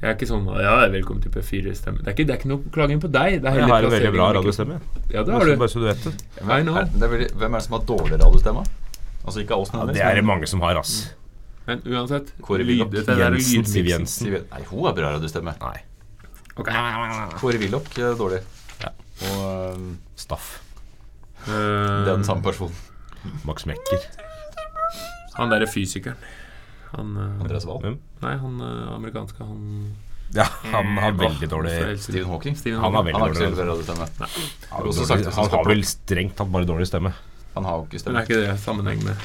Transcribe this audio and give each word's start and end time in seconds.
Jeg 0.00 0.08
er 0.08 0.14
ikke 0.16 0.26
sånn 0.30 0.46
Ja, 0.56 0.74
velkommen 0.88 1.20
til 1.20 1.32
P4-stemme. 1.34 2.00
Det, 2.06 2.14
det 2.16 2.32
er 2.32 2.38
ikke 2.38 2.48
noe 2.48 2.70
klaging 2.72 3.02
på 3.02 3.08
deg. 3.12 3.42
Det 3.44 3.50
er 3.50 3.58
Jeg 3.60 3.68
har 3.68 3.84
en 3.84 3.92
veldig 3.92 4.12
bra 4.14 4.28
radiostemme. 4.38 4.78
Ja, 5.12 5.24
det 5.26 5.34
har 5.34 5.44
du. 5.44 5.52
Bare 5.60 5.68
så 5.72 5.82
du 5.82 5.84
vet 5.90 6.06
det. 6.06 6.12
I. 6.40 6.46
Er, 6.48 6.86
det 6.94 7.04
er 7.04 7.12
veldig, 7.12 7.26
hvem 7.42 7.56
er 7.56 7.60
det 7.60 7.66
som 7.66 7.76
har 7.76 7.82
dårlig 7.90 8.20
radiostemme? 8.22 8.62
Altså 9.20 9.42
ikke 9.42 9.58
av 9.58 9.66
oss, 9.66 9.74
Ja, 9.76 9.84
det 9.90 10.00
er 10.00 10.16
det 10.16 10.24
mange 10.24 10.48
som 10.48 10.64
har, 10.64 10.80
ass. 10.80 10.94
Men 11.66 11.82
uansett 11.84 12.32
Kåre 12.40 12.64
Willoch. 12.64 12.96
Jensen, 12.96 13.68
Siv. 13.68 13.90
Jensen. 13.92 14.30
Siv- 14.30 14.46
Nei, 14.48 14.62
hun 14.70 14.86
har 14.88 14.96
bra 14.96 15.12
radiostemme. 15.18 15.52
Nei. 15.60 15.76
Okay. 16.56 17.36
Kåre 17.36 17.60
Willoch 17.60 17.92
er 18.00 18.16
dårlig. 18.16 18.40
Ja. 18.80 18.94
Og 19.28 19.76
um, 19.76 19.90
Staff. 20.16 20.54
Uh, 21.44 21.52
det 21.52 22.08
er 22.08 22.14
den 22.16 22.24
samme 22.24 22.40
personen. 22.48 22.72
Max 23.44 23.68
Mekker. 23.68 24.08
Han 25.36 25.52
derre 25.52 25.68
fysikeren. 25.68 26.16
Han 26.90 27.16
eh, 27.16 27.40
Andreas 27.40 27.66
Wahl. 27.66 27.82
Hvem? 27.84 27.98
Nei, 28.24 28.36
han 28.36 28.60
eh, 28.60 28.94
amerikanske, 28.94 29.44
han 29.44 29.96
Ja, 30.34 30.46
han 30.72 30.96
har 30.98 31.12
veldig 31.18 31.48
dårlig 31.50 31.74
Stephen 32.02 32.30
Hawking. 32.30 32.56
Stephen 32.56 32.80
Han 32.80 32.94
har 32.94 33.04
veldig 33.04 33.14
Han 33.14 33.22
har 33.22 33.30
ikke 33.30 33.66
dårlig 33.66 33.84
stemme. 33.84 34.06
Han, 34.70 34.86
har 34.86 35.06
sagt 35.06 35.34
han 35.36 35.50
har 35.54 35.64
vel 35.66 35.84
strengt 35.86 36.36
tatt 36.38 36.50
bare 36.50 36.66
dårlig 36.66 36.86
stemme. 36.90 37.14
Han 37.54 37.64
har 37.66 37.78
jo 37.80 37.86
ikke 37.86 37.98
Men 37.98 38.00
stemme. 38.00 38.18
er 38.18 38.22
ikke 38.22 38.42
det 38.46 38.58
sammenheng 38.62 39.04
med 39.04 39.16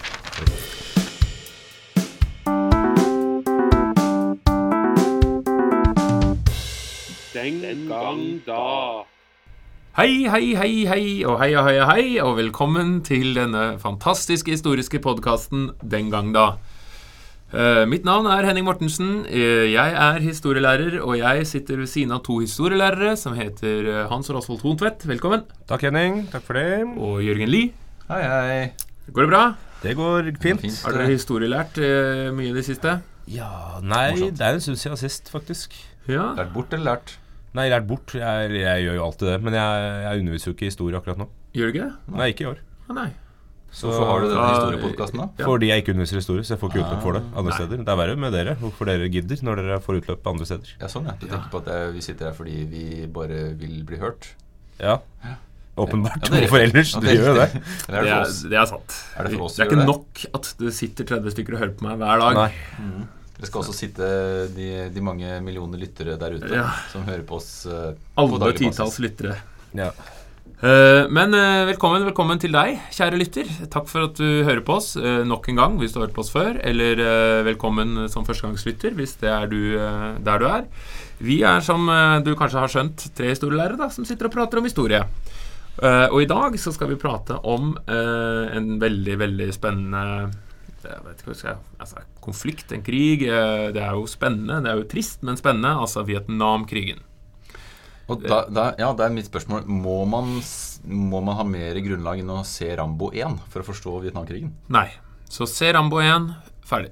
Den 7.34 7.88
gang 7.90 8.21
da. 8.45 9.05
Hei, 9.95 10.26
hei, 10.27 10.55
hei, 10.55 10.85
hei, 10.90 11.04
og 11.26 11.38
hei, 11.40 11.52
hei, 11.55 11.76
hei, 11.88 12.05
og 12.23 12.38
velkommen 12.40 12.98
til 13.05 13.35
denne 13.38 13.77
fantastiske 13.79 14.52
historiske 14.52 14.99
podkasten 14.99 15.70
Den 15.82 16.09
gang 16.12 16.34
da. 16.35 16.57
Eh, 17.55 17.86
mitt 17.88 18.04
navn 18.04 18.26
er 18.27 18.44
Henning 18.50 18.66
Mortensen. 18.68 19.22
Eh, 19.32 19.70
jeg 19.72 19.94
er 19.96 20.18
historielærer, 20.20 20.98
og 21.00 21.16
jeg 21.16 21.46
sitter 21.48 21.77
ved 21.80 21.88
siden 21.88 22.12
av 22.12 22.20
to 22.26 22.41
historielærere 22.41 23.13
som 23.16 23.38
heter 23.38 23.88
eh, 23.94 24.02
Hans 24.12 24.27
Rasvold 24.34 24.60
Hontvedt. 24.66 25.05
Velkommen. 25.07 25.46
Takk, 25.70 25.85
Henning. 25.88 26.26
Takk 26.34 26.44
for 26.44 26.60
det. 26.60 26.84
Og 26.99 27.21
Jørgen 27.24 27.48
Lie. 27.54 27.71
Hei, 28.10 28.20
hei. 28.27 28.60
Går 29.07 29.24
det 29.24 29.32
bra? 29.32 29.44
Det 29.85 29.96
går 29.96 30.32
fint. 30.44 30.66
Fint. 30.66 30.82
Har 30.84 30.98
dere 30.98 31.13
historielært 31.13 31.79
mye 32.35 32.52
i 32.52 32.55
det 32.57 32.66
siste? 32.68 32.98
Ja, 33.32 33.79
nei, 33.82 34.12
Morsomt. 34.18 34.35
det 34.38 34.46
er 34.49 34.57
en 34.57 34.63
stund 34.66 34.82
siden 34.82 34.99
sist, 34.99 35.32
faktisk. 35.32 35.77
Ja. 36.12 36.34
Lært 36.35 36.51
bort 36.54 36.74
eller 36.76 36.91
lært? 36.91 37.16
Nei, 37.55 37.70
lært 37.72 37.88
bort. 37.88 38.18
Jeg, 38.20 38.51
jeg 38.51 38.88
gjør 38.90 38.99
jo 38.99 39.05
alltid 39.07 39.32
det. 39.32 39.38
Men 39.48 39.55
jeg, 39.62 39.91
jeg 40.10 40.26
underviser 40.26 40.51
jo 40.51 40.57
ikke 40.57 40.68
i 40.68 40.74
historie 40.74 40.99
akkurat 40.99 41.24
nå. 41.24 41.29
Gjør 41.55 41.72
du 41.72 41.77
ikke 41.77 41.85
det? 41.88 42.18
Nei, 42.20 42.34
ikke 42.34 42.44
i 42.44 42.51
år. 42.51 42.66
Ah, 42.90 42.98
nei. 43.05 43.12
Så, 43.76 43.90
Hvorfor 43.90 44.05
har 44.07 44.21
du 44.23 44.27
denne 44.29 44.40
Ah, 44.40 44.51
historiepodkasten, 44.55 45.20
da? 45.20 45.26
Ja. 45.41 45.45
Fordi 45.49 45.68
jeg 45.68 45.81
ikke 45.84 45.91
underviser 45.91 46.15
historie, 46.21 46.43
så 46.48 46.54
jeg 46.55 46.59
får 46.62 46.70
ikke 46.71 46.84
utløp 46.85 47.01
for 47.04 47.18
det 47.18 47.23
andre 47.35 47.49
Nei. 47.51 47.55
steder. 47.59 47.82
Det 47.84 47.91
er 47.91 47.98
verre 47.99 48.15
med 48.21 48.32
dere. 48.37 48.54
Hvorfor 48.62 48.87
dere 48.87 49.09
gidder 49.12 49.41
når 49.43 49.59
dere 49.59 49.79
får 49.84 49.98
utløp 49.99 50.29
andre 50.32 50.45
steder. 50.48 50.70
Ja, 50.79 50.87
sånn, 50.93 51.09
ja. 51.09 51.15
Du 51.20 51.26
tenker 51.27 51.49
på 51.51 51.59
at 51.59 51.67
jeg, 51.73 51.90
vi 51.98 52.04
sitter 52.05 52.29
her 52.29 52.37
fordi 52.37 52.55
vi 52.71 52.85
bare 53.12 53.41
vil 53.59 53.82
bli 53.90 53.99
hørt? 53.99 54.29
Ja, 54.79 54.95
åpenbart. 55.76 56.23
Ja, 56.32 56.40
Hvorfor 56.45 56.63
ellers? 56.63 56.93
Ja, 56.95 57.01
Dere 57.04 57.17
gjør 57.20 57.27
jo 57.27 57.35
det. 57.41 57.49
Det 57.51 57.98
er 57.99 58.07
det 58.07 58.13
er, 58.15 58.15
for 58.15 58.29
oss? 58.29 58.40
det 58.55 58.63
sant. 58.71 58.95
Er 59.20 59.27
det 59.27 59.34
for 59.35 59.45
oss 59.49 59.55
det 59.59 59.65
er 59.65 59.70
ikke 59.70 59.82
det? 59.82 59.87
nok 59.91 60.23
at 60.39 60.54
det 60.63 60.73
sitter 60.79 61.10
30 61.12 61.35
stykker 61.35 61.57
og 61.57 61.60
hører 61.65 61.76
på 61.76 61.87
meg 61.89 61.99
hver 61.99 62.23
dag. 62.23 62.39
Nei. 62.39 63.05
Det 63.35 63.49
skal 63.49 63.60
også 63.65 63.73
sitte 63.76 64.07
de, 64.56 64.69
de 64.95 65.01
mange 65.03 65.41
millioner 65.44 65.81
lyttere 65.84 66.16
der 66.19 66.38
ute 66.39 66.47
Ja. 66.56 66.69
som 66.94 67.03
hører 67.03 67.25
på 67.28 67.35
oss 67.41 67.66
Uh, 67.67 67.91
Alle 68.16 68.53
titalls 68.56 68.95
lyttere. 69.03 69.35
Ja. 69.75 69.89
Eh, 70.63 71.09
men 71.11 71.34
eh, 71.35 71.66
velkommen, 71.67 72.06
velkommen 72.07 72.39
til 72.39 72.53
deg, 72.56 72.78
kjære 72.95 73.17
lytter. 73.19 73.50
Takk 73.72 73.89
for 73.91 74.07
at 74.07 74.16
du 74.16 74.45
hører 74.47 74.61
på 74.63 74.78
oss 74.78 74.94
eh, 74.95 75.23
nok 75.28 75.50
en 75.51 75.57
gang 75.59 75.73
hvis 75.81 75.91
du 75.91 75.97
har 76.00 76.06
hørt 76.06 76.16
på 76.16 76.23
oss 76.23 76.31
før. 76.31 76.56
Eller 76.63 77.01
velkommen 77.47 78.06
som 78.11 78.28
førstegangslytter 78.28 78.95
hvis 78.95 79.17
det 79.19 79.33
er 79.33 79.50
du 79.51 79.59
der 79.75 80.39
du 80.39 80.47
er. 80.47 80.69
Vi 81.19 81.41
er, 81.47 81.59
som 81.63 81.89
du 82.23 82.33
kanskje 82.39 82.61
har 82.61 82.72
skjønt, 82.72 83.09
tre 83.16 83.33
historielærere 83.33 83.79
da, 83.79 83.89
som 83.91 84.07
sitter 84.07 84.29
og 84.29 84.35
prater 84.35 84.59
om 84.59 84.67
historie. 84.67 85.01
Og 85.79 86.17
i 86.23 86.28
dag 86.28 86.56
så 86.59 86.72
skal 86.75 86.89
vi 86.91 87.00
prate 87.00 87.38
om 87.47 87.73
en 87.91 88.67
veldig, 88.79 89.15
veldig 89.19 89.47
spennende 89.55 90.03
jeg 90.85 91.01
vet 91.01 91.21
ikke 91.23 91.31
hva 91.31 91.33
jeg 91.33 91.39
skal 91.39 91.61
altså, 91.81 92.03
Konflikt, 92.21 92.73
en 92.75 92.83
krig. 92.85 93.23
det 93.25 93.81
er 93.81 93.95
jo 93.97 94.05
spennende. 94.09 94.59
Det 94.61 94.69
er 94.69 94.81
jo 94.83 94.89
trist, 94.91 95.23
men 95.25 95.39
spennende. 95.39 95.71
Altså 95.81 96.03
Vietnamkrigen. 96.05 97.01
Og 98.07 98.21
da, 98.21 98.43
da, 98.53 98.66
ja, 98.77 98.91
det 98.93 99.05
er 99.07 99.13
mitt 99.16 99.25
spørsmål. 99.29 99.63
Må 99.66 100.03
man, 100.09 100.35
må 100.85 101.21
man 101.25 101.39
ha 101.39 101.45
mer 101.47 101.79
grunnlag 101.81 102.19
enn 102.21 102.29
å 102.35 102.43
se 102.45 102.67
Rambo 102.77 103.09
1 103.16 103.39
for 103.49 103.63
å 103.63 103.67
forstå 103.71 103.95
Vietnamkrigen? 104.03 104.51
Nei. 104.69 104.88
Så 105.31 105.47
se 105.49 105.71
Rambo 105.73 105.97
1. 106.03 106.27
Ferdig. 106.69 106.91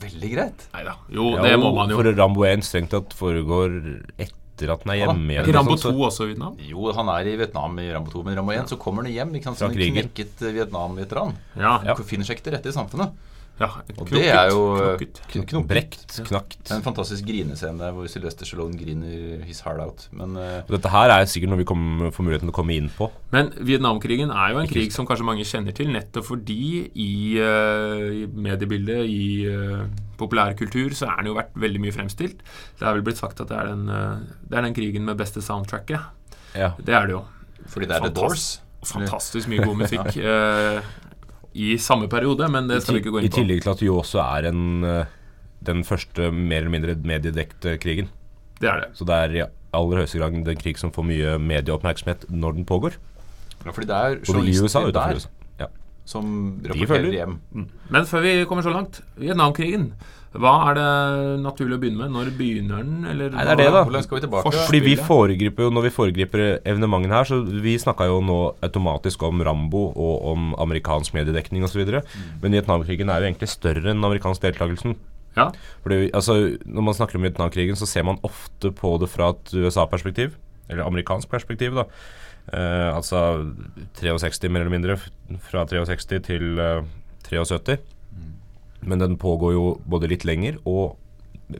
Veldig 0.00 0.30
greit. 0.32 0.64
Nei 0.74 0.86
da. 0.88 0.96
Jo, 1.12 1.34
Ja, 1.36 1.42
det 1.44 1.58
må 1.60 1.74
man 1.76 1.92
jo. 1.92 1.98
For 2.00 2.08
Rambo 2.16 2.46
1 2.48 2.64
strengt 2.66 2.90
tatt 2.96 3.12
foregår 3.16 3.76
etter 4.16 4.72
at 4.72 4.82
den 4.86 4.94
er 4.94 4.98
hjemme 5.02 5.20
Er 5.20 5.36
igjen. 5.36 5.44
ikke 5.44 5.56
Rambo 5.58 5.76
2 5.80 5.92
også 6.08 6.24
i 6.26 6.32
Vietnam? 6.32 6.56
Jo, 6.64 6.88
han 6.96 7.12
er 7.12 7.28
i 7.28 7.36
Vietnam 7.40 7.78
i 7.84 7.86
Rambo 7.92 8.10
2, 8.16 8.24
men 8.24 8.34
i 8.34 8.40
Rambo 8.40 8.56
1 8.56 8.72
så 8.72 8.80
kommer 8.80 9.04
han 9.04 9.12
hjem 9.12 9.36
ikke 9.38 9.50
sant, 9.52 9.60
som 9.60 9.70
en 9.70 9.78
knekket 10.00 10.42
eh, 10.48 10.52
Vietnam-veteran. 10.58 11.36
Ja. 11.60 11.76
Ja. 11.90 11.94
Finner 12.08 12.24
seg 12.28 12.38
ikke 12.40 12.48
til 12.48 12.56
rette 12.56 12.72
i 12.72 12.76
samfunnet. 12.76 13.12
Ja. 13.54 13.68
Og 14.02 14.08
det 14.10 14.24
er 14.26 14.48
jo 14.50 14.62
eh, 14.74 14.96
knokket. 14.98 15.18
knokket. 15.30 15.68
Brekt, 15.70 16.14
knakt. 16.26 16.72
En 16.74 16.82
fantastisk 16.82 17.26
grinescene 17.28 17.90
hvor 17.94 18.08
Sylvester 18.10 18.48
Stallone 18.48 18.74
griner 18.78 19.44
his 19.46 19.60
heart 19.62 19.82
out. 19.82 20.06
Men 20.16 20.34
uh, 20.34 20.56
Dette 20.66 20.90
her 20.90 21.12
er 21.14 21.28
sikkert 21.30 21.52
noe 21.52 21.60
vi 21.60 21.66
kom, 21.68 21.84
får 22.14 22.26
muligheten 22.26 22.50
til 22.50 22.54
å 22.54 22.56
komme 22.56 22.74
inn 22.74 22.88
på. 22.96 23.08
Men 23.34 23.52
Vietnamkrigen 23.62 24.32
er 24.34 24.56
jo 24.56 24.62
en 24.64 24.70
krig 24.70 24.90
som 24.94 25.06
kanskje 25.06 25.28
mange 25.28 25.46
kjenner 25.46 25.76
til, 25.76 25.92
nettopp 25.94 26.26
fordi 26.32 26.58
i, 26.90 27.12
uh, 27.38 28.08
i 28.10 28.26
mediebildet, 28.26 29.06
i 29.06 29.46
uh, 29.46 29.86
populærkultur, 30.18 30.90
så 30.98 31.12
er 31.12 31.22
den 31.22 31.30
jo 31.30 31.38
vært 31.38 31.54
veldig 31.66 31.84
mye 31.86 31.94
fremstilt. 31.94 32.42
Det 32.80 32.88
er 32.88 32.98
vel 32.98 33.06
blitt 33.06 33.22
sagt 33.22 33.44
at 33.44 33.52
det 33.52 33.60
er 33.60 33.70
den, 33.70 33.86
det 34.50 34.58
er 34.58 34.66
den 34.66 34.74
krigen 34.74 35.06
med 35.06 35.20
beste 35.20 35.42
soundtracket. 35.44 36.10
Ja. 36.58 36.74
Det 36.82 36.94
er 36.94 37.06
det 37.06 37.18
jo. 37.20 37.24
fordi 37.70 37.86
det 37.90 38.00
er 38.00 38.08
The 38.08 38.14
Doors. 38.18 38.50
Fantastisk 38.84 39.48
mye 39.48 39.64
god 39.64 39.78
musikk 39.80 40.18
i 41.54 41.76
samme 41.78 42.08
periode, 42.10 42.48
men 42.50 42.68
det 42.70 42.80
skal 42.82 42.98
vi 42.98 43.04
ikke 43.04 43.14
gå 43.14 43.22
inn 43.22 43.28
på. 43.28 43.32
I 43.32 43.40
tillegg 43.40 43.62
til 43.62 43.72
at 43.74 43.82
det 43.82 43.88
jo 43.88 43.98
også 44.00 44.20
er 44.24 44.48
en, 44.50 44.62
eh, 44.84 45.12
den 45.64 45.84
første 45.86 46.30
mer 46.34 46.64
eller 46.64 46.74
mindre 46.74 46.96
mediedekte 46.98 47.76
krigen. 47.82 48.10
Det 48.60 48.70
er 48.70 48.84
det. 48.84 48.90
Så 48.98 49.06
det 49.06 49.14
er 49.14 49.36
i 49.38 49.44
aller 49.74 50.02
høyeste 50.02 50.18
grad 50.20 50.34
en 50.34 50.60
krig 50.60 50.78
som 50.80 50.92
får 50.94 51.06
mye 51.06 51.38
medieoppmerksomhet 51.42 52.26
når 52.30 52.58
den 52.58 52.66
pågår. 52.68 52.98
Ja, 53.64 53.70
fordi 53.70 53.88
det 53.88 53.96
er 53.96 54.18
journalister 54.26 54.90
der. 54.92 55.24
Som 56.08 56.58
rapporterer 56.64 57.14
hjem. 57.16 57.38
Men 57.92 58.08
før 58.08 58.24
vi 58.24 58.34
kommer 58.48 58.66
så 58.66 58.74
langt, 58.74 59.00
Vietnamkrigen. 59.20 59.92
Hva 60.34 60.52
er 60.66 60.74
det 60.74 60.86
naturlig 61.44 61.76
å 61.76 61.80
begynne 61.82 62.00
med? 62.00 62.10
Når 62.10 62.30
begynner 62.34 62.82
den? 62.82 63.04
Eller 63.06 63.30
Nei, 63.30 63.44
det 63.46 63.52
er 63.52 63.60
det, 63.60 63.66
da. 63.70 63.84
Hvordan 63.86 64.02
skal 64.02 64.18
vi 64.18 64.22
tilbake? 64.24 64.52
Fordi 64.66 64.80
vi 64.82 64.94
foregriper 64.98 65.66
jo, 65.66 65.70
Når 65.70 65.86
vi 65.86 65.92
foregriper 65.94 66.42
evenementene 66.66 67.14
her, 67.14 67.28
så 67.28 67.38
vi 67.44 67.76
snakka 67.78 68.08
jo 68.10 68.18
nå 68.24 68.38
automatisk 68.66 69.22
om 69.28 69.44
Rambo 69.46 69.84
og 69.94 70.26
om 70.32 70.48
amerikansk 70.64 71.14
mediedekning 71.14 71.66
osv. 71.68 71.84
Mm. 71.86 72.32
Men 72.42 72.58
Vietnamkrigen 72.58 73.12
er 73.14 73.22
jo 73.22 73.30
egentlig 73.30 73.52
større 73.52 73.94
enn 73.94 74.02
amerikansk 74.10 74.42
deltakelsen. 74.42 74.98
Ja. 75.38 75.48
Fordi, 75.86 76.10
altså, 76.10 76.36
når 76.66 76.88
man 76.88 76.98
snakker 76.98 77.20
om 77.20 77.28
Vietnamkrigen, 77.28 77.78
så 77.78 77.86
ser 77.86 78.06
man 78.10 78.18
ofte 78.26 78.74
på 78.74 78.96
det 79.02 79.12
fra 79.14 79.30
et 79.36 79.54
USA-perspektiv. 79.54 80.34
Eller 80.66 80.82
amerikansk 80.82 81.30
perspektiv, 81.30 81.78
da. 81.78 81.86
Eh, 82.52 82.90
altså 82.96 83.20
63, 84.00 84.50
mer 84.52 84.60
eller 84.66 84.74
mindre. 84.74 84.96
Fra 85.48 85.64
63 85.70 86.20
til 86.26 86.58
uh, 86.60 86.84
73. 87.28 87.78
Men 88.84 89.00
den 89.00 89.16
pågår 89.16 89.54
jo 89.56 89.66
både 89.88 90.10
litt 90.10 90.26
lenger 90.28 90.58
og 90.68 90.96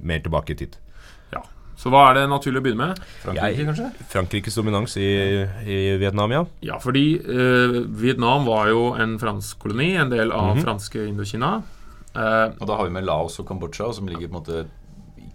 mer 0.04 0.20
tilbake 0.24 0.52
i 0.52 0.58
tid. 0.64 0.76
ja. 1.32 1.40
Så 1.76 1.90
hva 1.90 2.04
er 2.10 2.14
det 2.20 2.28
naturlig 2.30 2.60
å 2.60 2.64
begynne 2.64 2.86
med? 2.92 3.00
Frankrike, 3.24 3.56
Jeg- 3.56 3.66
kanskje? 3.66 3.86
Frankrikes 4.12 4.54
dominans 4.54 4.96
i, 4.96 5.08
i 5.66 5.78
Vietnam, 5.98 6.30
ja. 6.30 6.44
Ja, 6.62 6.76
fordi 6.78 7.18
uh, 7.18 7.80
Vietnam 7.98 8.44
var 8.46 8.68
jo 8.70 8.92
en 8.94 9.16
fransk 9.18 9.58
koloni, 9.64 9.94
en 9.98 10.12
del 10.12 10.30
av 10.32 10.60
franske 10.62 11.08
Indokina. 11.08 11.62
Eh, 12.14 12.52
Og 12.60 12.68
da 12.68 12.76
har 12.78 12.84
vi 12.86 12.92
med 12.94 13.04
Laos 13.08 13.40
og 13.42 13.48
Kambodsja, 13.48 13.88
som 13.92 14.06
ligger 14.06 14.28
på 14.28 14.36
en 14.36 14.38
måte 14.38 14.66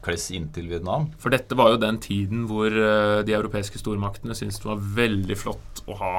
kless 0.06 0.30
inntil 0.36 0.70
Vietnam. 0.72 1.10
for 1.20 1.34
dette 1.34 1.58
var 1.58 1.74
jo 1.74 1.82
den 1.82 2.00
tiden 2.04 2.46
hvor 2.50 2.72
eh, 2.72 3.24
de 3.28 3.36
europeiske 3.36 3.82
stormaktene 3.82 4.38
syntes 4.38 4.62
det 4.62 4.70
var 4.70 4.86
veldig 5.00 5.40
flott 5.40 5.84
å 5.90 5.98
ha 6.00 6.14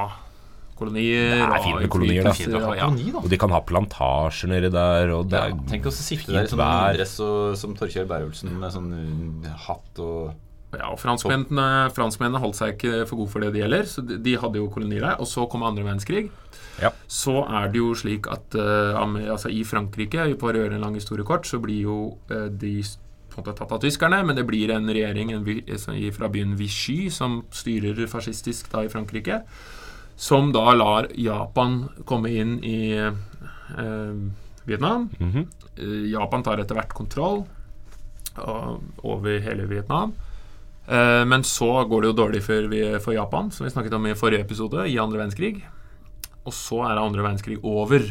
kolonier. 0.81 1.35
Det 1.35 1.41
er 1.45 1.51
og 1.51 1.65
fint 1.65 1.79
med 1.79 1.91
kolonier, 1.93 2.25
da. 2.25 2.35
Fint 2.37 2.55
og 2.55 2.61
ja. 2.75 2.85
koloni, 2.85 3.09
da. 3.13 3.23
Og 3.23 3.33
de 3.33 3.41
kan 3.41 3.53
ha 3.53 3.63
plantasjer 3.71 4.51
nedi 4.51 4.71
der, 4.73 5.11
og 5.15 5.27
det 5.31 5.41
Ja, 5.41 5.49
er 5.51 5.67
tenk 5.69 5.89
oss 5.91 5.99
å 6.01 6.05
sitte 6.05 6.33
der 6.33 6.47
i 6.47 6.51
sånn 6.51 6.95
dress 6.97 7.17
og, 7.25 7.57
som 7.61 7.75
Torkjell 7.77 8.07
Bærulsen 8.09 8.55
med 8.61 8.73
sånn 8.73 8.89
hatt 9.67 10.01
og 10.01 10.31
Ja, 10.71 10.87
og 10.93 11.01
franskmennene, 11.01 11.91
franskmennene 11.91 12.39
holdt 12.39 12.61
seg 12.61 12.77
ikke 12.77 13.03
for 13.09 13.19
gode 13.19 13.33
for 13.33 13.43
det 13.43 13.51
det 13.57 13.65
gjelder, 13.65 13.89
så 13.91 14.05
de, 14.07 14.17
de 14.23 14.37
hadde 14.39 14.61
jo 14.61 14.69
kolonier 14.71 15.03
der. 15.03 15.17
Og 15.19 15.27
så 15.27 15.43
kom 15.51 15.65
andre 15.67 15.83
verdenskrig. 15.83 16.29
Ja. 16.79 16.93
Så 17.11 17.41
er 17.43 17.67
det 17.73 17.81
jo 17.81 17.91
slik 17.97 18.29
at 18.31 18.55
uh, 18.55 18.95
altså 19.03 19.51
i 19.51 19.65
Frankrike, 19.67 20.29
for 20.39 20.55
å 20.55 20.63
gjøre 20.63 20.79
en 20.79 20.85
lang 20.85 20.95
historie 20.95 21.27
kort, 21.27 21.43
så 21.49 21.59
blir 21.59 21.83
jo 21.89 21.97
uh, 22.31 22.47
de 22.47 22.77
på 23.31 23.39
en 23.39 23.45
måte 23.45 23.57
tatt 23.57 23.71
av 23.71 23.79
tyskerne, 23.81 24.23
men 24.25 24.35
det 24.35 24.43
blir 24.47 24.71
en 24.71 24.89
regjering 24.89 25.31
en, 25.31 25.45
fra 26.13 26.29
byen 26.29 26.57
Vichy 26.59 27.09
som 27.09 27.41
styrer 27.51 28.07
fascistisk 28.07 28.69
da 28.71 28.83
i 28.83 28.89
Frankrike, 28.91 29.41
som 30.15 30.51
da 30.51 30.73
lar 30.73 31.07
Japan 31.15 31.89
komme 32.05 32.29
inn 32.29 32.59
i 32.63 32.91
eh, 32.97 34.13
Vietnam. 34.65 35.09
Mm 35.19 35.31
-hmm. 35.31 35.47
Japan 36.11 36.43
tar 36.43 36.57
etter 36.59 36.75
hvert 36.75 36.93
kontroll. 36.93 37.45
uh, 38.37 38.77
over 39.03 39.39
hele 39.39 39.65
Vietnam. 39.67 40.13
Uh, 40.87 41.25
men 41.27 41.43
så 41.43 41.83
går 41.85 42.01
det 42.01 42.07
jo 42.11 42.17
dårlig 42.17 42.43
for, 42.43 42.67
vi- 42.71 42.99
for 43.03 43.13
Japan, 43.13 43.51
som 43.51 43.65
vi 43.65 43.71
snakket 43.71 43.93
om 43.93 44.05
i 44.07 44.15
forrige 44.15 44.45
episode, 44.45 44.87
i 44.89 44.99
andre 44.99 45.19
verdenskrig. 45.19 45.61
Og 46.45 46.53
så 46.53 46.81
er 46.87 46.97
andre 46.97 47.21
verdenskrig 47.23 47.59
over. 47.63 48.01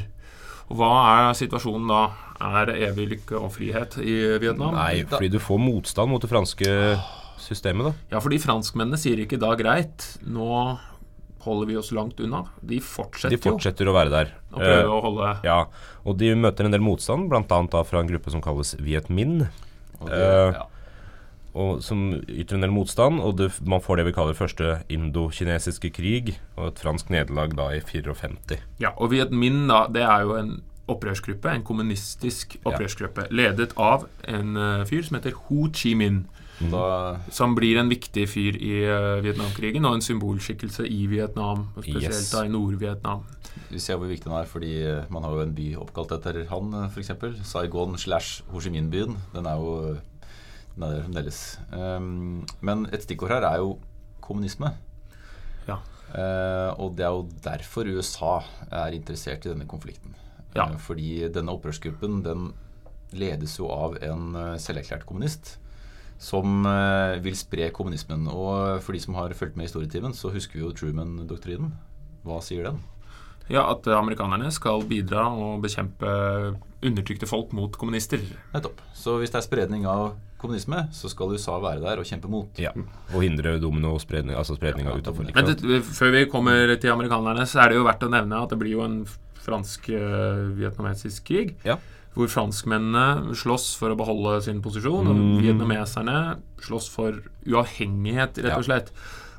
Og 0.70 0.76
hva 0.76 0.90
er 1.28 1.34
situasjonen 1.34 1.88
da? 1.90 2.02
Er 2.41 2.67
det 2.71 2.77
evig 2.89 3.09
lykke 3.15 3.37
og 3.37 3.51
frihet 3.53 3.99
i 4.01 4.15
Vietnam? 4.41 4.73
Nei, 4.75 5.03
fordi 5.11 5.29
du 5.35 5.39
får 5.43 5.59
motstand 5.61 6.09
mot 6.11 6.23
det 6.25 6.31
franske 6.31 6.71
systemet, 7.41 7.91
da. 7.91 7.93
Ja, 8.17 8.23
fordi 8.25 8.39
franskmennene 8.41 8.97
sier 9.01 9.21
ikke 9.21 9.39
da 9.41 9.51
greit, 9.61 10.07
nå 10.25 10.79
holder 11.45 11.69
vi 11.71 11.77
oss 11.81 11.89
langt 11.97 12.19
unna. 12.21 12.43
De 12.61 12.81
fortsetter, 12.85 13.33
De 13.37 13.41
fortsetter 13.41 13.89
å 13.89 13.95
være 13.97 14.13
der. 14.13 14.33
Og 14.53 14.61
å 14.61 14.67
Eh, 14.71 14.85
å 14.89 14.99
holde 15.05 15.31
ja, 15.45 15.59
og 16.05 16.19
de 16.21 16.35
møter 16.37 16.65
en 16.69 16.73
del 16.75 16.85
motstand, 16.85 17.29
bl.a. 17.33 17.45
da 17.47 17.83
fra 17.85 18.01
en 18.03 18.09
gruppe 18.11 18.31
som 18.33 18.43
kalles 18.45 18.75
Viet 18.81 19.09
Minh. 19.09 19.47
Og 20.01 20.09
det, 20.09 20.21
Eh, 20.21 20.53
ja. 20.57 20.67
og 21.55 21.81
som 21.83 22.13
yter 22.29 22.55
en 22.57 22.61
del 22.65 22.71
motstand, 22.73 23.21
og 23.21 23.37
det, 23.41 23.51
man 23.67 23.81
får 23.81 23.97
det 24.01 24.07
vi 24.11 24.13
kaller 24.17 24.37
første 24.37 24.83
indokinesiske 24.89 25.91
krig, 25.97 26.39
og 26.57 26.69
et 26.73 26.79
fransk 26.85 27.09
nederlag 27.13 27.57
da 27.57 27.71
i 27.77 27.81
54. 27.81 28.61
Ja, 28.81 28.93
og 28.97 29.11
Viet 29.13 29.33
Minh 29.33 29.67
da, 29.69 29.87
det 29.89 30.05
er 30.05 30.23
jo 30.29 30.37
en 30.41 30.61
opprørsgruppe, 30.91 31.55
en 31.55 31.65
kommunistisk 31.67 32.59
opprørsgruppe, 32.65 33.29
ledet 33.31 33.75
av 33.81 34.09
en 34.29 34.57
uh, 34.59 34.85
fyr 34.89 35.07
som 35.07 35.19
heter 35.21 35.37
Ho 35.47 35.71
Chi 35.75 35.97
Minh, 35.99 36.25
Da, 36.61 37.17
som 37.33 37.55
blir 37.57 37.79
en 37.81 37.89
viktig 37.89 38.27
fyr 38.29 38.57
i 38.61 38.83
uh, 38.85 39.23
Vietnamkrigen, 39.25 39.87
og 39.89 39.97
en 39.97 40.05
symbolskikkelse 40.05 40.85
i 40.85 41.07
Vietnam, 41.09 41.71
spesielt 41.79 42.19
Yes. 42.19 42.31
da 42.35 42.43
i 42.45 42.53
Nord-Vietnam. 42.53 43.23
vi 43.71 43.79
ser 43.81 43.97
hvor 43.97 44.11
viktig 44.11 44.29
den 44.29 44.37
er, 44.37 44.45
fordi 44.51 44.83
eh, 44.83 45.05
man 45.11 45.23
har 45.25 45.33
jo 45.33 45.43
en 45.45 45.55
by 45.55 45.67
oppkalt 45.79 46.13
etter 46.13 46.43
han, 46.51 46.75
f.eks. 46.91 47.11
Saigon 47.47 47.97
slash 47.99 48.43
Ho 48.51 48.61
Chi 48.61 48.71
Minh-byen. 48.75 49.17
Den 49.33 49.47
er 49.47 49.57
jo 49.57 49.97
den 50.75 50.83
er 50.83 50.95
der 50.95 51.03
fremdeles. 51.03 51.61
Um, 51.73 52.47
men 52.61 52.87
et 52.93 53.03
stikkord 53.03 53.31
her 53.31 53.47
er 53.47 53.57
jo 53.63 53.79
kommunisme. 54.21 54.73
Ja. 55.69 55.81
Uh, 56.11 56.81
og 56.81 56.97
det 56.99 57.07
er 57.07 57.15
jo 57.15 57.29
derfor 57.45 57.91
USA 57.91 58.41
er 58.71 58.97
interessert 58.97 59.47
i 59.47 59.53
denne 59.53 59.69
konflikten. 59.71 60.15
Ja. 60.56 60.69
Eh, 60.69 60.79
fordi 60.82 61.29
denne 61.32 61.55
opprørsgruppen 61.55 62.23
den 62.26 62.52
ledes 63.17 63.56
jo 63.58 63.70
av 63.75 63.99
en 64.02 64.37
eh, 64.38 64.55
selverklært 64.62 65.06
kommunist 65.08 65.56
som 66.20 66.67
eh, 66.69 67.19
vil 67.25 67.37
spre 67.38 67.70
kommunismen. 67.75 68.26
Og 68.29 68.81
for 68.85 68.97
de 68.97 69.02
som 69.02 69.17
har 69.19 69.35
fulgt 69.37 69.56
med 69.56 69.67
i 69.67 69.70
historietimen, 69.70 70.14
så 70.17 70.32
husker 70.35 70.58
vi 70.58 70.64
jo 70.67 70.75
Truman-doktrinen. 70.76 71.73
Hva 72.26 72.41
sier 72.44 72.69
den? 72.69 72.82
Ja, 73.50 73.64
at 73.73 73.87
amerikanerne 73.91 74.50
skal 74.55 74.85
bidra 74.87 75.25
og 75.32 75.62
bekjempe 75.64 76.11
undertrykte 76.87 77.26
folk 77.26 77.55
mot 77.56 77.75
kommunister. 77.75 78.20
Nettopp. 78.53 78.79
Så 78.94 79.17
hvis 79.19 79.32
det 79.32 79.41
er 79.41 79.46
spredning 79.49 79.88
av 79.91 80.12
kommunisme, 80.41 80.85
så 80.94 81.11
skal 81.11 81.35
USA 81.35 81.56
være 81.61 81.82
der 81.82 82.00
og 82.00 82.06
kjempe 82.08 82.31
mot. 82.31 82.61
Ja, 82.61 82.70
Og 83.12 83.25
hindre 83.25 83.58
dominospredning, 83.61 84.37
altså 84.38 84.56
spredninga 84.56 84.94
Ja, 84.94 85.00
utenfor. 85.03 85.26
Men 85.35 85.50
det, 85.50 85.82
før 85.85 86.14
vi 86.14 86.25
kommer 86.31 86.76
til 86.76 86.94
amerikanerne, 86.94 87.44
så 87.46 87.64
er 87.64 87.73
det 87.73 87.81
jo 87.81 87.88
verdt 87.88 88.06
å 88.06 88.12
nevne 88.12 88.44
at 88.44 88.55
det 88.55 88.61
blir 88.61 88.79
jo 88.79 88.85
en 88.87 89.03
fransk-vietnamesisk 89.45 91.25
krig. 91.29 91.55
Ja. 91.65 91.77
Hvor 92.15 92.27
franskmennene 92.31 93.35
slåss 93.39 93.77
for 93.79 93.93
å 93.95 93.99
beholde 93.99 94.43
sin 94.43 94.61
posisjon, 94.63 95.07
og 95.07 95.17
Mhm. 95.17 95.41
vietnameserne 95.45 96.39
slåss 96.61 96.89
for 96.91 97.23
uavhengighet, 97.47 98.39
rett 98.43 98.59
og 98.59 98.65
slett. 98.65 98.91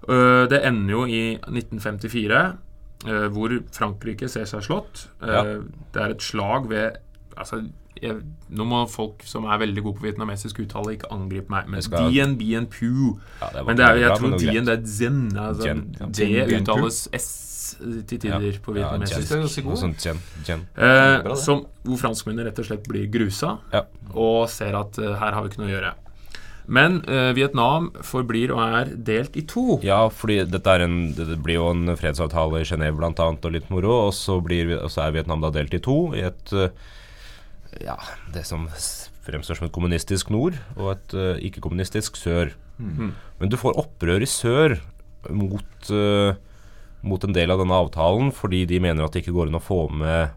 Uh, 0.08 0.48
Det 0.48 0.64
ender 0.64 0.92
jo 0.92 1.06
i 1.06 1.38
1954, 1.48 2.58
uh, 3.06 3.28
hvor 3.30 3.50
Frankrike 3.72 4.28
ser 4.30 4.46
seg 4.46 4.62
slått. 4.64 5.08
Uh. 5.22 5.64
Det 5.94 6.02
er 6.02 6.10
et 6.12 6.22
slag 6.22 6.68
ved 6.70 6.98
Altså, 7.38 7.64
jeg, 8.00 8.18
nå 8.50 8.66
må 8.66 8.82
folk 8.90 9.24
som 9.28 9.46
er 9.52 9.60
veldig 9.62 9.84
gode 9.84 10.00
på 10.00 10.08
vietnamesisk 10.08 10.62
uttale, 10.64 10.96
ikke 10.96 11.12
angripe 11.14 11.52
meg, 11.54 11.68
men 11.70 11.82
skal- 11.86 12.10
Dien 12.12 12.38
Bien 12.40 12.66
Pu 12.66 13.18
Ja, 13.42 13.64
men 13.64 13.76
det 13.78 13.86
er, 13.86 13.96
jeg 14.00 14.10
bra, 14.10 14.18
tror 14.18 14.38
Dien 14.40 14.66
det 14.66 14.80
er 14.80 14.86
Zen. 14.88 15.22
Altså, 15.38 15.64
gen, 15.68 15.96
ja. 16.00 16.06
det 16.08 16.62
uttales 16.62 17.08
S 17.14 17.32
til 17.80 18.20
tider 18.20 18.60
på 18.62 18.74
vietnamesisk. 18.76 19.32
Ja, 19.32 19.42
det 19.42 19.98
gen, 20.04 20.20
Jen. 20.46 20.68
Eh, 20.76 21.22
Bra, 21.24 21.36
som, 21.36 21.66
hvor 21.86 21.98
franskmennene 21.98 22.50
rett 22.50 22.60
og 22.60 22.68
slett 22.68 22.88
blir 22.88 23.08
grusa 23.12 23.58
Ja. 23.74 23.86
og 24.14 24.50
ser 24.50 24.76
at 24.76 24.98
uh, 25.00 25.16
her 25.18 25.32
har 25.34 25.44
vi 25.44 25.50
ikke 25.50 25.62
noe 25.64 25.70
å 25.70 25.76
gjøre. 25.76 25.94
Men 26.72 27.02
eh, 27.10 27.32
Vietnam 27.36 27.90
forblir 28.06 28.52
og 28.54 28.62
er 28.62 28.92
delt 28.96 29.36
i 29.36 29.44
to. 29.50 29.80
Ja, 29.84 30.06
fordi 30.14 30.44
dette 30.48 30.72
er 30.72 30.86
en, 30.86 31.14
det 31.18 31.40
blir 31.44 31.58
jo 31.58 31.70
en 31.72 31.96
fredsavtale 32.00 32.62
i 32.62 32.68
Genéve 32.70 33.02
annet, 33.04 33.46
og 33.46 33.52
litt 33.56 33.70
moro. 33.74 34.08
Og 34.08 34.14
så, 34.16 34.38
blir, 34.46 34.78
og 34.78 34.92
så 34.94 35.08
er 35.08 35.18
Vietnam 35.18 35.42
da 35.44 35.52
delt 35.52 35.74
i 35.74 35.82
to, 35.84 36.14
i 36.16 36.22
et 36.30 36.54
eh, 36.54 36.70
Ja, 37.80 37.96
det 38.34 38.44
som 38.50 38.68
fremstår 39.24 39.60
som 39.60 39.70
et 39.70 39.76
kommunistisk 39.76 40.32
nord, 40.34 40.58
og 40.76 40.96
et 40.96 41.16
uh, 41.16 41.40
ikke-kommunistisk 41.40 42.18
sør. 42.20 42.52
Mhm. 42.82 43.14
Men 43.40 43.52
du 43.52 43.58
får 43.58 43.78
opprør 43.80 44.26
i 44.26 44.30
sør 44.30 44.80
mot, 45.30 45.92
uh, 45.94 46.34
mot 47.06 47.24
en 47.24 47.36
del 47.38 47.54
av 47.54 47.62
denne 47.62 47.78
avtalen, 47.78 48.34
fordi 48.36 48.66
de 48.70 48.82
mener 48.84 49.06
at 49.06 49.14
det 49.14 49.24
ikke 49.24 49.38
går 49.38 49.52
an 49.52 49.62
å 49.62 49.64
få 49.64 49.86
med 49.94 50.36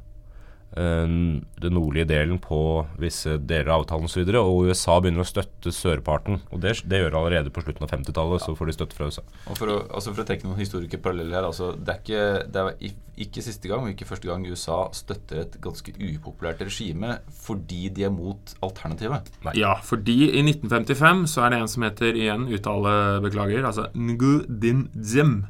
den 0.74 1.74
nordlige 1.76 2.08
delen 2.10 2.40
på 2.42 2.58
visse 2.98 3.36
deler 3.38 3.70
av 3.70 3.84
avtalen 3.84 4.08
osv. 4.08 4.24
Og, 4.24 4.32
så 4.34 4.42
og 4.42 4.70
USA 4.70 4.98
begynner 5.02 5.22
å 5.24 5.28
støtte 5.28 5.72
sørparten. 5.74 6.40
Og 6.50 6.62
det, 6.64 6.76
det 6.90 7.02
gjør 7.02 7.18
allerede 7.20 7.52
på 7.54 7.62
slutten 7.64 7.86
av 7.86 7.94
50-tallet. 7.94 8.42
Så 8.42 8.56
får 8.58 8.70
de 8.70 8.76
støtte 8.76 8.98
fra 8.98 9.08
USA. 9.10 9.24
Og 9.46 9.58
for 9.58 9.70
å, 9.70 9.78
altså 9.86 10.14
for 10.14 10.24
å 10.24 10.28
trekke 10.28 10.48
noen 10.48 10.60
historiske 10.60 11.00
paralleller 11.04 11.38
her 11.38 11.48
altså, 11.48 11.72
Det 11.78 11.94
er, 11.94 12.00
ikke, 12.02 12.24
det 12.50 12.64
er 12.64 13.24
ikke 13.24 13.44
siste 13.46 13.70
gang 13.70 13.84
og 13.84 13.92
ikke 13.92 14.08
første 14.08 14.30
gang 14.30 14.46
USA 14.48 14.80
støtter 14.96 15.44
et 15.44 15.58
ganske 15.62 15.94
upopulært 15.94 16.62
regime 16.66 17.18
fordi 17.44 17.88
de 17.94 18.06
er 18.08 18.14
mot 18.14 18.54
alternativet. 18.64 19.30
Ja, 19.58 19.76
fordi 19.84 20.30
i 20.32 20.42
1955 20.42 21.26
så 21.34 21.44
er 21.44 21.54
det 21.54 21.60
en 21.62 21.70
som 21.70 21.86
heter 21.86 22.18
igjen 22.18 22.48
uttale 22.50 22.94
beklager, 23.24 23.66
altså 23.66 23.86
Ngu 23.94 24.46
Din 24.48 24.88
Zim. 24.98 25.44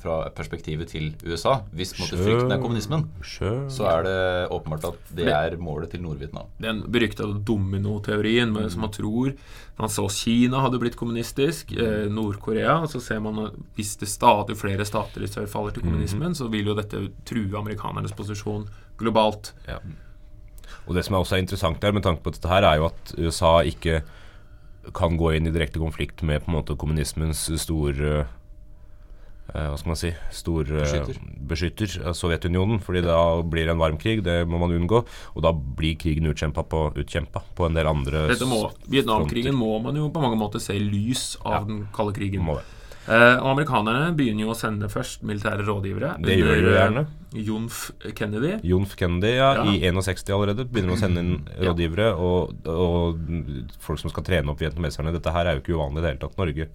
fra 0.02 0.30
perspektivet 0.36 0.90
til 0.92 1.12
USA. 1.26 1.60
Hvis 1.76 1.94
måtte 2.00 2.18
frykten 2.20 2.52
er 2.52 2.62
kommunismen, 2.62 3.08
Sure. 3.22 3.70
så 3.70 3.86
er 3.92 4.04
det 4.08 4.18
åpenbart 4.56 4.88
at 4.92 5.14
det 5.16 5.28
er 5.28 5.58
målet 5.58 5.92
til 5.92 6.02
Nord-Vietnam. 6.02 6.48
Den 6.60 6.84
berykta 6.92 7.28
dominoteorien 7.46 8.52
med, 8.54 8.72
som 8.72 8.82
man 8.82 8.92
tror 8.92 9.34
Man 9.80 9.88
så 9.88 10.10
Kina 10.12 10.60
hadde 10.60 10.76
blitt 10.82 10.98
kommunistisk, 11.00 11.72
eh, 11.72 12.10
Nord-Korea, 12.12 12.86
så 12.92 13.00
ser 13.00 13.22
man 13.24 13.38
at 13.46 13.54
hvis 13.78 13.96
det 13.96 14.10
stadig 14.12 14.58
flere 14.60 14.84
stater 14.84 15.24
i 15.24 15.28
sør 15.32 15.48
faller 15.48 15.72
til 15.72 15.84
kommunismen, 15.84 16.36
så 16.36 16.50
vil 16.52 16.68
jo 16.68 16.76
dette 16.76 17.00
true 17.24 17.56
amerikanernes 17.56 18.12
posisjon 18.12 18.68
globalt. 19.00 19.54
Ja. 19.70 19.78
Og 20.86 20.96
det 20.96 21.06
som 21.06 21.16
er 21.16 21.24
også 21.24 21.38
er 21.38 21.44
interessant 21.46 21.80
der, 21.80 21.94
med 21.96 22.04
tanke 22.04 22.26
på 22.26 22.34
dette 22.36 22.50
her, 22.52 22.68
er 22.68 22.76
jo 22.82 22.90
at 22.90 23.14
USA 23.18 23.62
ikke 23.64 24.02
kan 24.96 25.18
gå 25.20 25.32
inn 25.38 25.48
i 25.48 25.54
direkte 25.54 25.80
konflikt 25.82 26.24
med 26.26 26.44
på 26.44 26.52
en 26.52 26.58
måte 26.58 26.76
kommunismens 26.80 27.46
store 27.62 28.14
eh, 28.20 28.36
hva 29.54 29.78
skal 29.80 29.90
man 29.94 29.98
si 30.00 30.12
stor 30.32 30.68
eh, 30.70 30.84
Beskytter. 30.84 31.20
beskytter 31.50 31.94
av 32.08 32.14
Sovjetunionen. 32.18 32.80
fordi 32.84 33.02
da 33.06 33.42
blir 33.42 33.66
det 33.66 33.72
en 33.76 33.82
varm 33.82 33.98
krig, 33.98 34.24
det 34.24 34.48
må 34.48 34.60
man 34.62 34.72
unngå. 34.76 35.04
Og 35.36 35.42
da 35.46 35.52
blir 35.54 35.96
krigen 35.98 36.30
utkjempa 36.30 36.64
på, 36.70 36.94
utkjempa 36.96 37.42
på 37.56 37.66
en 37.66 37.74
del 37.74 37.88
andre 37.88 38.28
må, 38.46 38.72
Vietnamkrigen 38.88 39.54
fronter. 39.54 39.58
må 39.58 39.80
man 39.84 39.96
jo 39.96 40.10
på 40.10 40.22
mange 40.22 40.38
måter 40.38 40.60
se 40.60 40.74
lys 40.80 41.38
av 41.46 41.66
den 41.68 41.88
kalde 41.96 42.14
krigen. 42.14 42.44
Må 42.46 42.60
det. 42.60 42.66
Eh, 43.10 43.40
og 43.42 43.56
amerikanerne 43.56 44.12
begynner 44.14 44.44
jo 44.46 44.52
å 44.54 44.58
sende 44.60 44.86
først 44.92 45.24
militære 45.26 45.64
rådgivere. 45.66 46.12
Det 46.22 46.36
gjør 46.38 46.60
jo 46.60 46.68
eh, 46.70 46.76
gjerne. 46.78 47.08
Jonf 47.34 47.80
Kennedy. 48.14 48.52
Jonf 48.70 48.96
Kennedy 49.00 49.32
ja, 49.40 49.54
Ja. 49.56 49.64
i 49.66 49.80
61 49.82 50.30
allerede 50.36 50.66
begynner 50.70 50.94
å 50.94 51.00
sende 51.00 51.20
inn 51.24 51.48
Ja. 51.58 51.72
rådgivere 51.72 52.14
og, 52.14 52.54
og 52.68 53.18
folk 53.80 53.98
som 54.00 54.12
skal 54.14 54.24
trene 54.24 54.52
opp 54.54 54.60
vietnameserne. 54.62 55.12
Dette 55.12 55.32
her 55.34 55.48
er 55.48 55.58
jo 55.58 55.62
ikke 55.64 55.74
uvanlig 55.80 55.98
i 55.98 56.02
det 56.06 56.12
hele 56.14 56.22
tatt. 56.28 56.38
Norge 56.38 56.70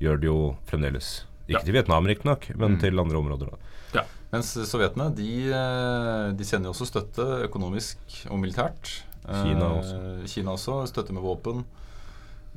gjør 0.00 0.18
det 0.18 0.26
jo 0.32 0.56
fremdeles. 0.66 1.12
Ikke 1.48 1.58
Ja. 1.58 1.64
til 1.64 1.72
Vietnam 1.72 2.04
riktignok, 2.06 2.50
men 2.56 2.74
Mm. 2.76 2.80
til 2.80 2.98
andre 3.00 3.16
områder. 3.16 3.50
Da. 3.92 4.02
Mens 4.30 4.52
sovjetene 4.68 5.14
de, 5.16 5.48
eh, 5.48 6.32
de 6.36 6.44
sender 6.44 6.68
jo 6.68 6.74
også 6.74 6.86
støtte 6.86 7.24
økonomisk 7.48 8.26
og 8.30 8.38
militært. 8.38 9.02
Kina 9.24 9.64
også. 9.80 10.26
Kina 10.28 10.50
også. 10.52 10.86
Støtte 10.86 11.12
med 11.14 11.22
våpen. 11.22 11.64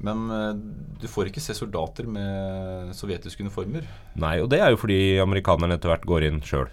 Men 0.02 0.30
eh, 0.32 0.54
du 1.02 1.08
får 1.08 1.28
ikke 1.30 1.40
se 1.40 1.54
soldater 1.54 2.06
med 2.08 2.92
sovjetiske 2.98 3.40
uniformer. 3.46 3.84
Nei, 4.18 4.40
og 4.42 4.50
det 4.50 4.60
er 4.60 4.72
jo 4.72 4.78
fordi 4.82 5.18
amerikanerne 5.22 5.78
etter 5.78 5.90
hvert 5.92 6.06
går 6.06 6.24
inn 6.28 6.42
sjøl. 6.42 6.68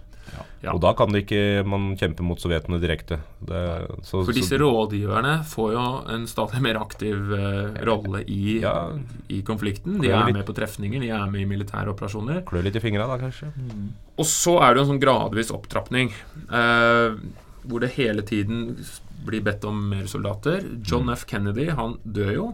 Ja. 0.62 0.73
Og 0.75 0.80
da 0.82 0.90
kan 0.99 1.12
det 1.14 1.20
ikke 1.25 1.64
man 1.66 1.92
kjempe 1.97 2.25
mot 2.26 2.40
sovjetene 2.42 2.80
direkte. 2.82 3.20
Det, 3.40 3.61
så, 4.02 4.25
For 4.26 4.35
disse 4.35 4.58
rådgiverne 4.58 5.37
får 5.47 5.73
jo 5.76 5.85
en 6.14 6.26
stadig 6.26 6.61
mer 6.64 6.80
aktiv 6.80 7.30
uh, 7.30 7.78
rolle 7.87 8.25
i, 8.26 8.58
Ja. 8.62 8.90
i 9.30 9.40
konflikten. 9.47 10.00
De 10.02 10.11
er 10.11 10.32
med 10.35 10.44
på 10.49 10.54
trefninger, 10.58 11.00
de 11.00 11.11
er 11.14 11.26
med 11.30 11.42
i 11.44 11.49
militære 11.50 11.92
operasjoner. 11.94 12.42
klør 12.49 12.64
litt 12.66 12.76
i 12.76 12.82
fingra 12.82 13.06
da, 13.06 13.18
kanskje. 13.23 13.52
Og 14.18 14.26
så 14.26 14.56
er 14.62 14.75
det 14.75 14.80
jo 14.82 14.87
en 14.88 14.92
sånn 14.97 15.04
gradvis 15.04 15.52
opptrapping, 15.54 16.11
Uh, 16.49 17.14
hvor 17.68 17.80
det 17.85 17.90
hele 17.99 18.23
tiden 18.23 18.78
blir 19.26 19.42
bedt 19.44 19.64
om 19.68 19.76
mer 19.90 20.06
soldater. 20.08 20.62
John 20.82 21.04
Mm. 21.06 21.12
F. 21.12 21.26
Kennedy, 21.26 21.68
han 21.70 21.99
dør 22.04 22.32
jo. 22.35 22.47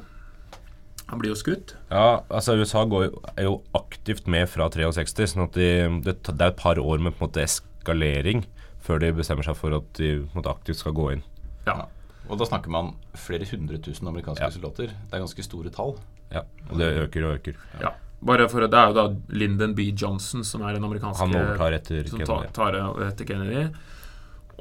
Han 1.11 1.19
blir 1.21 1.31
jo 1.35 1.37
skutt. 1.37 1.75
Ja, 1.91 2.23
altså 2.33 2.55
USA 2.57 2.85
går 2.89 3.05
jo, 3.11 3.23
er 3.37 3.45
jo 3.45 3.57
aktivt 3.77 4.27
med 4.27 4.49
fra 4.49 4.71
63, 4.73 5.27
sånn 5.35 5.45
at 5.45 5.53
de, 5.59 5.69
det, 6.07 6.15
det 6.25 6.41
er 6.41 6.53
et 6.55 6.57
par 6.61 6.81
år 6.81 6.99
med 7.05 7.13
på 7.15 7.25
en 7.25 7.29
måte 7.29 7.45
eskalering 7.45 8.45
før 8.85 9.01
de 9.01 9.13
bestemmer 9.17 9.45
seg 9.47 9.57
for 9.57 9.77
at 9.77 9.91
de 10.01 10.15
på 10.23 10.31
en 10.33 10.39
måte 10.41 10.53
aktivt 10.53 10.81
skal 10.81 10.93
gå 10.97 11.11
inn. 11.15 11.23
Ja. 11.69 11.85
Og 12.29 12.39
da 12.41 12.47
snakker 12.49 12.73
man 12.73 12.95
flere 13.21 13.45
hundre 13.51 13.77
tusen 13.85 14.09
amerikanske 14.09 14.45
Ja. 14.47 14.51
soldater. 14.51 14.89
Det 14.89 15.13
er 15.19 15.21
ganske 15.27 15.45
store 15.45 15.71
tall. 15.71 15.97
Ja, 16.33 16.41
og 16.71 16.79
det 16.81 16.89
øker 17.05 17.27
og 17.29 17.39
øker. 17.39 17.55
ja. 17.81 17.93
Bare 18.25 18.49
for, 18.49 18.61
Det 18.65 18.73
er 18.73 18.87
jo 18.89 18.95
da 18.97 19.15
Lyndon 19.37 19.75
B. 19.77 19.91
Johnson 19.93 20.43
som 20.45 20.63
er 20.63 20.73
den 20.73 20.85
amerikanske 20.85 21.21
Han 21.21 21.35
overtar 21.37 21.75
etter 21.77 22.09
som 22.09 22.19
Kennedy. 22.19 22.49
tar, 22.55 22.73
tar 22.73 23.03
etter 23.11 23.25
Kennedy. 23.29 23.67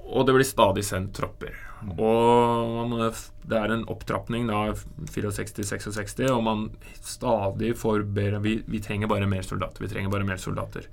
Og 0.03 0.25
det 0.27 0.35
blir 0.35 0.43
stadig 0.43 0.83
sendt 0.83 1.13
tropper. 1.15 1.53
Og 1.93 2.89
man, 2.89 3.15
det 3.49 3.59
er 3.59 3.73
en 3.73 3.87
opptrapping 3.91 4.47
da 4.49 4.65
64-66, 5.13 6.21
og 6.31 6.43
man 6.45 6.67
stadig 7.01 7.73
får 7.79 8.05
bedre 8.15 8.41
vi, 8.43 8.59
vi 8.67 8.83
trenger 8.83 9.11
bare 9.11 9.29
mer 9.29 9.45
soldater. 9.47 9.83
Vi 9.83 9.91
trenger 9.91 10.13
bare 10.13 10.27
mer 10.27 10.41
soldater. 10.41 10.87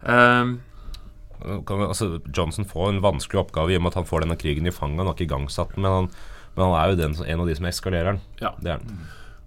Um, 0.00 0.60
Kan, 1.40 1.80
altså, 1.86 2.18
Johnson 2.36 2.66
får 2.68 2.90
en 2.90 3.00
vanskelig 3.04 3.40
oppgave 3.40 3.72
i 3.72 3.78
og 3.78 3.84
med 3.84 3.94
at 3.94 4.02
han 4.02 4.08
får 4.08 4.26
denne 4.26 4.36
krigen 4.40 4.68
i 4.68 4.74
fanget. 4.74 5.00
Han 5.00 5.08
har 5.08 5.16
ikke 5.16 5.30
igangsatt 5.30 5.72
den, 5.72 5.86
men 5.86 5.94
han, 5.94 6.10
men 6.52 6.66
han 6.66 6.76
er 6.76 6.90
jo 6.90 6.98
den, 7.00 7.16
en 7.24 7.44
av 7.44 7.48
de 7.48 7.56
som 7.56 7.70
eskalerer 7.70 8.12
den. 8.12 8.20
ja. 8.42 8.52
Det 8.60 8.74
er 8.74 8.82
han. 8.82 9.00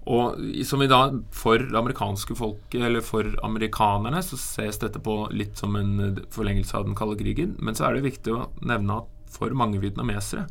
Og 0.03 0.36
som 0.68 0.82
i 0.84 0.89
dag, 0.92 1.13
for 1.32 1.62
det 1.62 1.77
amerikanske 1.80 2.36
folket, 2.36 2.82
eller 2.84 3.00
for 3.06 3.27
amerikanerne, 3.46 4.20
så 4.25 4.36
ses 4.36 4.82
dette 4.82 5.00
på 5.00 5.15
litt 5.32 5.56
som 5.62 5.77
en 5.80 6.18
forlengelse 6.34 6.75
av 6.75 6.89
den 6.89 6.98
kalde 6.98 7.15
krigen. 7.22 7.53
Men 7.63 7.77
så 7.77 7.88
er 7.88 7.96
det 7.96 8.10
viktig 8.10 8.34
å 8.36 8.50
nevne 8.68 9.00
at 9.00 9.32
for 9.32 9.53
mange 9.56 9.80
vietnamesere 9.80 10.44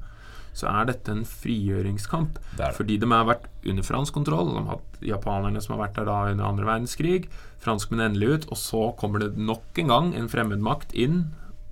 så 0.52 0.68
er 0.68 0.88
dette 0.90 1.12
en 1.12 1.24
frigjøringskamp. 1.28 2.40
Er 2.54 2.58
det. 2.60 2.72
Fordi 2.76 2.98
de 3.00 3.08
har 3.10 3.28
vært 3.28 3.46
under 3.68 3.86
fransk 3.86 4.16
kontroll. 4.16 4.50
De 4.52 4.60
har 4.60 4.76
hatt 4.76 5.04
japanerne 5.12 5.62
som 5.64 5.76
har 5.76 5.86
vært 5.86 6.00
der 6.00 6.08
da 6.10 6.18
under 6.32 6.48
andre 6.48 6.68
verdenskrig. 6.68 7.30
Franskmenn 7.62 8.04
endelig 8.04 8.34
ut. 8.34 8.50
Og 8.52 8.60
så 8.60 8.82
kommer 9.00 9.24
det 9.24 9.32
nok 9.40 9.80
en 9.80 9.94
gang 9.94 10.12
en 10.18 10.28
fremmedmakt 10.32 10.92
inn 10.92 11.24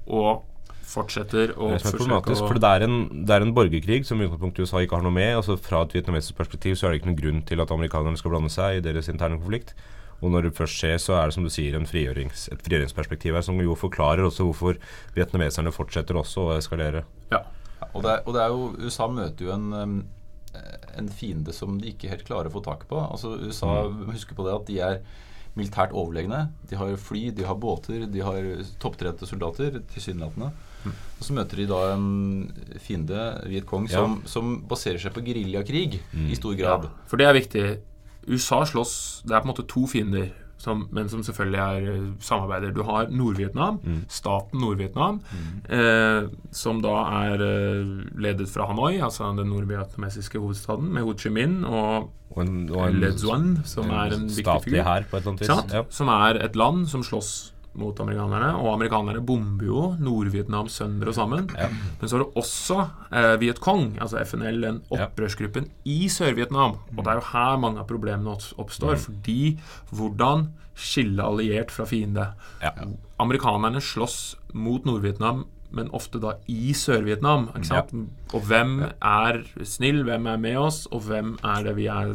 og 0.09 0.47
fortsetter 0.91 1.53
å 1.55 1.71
Det 1.71 1.85
er 1.85 1.95
problematisk, 1.95 2.43
for 2.49 2.59
det 2.59 2.71
er, 2.77 2.85
en, 2.89 2.97
det 3.29 3.37
er 3.37 3.45
en 3.45 3.55
borgerkrig 3.55 4.03
som 4.09 4.19
i 4.19 4.27
utgangspunktet 4.27 4.67
USA 4.67 4.83
ikke 4.83 4.99
har 4.99 5.07
noe 5.07 5.15
med. 5.15 5.37
altså 5.39 5.55
Fra 5.61 5.85
et 5.87 5.95
vietnamesisk 5.95 6.41
perspektiv 6.41 6.75
så 6.79 6.89
er 6.89 6.95
det 6.95 7.01
ikke 7.01 7.13
noen 7.13 7.21
grunn 7.21 7.41
til 7.47 7.63
at 7.63 7.75
amerikanerne 7.75 8.19
skal 8.19 8.35
blande 8.35 8.51
seg 8.53 8.81
i 8.81 8.85
deres 8.85 9.11
interne 9.13 9.39
konflikt. 9.39 9.77
Og 10.21 10.33
når 10.35 10.49
det 10.49 10.57
først 10.59 10.77
skjer, 10.81 10.99
så 11.01 11.15
er 11.17 11.31
det 11.31 11.37
som 11.37 11.47
du 11.47 11.53
sier 11.53 11.77
en 11.79 11.89
frigjørings, 11.89 12.49
et 12.53 12.61
frigjøringsperspektiv 12.67 13.39
her, 13.39 13.45
som 13.45 13.61
jo 13.63 13.77
forklarer 13.79 14.27
også 14.27 14.45
hvorfor 14.51 14.77
vietnameserne 15.17 15.73
fortsetter 15.73 16.19
også 16.21 16.49
å 16.49 16.59
eskalere. 16.59 17.07
Ja. 17.33 17.45
Og, 17.95 18.03
det 18.05 18.11
er, 18.13 18.23
og 18.27 18.35
det 18.37 18.43
er 18.43 18.53
jo 18.55 18.69
USA 18.87 19.07
møter 19.11 19.47
jo 19.49 19.53
en, 19.55 20.05
en 20.99 21.09
fiende 21.15 21.53
som 21.57 21.79
de 21.81 21.93
ikke 21.95 22.11
helt 22.13 22.25
klarer 22.29 22.51
å 22.51 22.55
få 22.55 22.63
tak 22.67 22.87
på. 22.91 22.99
Altså 23.01 23.37
USA 23.41 23.85
husker 24.11 24.37
på 24.39 24.47
det 24.47 24.55
at 24.57 24.67
de 24.71 24.79
er 24.85 25.01
militært 25.59 25.93
overlegne. 25.97 26.45
De 26.71 26.77
har 26.79 26.93
fly, 27.03 27.31
de 27.35 27.47
har 27.49 27.57
båter, 27.59 28.05
de 28.07 28.21
har 28.23 28.45
topptrente 28.83 29.27
soldater, 29.27 29.81
tilsynelatende. 29.95 30.53
Og 30.87 31.25
så 31.27 31.35
møter 31.37 31.61
de 31.61 31.67
da 31.69 31.81
en 31.93 32.07
fiende, 32.81 33.19
Viet 33.51 33.67
Cong, 33.69 33.89
Ja. 33.91 33.99
som, 34.01 34.21
som 34.31 34.53
baserer 34.71 35.01
seg 35.03 35.13
på 35.13 35.25
geriljakrig 35.27 35.99
i 36.01 36.37
stor 36.39 36.55
grad. 36.57 36.87
Ja, 36.89 37.09
for 37.11 37.21
det 37.21 37.27
er 37.29 37.37
viktig. 37.37 37.65
USA 38.31 38.63
slåss 38.69 39.23
Det 39.25 39.33
er 39.35 39.41
på 39.43 39.49
en 39.49 39.53
måte 39.55 39.65
to 39.69 39.87
fiender, 39.91 40.31
som, 40.61 40.85
men 40.93 41.09
som 41.09 41.23
selvfølgelig 41.25 41.61
er 41.61 41.91
eh, 41.95 42.07
samarbeider. 42.21 42.75
Du 42.77 42.83
har 42.85 43.09
Nord-Vietnam, 43.09 43.81
staten 44.13 44.61
Nord-Vietnam, 44.61 45.21
eh, 45.73 46.29
som 46.53 46.83
da 46.85 46.97
er 47.23 47.45
eh, 47.47 47.93
ledet 48.21 48.49
fra 48.53 48.69
Hanoi, 48.69 48.99
altså 49.01 49.31
den 49.39 49.49
nordvietnamesiske 49.55 50.41
hovedstaden, 50.41 50.91
med 50.93 51.09
Ho 51.09 51.17
Chi 51.17 51.33
Minh 51.33 51.63
og 51.67 52.11
Og 52.31 52.45
en, 52.45 52.59
og 52.71 52.85
en, 52.87 53.01
Le 53.03 53.09
Duan, 53.19 53.57
som 53.67 53.89
er 53.91 54.13
en 54.15 54.29
viktig 54.29 54.45
statlig 54.45 54.77
figur. 54.77 54.85
hær 54.87 55.07
på 55.11 55.17
et 55.17 55.25
eller 55.25 55.33
annet 55.33 55.41
vis. 55.43 55.73
Ja. 55.75 55.83
Som 55.91 56.11
er 56.15 56.39
et 56.45 56.55
land 56.55 56.85
som 56.87 57.03
slåss 57.03 57.31
mot 57.75 58.01
amerikanerne. 58.03 58.49
Og 58.59 58.73
amerikanerne 58.75 59.21
bomber 59.25 59.65
jo 59.67 59.83
Nord-Vietnam 60.03 60.69
sønder 60.69 61.09
og 61.09 61.15
sammen. 61.15 61.47
Men 62.01 62.09
så 62.11 62.17
har 62.19 62.25
du 62.25 62.33
også 62.41 62.79
eh, 63.13 63.37
Viet 63.41 63.61
Cong, 63.63 63.97
altså 64.01 64.19
FNL, 64.27 64.61
den 64.61 64.81
Ja. 64.91 65.07
opprørsgruppen 65.07 65.69
i 65.85 66.09
Sør-Vietnam. 66.09 66.79
Og 66.97 67.05
det 67.05 67.07
er 67.13 67.21
jo 67.21 67.29
her 67.33 67.57
mange 67.63 67.79
av 67.79 67.87
problemene 67.87 68.31
oppstår. 68.35 68.59
oppstår. 68.65 68.97
Fordi 69.07 69.59
hvordan 69.93 70.49
skille 70.75 71.23
alliert 71.23 71.71
fra 71.71 71.85
fiende? 71.87 72.33
Ja. 72.63 72.71
Amerikanerne 73.21 73.81
slåss 73.81 74.37
mot 74.55 74.85
Nord-Vietnam, 74.85 75.45
men 75.71 75.91
ofte 75.95 76.19
da 76.19 76.33
i 76.49 76.73
Sør-Vietnam. 76.75 77.49
Og 78.35 78.43
hvem 78.49 78.81
er 79.01 79.43
snill, 79.63 80.03
hvem 80.05 80.27
er 80.27 80.37
med 80.43 80.57
oss, 80.59 80.87
og 80.91 81.03
hvem 81.07 81.37
er 81.45 81.63
det 81.69 81.77
vi 81.77 81.87
er 81.87 82.15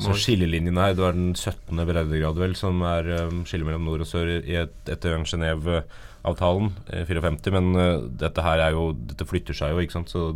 Så 0.00 0.14
skillelinjen 0.16 0.78
her, 0.80 0.94
det 0.96 1.04
var 1.04 1.12
den 1.12 1.34
17. 1.34 1.76
breddegrad 1.76 2.38
vel, 2.40 2.54
som 2.56 2.80
er 2.88 3.10
um, 3.26 3.42
skille 3.48 3.66
mellom 3.68 3.84
nord 3.84 4.04
og 4.04 4.08
sør 4.08 4.30
i 4.40 4.56
et, 4.62 4.72
etter 4.88 5.18
Genève-avtalen 5.20 6.70
54. 6.88 7.52
Men 7.52 7.68
uh, 7.76 8.06
dette 8.22 8.44
her 8.46 8.62
er 8.64 8.72
jo 8.76 8.92
Dette 8.96 9.28
flytter 9.28 9.56
seg 9.56 9.74
jo, 9.74 9.82
ikke 9.84 9.98
sant. 9.98 10.12
Så 10.12 10.32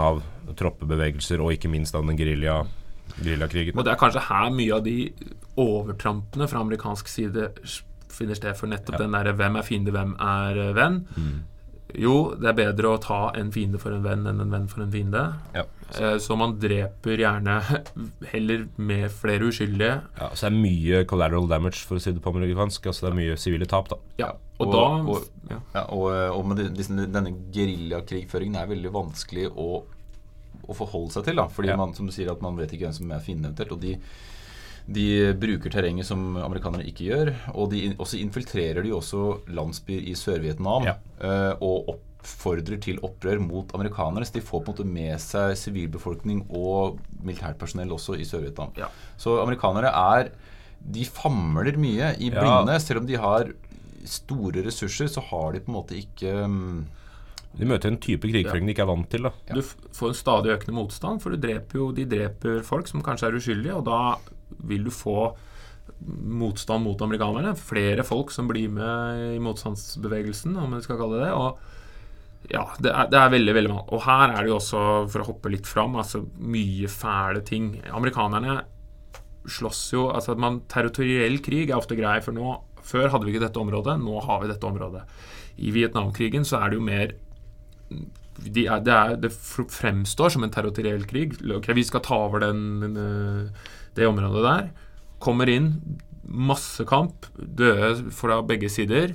av 0.00 0.22
troppebevegelser 0.58 1.42
og 1.44 1.54
ikke 1.54 1.70
minst 1.70 1.94
av 1.94 2.06
den 2.08 2.18
gerilja 2.18 2.64
geriljakrigen. 3.20 3.76
Og 3.76 3.84
det 3.84 3.92
er 3.92 4.00
kanskje 4.00 4.24
her 4.24 4.50
mye 4.54 4.74
av 4.74 4.84
de 4.86 4.96
overtrampene 5.60 6.48
fra 6.48 6.62
amerikansk 6.64 7.10
side 7.12 7.50
finner 8.12 8.36
sted 8.36 8.56
for 8.56 8.68
nettopp 8.68 8.96
Ja. 8.96 9.04
den 9.04 9.12
derre 9.16 9.34
hvem 9.36 9.56
er 9.56 9.62
fiende, 9.66 9.92
hvem 9.92 10.14
er 10.20 10.72
venn. 10.74 11.06
venn. 11.14 11.44
Jo, 11.98 12.34
det 12.40 12.48
er 12.48 12.56
bedre 12.56 12.92
å 12.94 13.00
ta 13.02 13.32
en 13.36 13.50
fiende 13.52 13.78
for 13.78 13.92
en 13.92 14.02
venn 14.04 14.26
enn 14.26 14.40
en 14.40 14.50
venn 14.50 14.68
for 14.68 14.82
en 14.84 14.90
fiende. 14.92 15.22
Ja. 15.54 15.64
Eh, 15.98 16.16
Så 16.18 16.36
man 16.38 16.54
dreper 16.58 17.18
gjerne 17.20 17.58
heller 18.32 18.66
med 18.78 19.10
flere 19.12 19.48
uskyldige. 19.50 19.98
Ja, 20.18 20.30
så 20.32 20.48
det 20.48 20.52
er 20.52 20.62
mye 20.62 21.04
collateral 21.10 21.48
damage, 21.50 21.82
for 21.84 21.96
å 21.96 22.00
si 22.00 22.12
det 22.12 22.22
på 22.24 22.32
amerikansk. 22.32 22.86
Altså 22.88 23.06
det 23.06 23.12
er 23.12 23.18
mye 23.20 23.36
sivile 23.36 23.66
tap, 23.68 23.88
da. 23.92 23.96
Ja, 24.18 24.30
og, 24.58 24.66
Og- 24.66 24.72
da 24.72 24.84
og- 25.12 25.28
ja. 25.50 25.58
Ja, 25.74 25.84
og, 25.92 26.08
og 26.38 26.46
med 26.48 26.62
disse, 26.78 26.94
denne 26.96 27.34
geriljakrigføringen 27.52 28.56
er 28.62 28.70
veldig 28.72 28.92
vanskelig 28.94 29.50
å, 29.52 29.82
å 30.68 30.76
forholde 30.78 31.12
seg 31.12 31.24
til. 31.28 31.36
Da, 31.36 31.48
fordi 31.48 31.68
Ja. 31.74 31.76
man 31.76 31.92
som 31.94 32.06
du 32.06 32.12
sier 32.12 32.30
at 32.32 32.40
man 32.42 32.56
vet 32.56 32.70
ikke 32.72 32.86
hvem 32.88 32.94
som 32.94 33.10
er 33.12 33.20
fienden 33.20 33.50
eventuelt. 33.52 33.72
Og 33.72 33.80
de, 33.80 33.96
De 34.88 35.32
bruker 35.38 35.70
terrenget 35.70 36.06
som 36.08 36.36
amerikanerne 36.36 36.84
ikke 36.88 37.06
gjør. 37.10 37.34
Og 37.54 37.70
de 37.70 37.94
også 37.98 38.18
infiltrerer 38.20 38.82
de 38.82 38.90
også 38.92 39.40
landsbyer 39.48 40.08
i 40.10 40.14
Sør-Vietnam 40.18 40.84
Ja. 40.84 40.94
eh, 41.20 41.54
og 41.62 41.88
oppfordrer 41.94 42.80
til 42.82 42.98
opprør 43.02 43.40
mot 43.40 43.70
amerikanere. 43.74 44.24
Så 44.26 44.32
de 44.34 44.40
får 44.40 44.64
på 44.64 44.72
en 44.72 44.74
måte 44.76 44.86
med 44.92 45.18
seg 45.20 45.56
sivilbefolkning 45.56 46.46
og 46.50 46.98
militært 47.22 47.58
personell 47.58 47.90
også 47.94 48.18
i 48.18 48.24
Sør-Vietnam. 48.24 48.72
Ja. 48.76 48.86
Så 49.16 49.38
amerikanere 49.42 49.92
er 49.92 50.30
De 50.84 51.04
famler 51.04 51.76
mye 51.78 52.08
i 52.18 52.28
Ja. 52.32 52.40
blinde. 52.42 52.80
Selv 52.80 52.98
om 52.98 53.06
de 53.06 53.14
har 53.14 53.52
store 54.04 54.64
ressurser, 54.66 55.06
så 55.06 55.22
har 55.22 55.52
de 55.52 55.60
på 55.60 55.68
en 55.70 55.76
måte 55.76 55.94
ikke 55.94 56.32
mm, 56.48 56.84
De 57.56 57.64
møter 57.64 57.86
en 57.92 57.98
type 57.98 58.22
krigføring 58.26 58.66
de 58.66 58.72
ikke 58.74 58.82
er 58.82 58.86
vant 58.90 59.08
til. 59.08 59.22
da 59.22 59.30
Du 59.54 59.60
f- 59.60 59.76
får 59.92 60.08
en 60.08 60.14
stadig 60.14 60.50
økende 60.58 60.74
motstand, 60.74 61.20
for 61.22 61.30
du 61.30 61.36
dreper 61.36 61.78
jo, 61.78 61.92
de 61.92 62.04
dreper 62.04 62.62
folk 62.64 62.88
som 62.88 63.00
kanskje 63.00 63.28
er 63.28 63.36
uskyldige, 63.38 63.76
og 63.76 63.84
da 63.84 64.16
vil 64.58 64.86
du 64.86 64.92
få 64.94 65.32
motstand 66.02 66.84
mot 66.86 67.02
amerikanerne. 67.02 67.54
Flere 67.58 68.04
folk 68.06 68.32
som 68.34 68.48
blir 68.50 68.70
med 68.72 69.36
i 69.36 69.42
motstandsbevegelsen, 69.42 70.56
om 70.58 70.74
vi 70.76 70.82
skal 70.84 70.98
kalle 71.00 71.20
det 71.20 71.28
det. 71.28 71.32
Og 71.36 72.52
ja, 72.52 72.64
det 72.82 72.90
er, 72.90 73.10
det 73.10 73.18
er 73.20 73.34
veldig, 73.36 73.54
veldig 73.58 73.72
mange. 73.72 73.88
Og 73.94 74.04
her 74.06 74.32
er 74.32 74.40
det 74.42 74.50
jo 74.50 74.58
også, 74.58 74.84
for 75.12 75.22
å 75.22 75.28
hoppe 75.30 75.52
litt 75.52 75.68
fram, 75.68 75.96
altså 76.00 76.24
mye 76.42 76.90
fæle 76.90 77.44
ting. 77.46 77.76
Amerikanerne 77.94 78.62
slåss 79.50 79.82
jo 79.94 80.06
altså 80.14 80.36
man, 80.38 80.60
Territoriell 80.70 81.40
krig 81.42 81.70
er 81.70 81.78
ofte 81.80 81.98
grei, 81.98 82.20
for 82.22 82.36
nå 82.36 82.60
Før 82.86 83.08
hadde 83.10 83.26
vi 83.26 83.32
ikke 83.32 83.44
dette 83.44 83.58
området, 83.62 83.94
nå 84.02 84.20
har 84.26 84.40
vi 84.42 84.48
dette 84.50 84.66
området. 84.66 85.04
I 85.62 85.70
Vietnamkrigen 85.70 86.42
så 86.42 86.58
er 86.58 86.72
det 86.72 86.80
jo 86.80 86.86
mer 86.86 87.12
de 88.42 88.64
er, 88.66 88.80
det, 88.82 88.90
er, 88.90 89.12
det 89.22 89.30
fremstår 89.30 90.32
som 90.34 90.42
en 90.42 90.50
territoriell 90.50 91.04
krig. 91.06 91.36
Ok, 91.52 91.68
vi 91.76 91.84
skal 91.86 92.02
ta 92.02 92.16
over 92.24 92.42
den, 92.42 92.80
den, 92.82 92.96
eh, 92.98 93.68
det 93.96 94.06
området 94.08 94.42
der. 94.46 94.70
Kommer 95.22 95.48
inn, 95.52 95.72
masse 96.24 96.84
kamp, 96.88 97.26
døde 97.36 98.10
fra 98.14 98.40
begge 98.46 98.70
sider. 98.72 99.12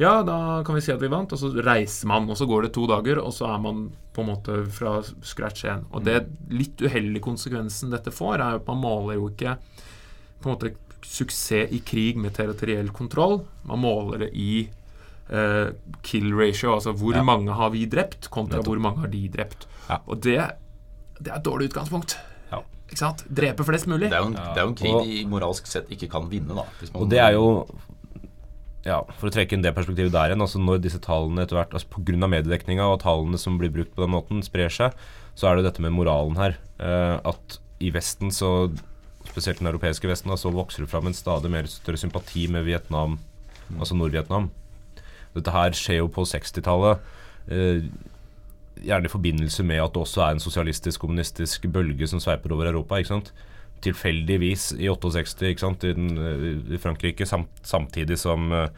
Ja, 0.00 0.22
da 0.26 0.62
kan 0.66 0.74
vi 0.74 0.80
si 0.82 0.92
at 0.94 1.02
vi 1.02 1.10
vant, 1.12 1.32
og 1.34 1.38
så 1.38 1.50
reiser 1.62 2.08
man. 2.10 2.28
Og 2.32 2.36
så 2.40 2.46
går 2.48 2.66
det 2.66 2.72
to 2.74 2.86
dager, 2.90 3.20
og 3.22 3.32
så 3.36 3.50
er 3.52 3.58
man 3.62 3.84
på 4.12 4.22
en 4.24 4.30
måte 4.32 4.56
fra 4.72 4.96
scratch 5.24 5.64
igjen. 5.66 5.84
Og 5.92 6.04
det 6.06 6.22
litt 6.52 6.80
uheldige 6.82 7.22
konsekvensen 7.24 7.92
dette 7.92 8.10
får, 8.14 8.40
er 8.40 8.56
jo 8.56 8.62
at 8.62 8.70
man 8.72 8.80
måler 8.82 9.18
jo 9.20 9.28
ikke 9.30 9.56
på 10.42 10.48
en 10.48 10.56
måte 10.56 10.72
suksess 11.06 11.70
i 11.74 11.80
krig 11.86 12.16
med 12.18 12.34
territoriell 12.36 12.88
kontroll. 12.94 13.42
Man 13.68 13.82
måler 13.84 14.24
det 14.26 14.30
i 14.38 14.68
eh, 15.32 15.68
kill 16.02 16.32
ratio, 16.34 16.74
altså 16.78 16.92
hvor 16.98 17.14
Ja. 17.14 17.22
mange 17.22 17.52
har 17.52 17.70
vi 17.70 17.84
drept, 17.86 18.30
kontra 18.30 18.62
hvor 18.62 18.78
mange 18.80 19.00
har 19.04 19.08
de 19.12 19.28
drept. 19.28 19.66
Ja. 19.88 19.98
Og 20.06 20.20
det, 20.24 20.38
det 21.20 21.30
er 21.32 21.36
et 21.38 21.44
dårlig 21.46 21.70
utgangspunkt. 21.70 22.16
Ja. 22.92 22.94
Ikke 22.94 23.00
sant? 23.00 23.22
Drepe 23.32 23.64
flest 23.64 23.86
mulig. 23.88 24.10
Det 24.12 24.18
er 24.18 24.26
jo 24.26 24.28
en, 24.30 24.34
det 24.36 24.60
er 24.60 24.66
jo 24.66 24.68
en 24.68 24.76
krig 24.76 24.92
Og- 24.94 25.06
de 25.08 25.24
moralsk 25.32 25.66
sett 25.66 25.88
ikke 25.90 26.10
kan 26.12 26.28
vinne, 26.28 26.52
da. 26.54 26.64
hvis 26.80 26.92
man- 26.92 27.02
Og 27.02 27.08
det 27.08 27.18
er 27.24 27.32
jo 27.32 27.46
ja, 28.84 29.00
For 29.16 29.28
å 29.30 29.32
trekke 29.32 29.52
inn 29.54 29.62
det 29.62 29.74
perspektivet 29.76 30.10
der 30.10 30.32
igjen, 30.32 30.42
altså 30.42 30.58
når 30.58 30.80
disse 30.82 30.98
tallene 30.98 31.44
etter 31.44 31.54
hvert 31.56 31.70
altså 31.72 31.86
Pga. 31.88 32.26
mediedekninga 32.28 32.82
og 32.92 33.00
tallene 33.00 33.38
som 33.38 33.56
blir 33.58 33.70
brukt 33.70 33.94
på 33.94 34.02
den 34.02 34.10
måten, 34.10 34.42
sprer 34.42 34.68
seg, 34.68 34.92
så 35.36 35.48
er 35.50 35.56
det 35.56 35.64
dette 35.68 35.80
med 35.80 35.92
moralen 35.92 36.36
her. 36.36 36.56
Eh, 36.80 37.20
at 37.24 37.58
i 37.80 37.90
Vesten, 37.90 38.28
så 38.34 38.72
spesielt 39.24 39.58
den 39.62 39.68
europeiske 39.72 40.08
Vesten, 40.10 40.28
da, 40.30 40.34
så 40.34 40.50
vokser 40.52 40.78
det 40.82 40.90
fram 40.90 41.06
en 41.06 41.12
stadig 41.14 41.48
mer 41.48 41.62
større 41.70 41.96
sympati 41.96 42.48
med 42.50 42.64
Vietnam, 42.66 43.18
altså 43.78 43.94
Nord-Vietnam. 43.94 44.50
Dette 45.34 45.52
her 45.54 45.70
skjer 45.70 45.98
jo 46.02 46.08
på 46.08 46.26
60-tallet. 46.26 46.98
Eh, 47.48 47.86
gjerne 48.80 49.06
i 49.06 49.12
forbindelse 49.12 49.64
med 49.66 49.80
at 49.82 49.92
det 49.94 50.02
også 50.02 50.22
er 50.24 50.36
en 50.36 50.42
sosialistisk-kommunistisk 50.42 51.66
bølge 51.72 52.06
som 52.08 52.20
sveiper 52.20 52.52
over 52.54 52.70
Europa. 52.70 52.96
ikke 52.98 53.08
sant? 53.12 53.32
Tilfeldigvis 53.82 54.72
i 54.78 54.86
68 54.88 55.42
ikke 55.50 55.60
sant? 55.64 55.84
I, 55.84 55.92
den, 55.92 56.16
eh, 56.18 56.74
i 56.74 56.78
Frankrike, 56.78 57.26
samt, 57.26 57.48
samtidig 57.66 58.18
som 58.18 58.52
eh. 58.52 58.68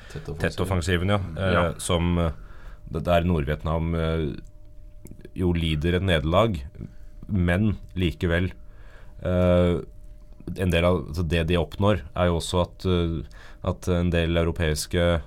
Tet-offensiven, 0.41 1.09
ja. 1.13 1.19
Eh, 1.37 1.53
Ja. 1.53 1.65
Som 1.79 2.19
eh, 2.19 2.31
det- 2.91 3.05
Der 3.05 3.25
Nord-Vietnam 3.25 3.95
eh, 3.95 4.37
jo 5.35 5.53
lider 5.53 5.95
et 5.97 6.03
nederlag, 6.03 6.63
men 7.29 7.77
likevel 7.97 8.53
eh, 9.23 9.81
en 10.61 10.71
del 10.71 10.85
av 10.85 11.07
altså 11.09 11.23
Det 11.29 11.47
de 11.49 11.57
oppnår, 11.57 12.03
er 12.15 12.27
jo 12.27 12.37
også 12.37 12.61
at, 12.63 12.85
at 13.65 13.89
en 13.89 14.11
del 14.11 14.37
europeiske 14.37 15.23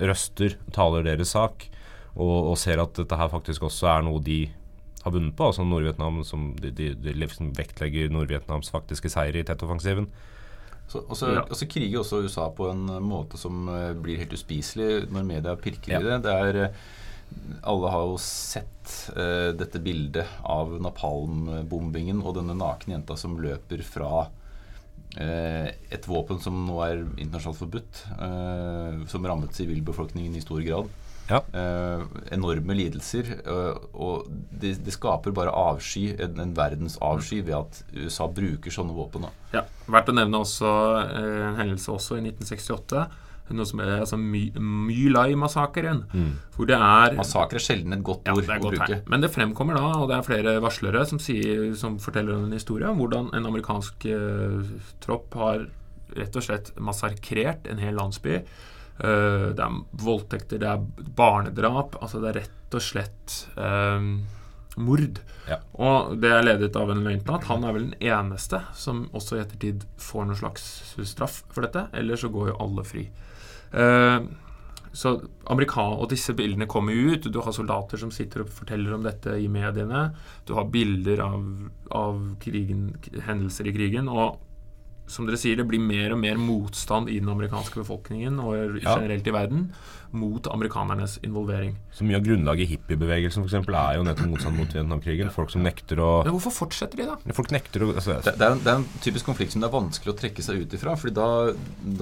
røster 0.00 0.54
taler 0.72 1.04
deres 1.04 1.34
sak, 1.36 1.66
og, 2.16 2.52
og 2.52 2.58
ser 2.60 2.82
at 2.82 2.96
dette 2.98 3.16
her 3.16 3.30
faktisk 3.32 3.64
også 3.68 3.88
er 3.94 4.04
noe 4.06 4.20
de 4.22 4.42
har 5.02 5.14
vunnet 5.14 5.34
på. 5.36 5.48
Altså 5.48 5.64
Nord-Vietnam 5.66 6.22
som 6.26 6.52
de, 6.60 6.70
de, 6.70 6.92
de 6.94 7.14
liksom 7.16 7.52
vektlegger 7.58 8.12
Nord-Vietnams 8.12 8.70
faktiske 8.72 9.10
seier 9.12 9.38
i 9.38 9.44
Tet-offensiven. 9.46 10.10
Så, 10.92 11.00
og, 11.06 11.16
så, 11.16 11.30
Ja. 11.32 11.44
og 11.46 11.56
så 11.56 11.66
kriger 11.70 12.02
også 12.02 12.20
USA 12.26 12.48
på 12.52 12.68
en 12.70 12.84
eh, 12.92 13.00
måte 13.00 13.38
som 13.40 13.64
eh, 13.72 13.92
blir 13.96 14.20
helt 14.20 14.34
uspiselig 14.36 15.06
når 15.12 15.24
media 15.24 15.54
pirker 15.56 15.94
Ja. 15.94 16.00
i 16.02 16.04
det. 16.10 16.18
det 16.26 16.34
er, 16.34 16.58
eh, 16.66 16.82
alle 17.64 17.88
har 17.88 18.02
jo 18.10 18.18
sett 18.20 18.90
uh, 19.16 19.54
dette 19.56 19.80
bildet 19.80 20.28
av 20.44 20.74
napalmbombingen 20.84 22.18
og 22.20 22.34
denne 22.36 22.52
nakne 22.58 22.98
jenta 22.98 23.16
som 23.16 23.38
løper 23.40 23.80
fra 23.86 24.26
uh, 24.26 25.68
et 25.72 26.08
våpen 26.10 26.42
som 26.44 26.58
nå 26.66 26.76
er 26.84 27.00
internasjonalt 27.16 27.62
forbudt, 27.62 28.02
uh, 28.18 29.00
som 29.08 29.24
rammet 29.24 29.56
sivilbefolkningen 29.56 30.36
i 30.36 30.44
stor 30.44 30.60
grad. 30.66 30.92
Ja. 31.30 31.40
Eh, 31.54 32.04
enorme 32.34 32.74
lidelser. 32.76 33.28
eh, 33.46 33.82
og 33.94 34.28
det, 34.50 34.76
de 34.84 34.94
skaper 34.94 35.34
bare 35.36 35.54
avsky, 35.54 36.08
en, 36.18 36.40
en 36.42 36.54
verdensavsky, 36.56 37.42
ved 37.46 37.58
at 37.58 37.82
USA 37.94 38.26
bruker 38.28 38.74
sånne 38.74 38.96
våpen. 38.96 39.28
Da. 39.28 39.34
Ja, 39.58 39.66
Verdt 39.92 40.10
å 40.12 40.16
nevne 40.16 40.42
også 40.42 40.72
eh, 41.02 41.44
en 41.50 41.60
hendelse 41.60 41.92
også 41.94 42.18
i 42.18 42.24
1968. 42.26 43.06
Noe 43.52 43.68
som 43.68 43.82
er 43.84 43.98
altså 44.00 44.16
My 44.16 44.46
My 44.56 45.10
Lai-massakren. 45.12 46.04
Hvor 46.54 46.68
det 46.70 46.76
er 46.78 47.16
Massakre 47.18 47.58
er 47.60 47.64
sjelden 47.66 47.92
et 47.92 48.04
godt 48.06 48.28
ord 48.30 48.40
ja, 48.46 48.56
å 48.56 48.62
godt 48.62 48.76
bruke. 48.78 48.86
Her. 48.94 49.02
Men 49.12 49.24
det 49.24 49.28
fremkommer 49.34 49.76
da, 49.76 49.90
og 49.98 50.06
det 50.08 50.16
er 50.16 50.24
flere 50.24 50.54
varslere 50.62 51.02
som, 51.10 51.20
sier, 51.20 51.66
som 51.76 51.98
forteller 52.00 52.46
en 52.46 52.54
historie 52.56 52.88
om 52.88 53.02
hvordan 53.02 53.28
en 53.36 53.48
amerikansk 53.50 54.06
eh, 54.08 54.72
tropp 55.04 55.36
har 55.36 55.66
rett 56.16 56.36
og 56.38 56.44
slett 56.46 56.72
massakrert 56.80 57.68
en 57.68 57.82
hel 57.82 57.98
landsby. 57.98 58.38
Eh, 59.02 59.48
det 59.56 59.64
er 59.64 59.80
voldtekter, 60.04 60.62
det 60.62 60.68
er 60.70 61.10
barnedrap. 61.18 61.98
Altså 62.02 62.22
det 62.22 62.30
er 62.30 62.40
rett 62.44 62.76
og 62.78 62.84
slett 62.84 63.36
eh, 63.58 64.06
mord. 64.80 65.18
Ja. 65.50 65.58
Og 65.74 66.14
det 66.22 66.30
er 66.30 66.46
ledet 66.46 66.76
av 66.78 66.92
en 66.92 67.02
løytnant. 67.04 67.48
Han 67.50 67.66
er 67.66 67.74
vel 67.76 67.90
den 67.90 68.12
eneste 68.12 68.62
som 68.78 69.04
også 69.12 69.38
i 69.38 69.42
ettertid 69.42 69.86
får 70.00 70.28
noen 70.28 70.38
slags 70.38 70.68
straff 71.10 71.42
for 71.52 71.66
dette. 71.66 71.88
Ellers 71.98 72.22
så 72.24 72.30
går 72.32 72.52
jo 72.52 72.60
alle 72.62 72.86
fri. 72.86 73.08
Uh, 73.72 74.28
så 74.92 75.14
Amerika 75.48 75.80
og 75.96 76.10
disse 76.12 76.34
bildene 76.36 76.68
kommer 76.70 76.92
ut. 76.92 77.26
Du 77.32 77.40
har 77.40 77.54
soldater 77.56 78.00
som 78.00 78.12
sitter 78.12 78.44
og 78.44 78.52
forteller 78.52 78.94
om 78.94 79.04
dette 79.06 79.34
i 79.40 79.48
mediene. 79.48 80.10
Du 80.48 80.54
har 80.58 80.68
bilder 80.72 81.24
av, 81.24 81.46
av 81.96 82.20
krigen, 82.42 82.90
hendelser 83.26 83.70
i 83.70 83.74
krigen. 83.76 84.10
Og 84.12 84.36
som 85.12 85.26
dere 85.28 85.38
sier, 85.40 85.58
det 85.60 85.68
blir 85.68 85.82
mer 85.82 86.14
og 86.16 86.22
mer 86.22 86.38
motstand 86.40 87.10
i 87.12 87.18
den 87.20 87.28
amerikanske 87.32 87.82
befolkningen 87.82 88.40
og 88.40 88.78
generelt 88.80 89.26
i 89.28 89.34
verden 89.34 89.66
mot 90.12 90.44
amerikanernes 90.52 91.14
involvering. 91.24 91.70
Så 91.96 92.04
mye 92.04 92.18
av 92.18 92.24
grunnlaget 92.26 92.66
i 92.66 92.70
hippiebevegelsen 92.74 93.40
for 93.40 93.48
eksempel, 93.48 93.76
er 93.80 93.96
jo 93.96 94.02
nettopp 94.04 94.28
motstand 94.28 94.58
mot 94.60 94.74
Vietnamkrigen. 94.76 95.30
Folk 95.32 95.48
som 95.54 95.62
nekter 95.64 96.02
å 96.04 96.08
Men 96.26 96.34
hvorfor 96.34 96.52
fortsetter 96.52 97.00
de, 97.00 97.06
da? 97.08 97.32
Folk 97.32 97.52
nekter 97.54 97.86
å 97.86 97.88
altså, 97.94 98.18
Det, 98.26 98.34
det, 98.36 98.44
er 98.44 98.56
en, 98.56 98.60
det 98.60 98.74
er 98.74 98.80
en 98.82 98.84
typisk 99.04 99.30
konflikt 99.30 99.54
som 99.54 99.64
det 99.64 99.70
er 99.70 99.72
vanskelig 99.76 100.12
å 100.12 100.18
trekke 100.20 100.44
seg 100.44 100.60
ut 100.66 100.76
ifra. 100.76 100.96
Fordi 101.00 101.14
da, 101.16 101.28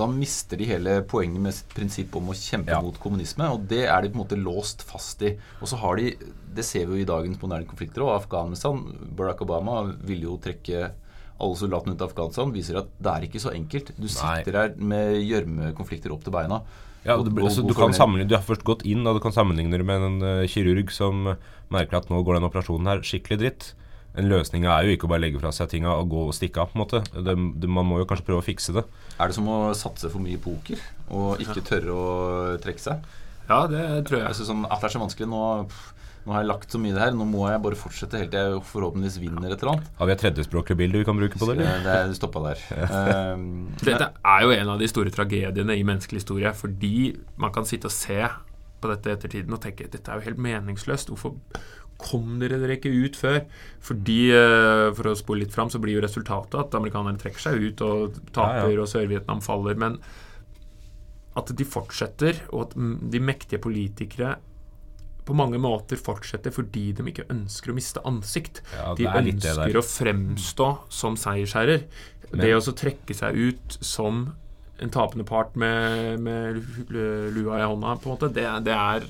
da 0.00 0.08
mister 0.10 0.58
de 0.58 0.66
hele 0.72 0.96
poenget 1.06 1.44
med 1.44 1.54
sitt 1.54 1.70
prinsipp 1.76 2.18
om 2.18 2.32
å 2.34 2.38
kjempe 2.38 2.74
Ja. 2.74 2.80
mot 2.82 2.98
kommunisme. 2.98 3.46
Og 3.54 3.68
det 3.70 3.84
er 3.86 4.02
de 4.02 4.10
på 4.10 4.18
en 4.18 4.24
måte 4.24 4.40
låst 4.42 4.82
fast 4.90 5.22
i. 5.22 5.36
Og 5.60 5.70
så 5.70 5.78
har 5.84 6.02
de 6.02 6.10
Det 6.50 6.64
ser 6.66 6.86
vi 6.90 6.98
jo 6.98 7.04
i 7.04 7.06
dagens 7.06 7.38
moderne 7.38 7.70
konflikter 7.70 8.02
òg. 8.02 8.16
Afghanistan. 8.24 8.82
Barack 9.14 9.42
Obama 9.46 9.84
ville 10.02 10.26
jo 10.26 10.34
trekke 10.42 10.90
alle 11.40 11.56
soldatene 11.58 11.96
ut 11.96 12.04
av 12.04 12.12
Afghanistan. 12.12 12.52
Viser 12.54 12.78
at 12.82 12.92
det 13.00 13.10
er 13.14 13.26
ikke 13.26 13.42
så 13.42 13.52
enkelt. 13.56 13.92
Du 13.96 14.06
sitter 14.10 14.58
her 14.60 14.76
med 14.76 15.18
gjørmekonflikter 15.24 16.14
opp 16.14 16.24
til 16.26 16.34
beina. 16.36 16.62
Ja, 17.04 17.16
Og- 17.16 17.24
du, 17.24 17.32
og 17.32 17.48
altså, 17.48 17.64
du, 17.64 17.72
kan 17.72 17.94
du 18.28 18.34
har 18.36 18.44
først 18.44 18.64
gått 18.64 18.82
inn 18.84 19.06
og 19.06 19.16
du 19.16 19.20
kan 19.24 19.32
sammenligne 19.32 19.78
det 19.78 19.86
med 19.88 20.02
en 20.04 20.18
uh, 20.20 20.46
kirurg 20.46 20.90
som 20.92 21.34
merker 21.72 21.96
at 21.96 22.10
nå 22.10 22.20
går 22.22 22.36
den 22.36 22.48
operasjonen 22.50 22.90
her 22.92 23.00
skikkelig 23.00 23.38
dritt. 23.40 23.70
En 24.18 24.26
løsning 24.28 24.66
er 24.66 24.84
jo 24.84 24.96
ikke 24.96 25.06
å 25.06 25.12
bare 25.12 25.22
legge 25.22 25.40
fra 25.40 25.52
seg 25.54 25.70
tinga 25.70 25.94
og 25.94 26.10
gå 26.10 26.26
og 26.28 26.34
stikke 26.34 26.60
av. 26.60 26.72
på 26.72 26.76
en 26.76 26.82
måte. 26.82 27.00
Det, 27.14 27.34
det, 27.62 27.70
man 27.70 27.86
må 27.86 28.00
jo 28.02 28.08
kanskje 28.10 28.26
prøve 28.26 28.42
å 28.42 28.46
fikse 28.46 28.74
det. 28.76 28.84
Er 29.18 29.30
det 29.30 29.36
som 29.38 29.48
å 29.48 29.72
satse 29.78 30.10
for 30.10 30.20
mye 30.20 30.40
poker 30.42 30.82
og 31.08 31.40
ikke 31.40 31.62
tørre 31.64 31.94
å 31.94 32.08
trekke 32.60 32.82
seg? 32.82 33.06
Ja, 33.48 33.64
det 33.70 33.84
tror 34.10 34.20
jeg. 34.20 34.26
Altså, 34.28 34.46
sånn, 34.46 34.66
at 34.66 34.82
det 34.82 34.90
er 34.90 34.94
så 34.96 35.02
vanskelig 35.02 35.30
nå 35.30 35.44
pff, 35.70 35.86
Nå 36.26 36.34
har 36.34 36.42
jeg 36.42 36.48
lagt 36.50 36.74
så 36.74 36.78
mye 36.78 36.92
i 36.92 36.94
det 36.96 37.00
her, 37.00 37.14
nå 37.16 37.24
må 37.24 37.46
jeg 37.48 37.62
bare 37.64 37.78
fortsette 37.80 38.18
helt 38.20 38.30
til 38.34 38.40
jeg 38.52 38.60
forhåpentligvis 38.68 39.18
vinner 39.22 39.48
et 39.54 39.62
eller 39.62 39.72
annet. 39.78 39.86
Har 39.98 40.06
vi 40.10 40.12
et 40.12 40.20
tredjespråklig 40.20 40.76
bilde 40.76 41.00
vi 41.00 41.06
kan 41.08 41.16
bruke 41.16 41.40
på 41.40 41.48
det? 41.48 41.56
eller? 41.56 41.80
Det, 41.86 41.96
det 42.12 42.18
stoppa 42.20 42.42
der. 42.50 42.64
Um, 43.30 43.44
Dette 43.80 44.10
er 44.20 44.44
jo 44.44 44.52
en 44.54 44.72
av 44.74 44.78
de 44.82 44.88
store 44.90 45.12
tragediene 45.14 45.76
i 45.80 45.84
menneskelig 45.86 46.20
historie, 46.22 46.52
fordi 46.56 46.94
man 47.40 47.52
kan 47.56 47.64
sitte 47.68 47.88
og 47.88 47.94
se 47.96 48.20
på 48.80 48.88
dette 48.92 49.12
ettertiden 49.16 49.52
og 49.56 49.60
tenke 49.64 49.88
dette 49.92 50.08
er 50.12 50.20
jo 50.20 50.26
helt 50.28 50.40
meningsløst. 50.40 51.08
Hvorfor 51.12 51.36
kom 52.00 52.38
dere 52.40 52.56
dere 52.62 52.78
ikke 52.78 52.92
ut 52.92 53.16
før? 53.20 53.42
Fordi, 53.84 54.18
eh, 54.32 54.86
For 54.96 55.10
å 55.10 55.16
spole 55.18 55.44
litt 55.44 55.52
fram, 55.56 55.68
så 55.72 55.80
blir 55.82 55.98
jo 55.98 56.04
resultatet 56.04 56.56
at 56.60 56.76
amerikanerne 56.78 57.20
trekker 57.20 57.40
seg 57.48 57.60
ut 57.60 57.80
og 57.84 58.20
taper, 58.32 58.70
Ja, 58.70 58.76
ja. 58.76 58.80
og 58.84 58.88
Sør-Vietnam 58.88 59.40
faller. 59.44 59.76
Men 59.76 59.98
at 61.36 61.52
de 61.56 61.64
fortsetter, 61.64 62.40
og 62.52 62.68
at 62.68 62.78
de 63.12 63.20
mektige 63.20 63.60
politikere 63.62 64.36
på 65.24 65.34
mange 65.36 65.58
måter 65.60 65.96
fortsetter 66.00 66.50
fordi 66.54 66.92
de 66.96 67.04
ikke 67.10 67.26
ønsker 67.30 67.70
å 67.72 67.76
miste 67.76 68.02
ansikt. 68.08 68.62
Ja, 68.76 68.94
de 68.98 69.06
er 69.06 69.20
ønsker 69.22 69.78
å 69.78 69.84
fremstå 69.86 70.68
som 70.88 71.16
seiersherrer. 71.20 71.84
Men- 72.30 72.40
det 72.46 72.54
å 72.56 72.74
trekke 72.74 73.14
seg 73.14 73.34
ut 73.36 73.78
som 73.80 74.34
en 74.80 74.90
tapende 74.90 75.26
part 75.26 75.56
med, 75.56 76.20
med 76.20 76.62
lua 76.90 77.58
i 77.60 77.66
hånda, 77.68 77.96
på 78.00 78.08
en 78.08 78.16
måte, 78.16 78.32
det, 78.32 78.46
det 78.64 78.72
er 78.72 79.02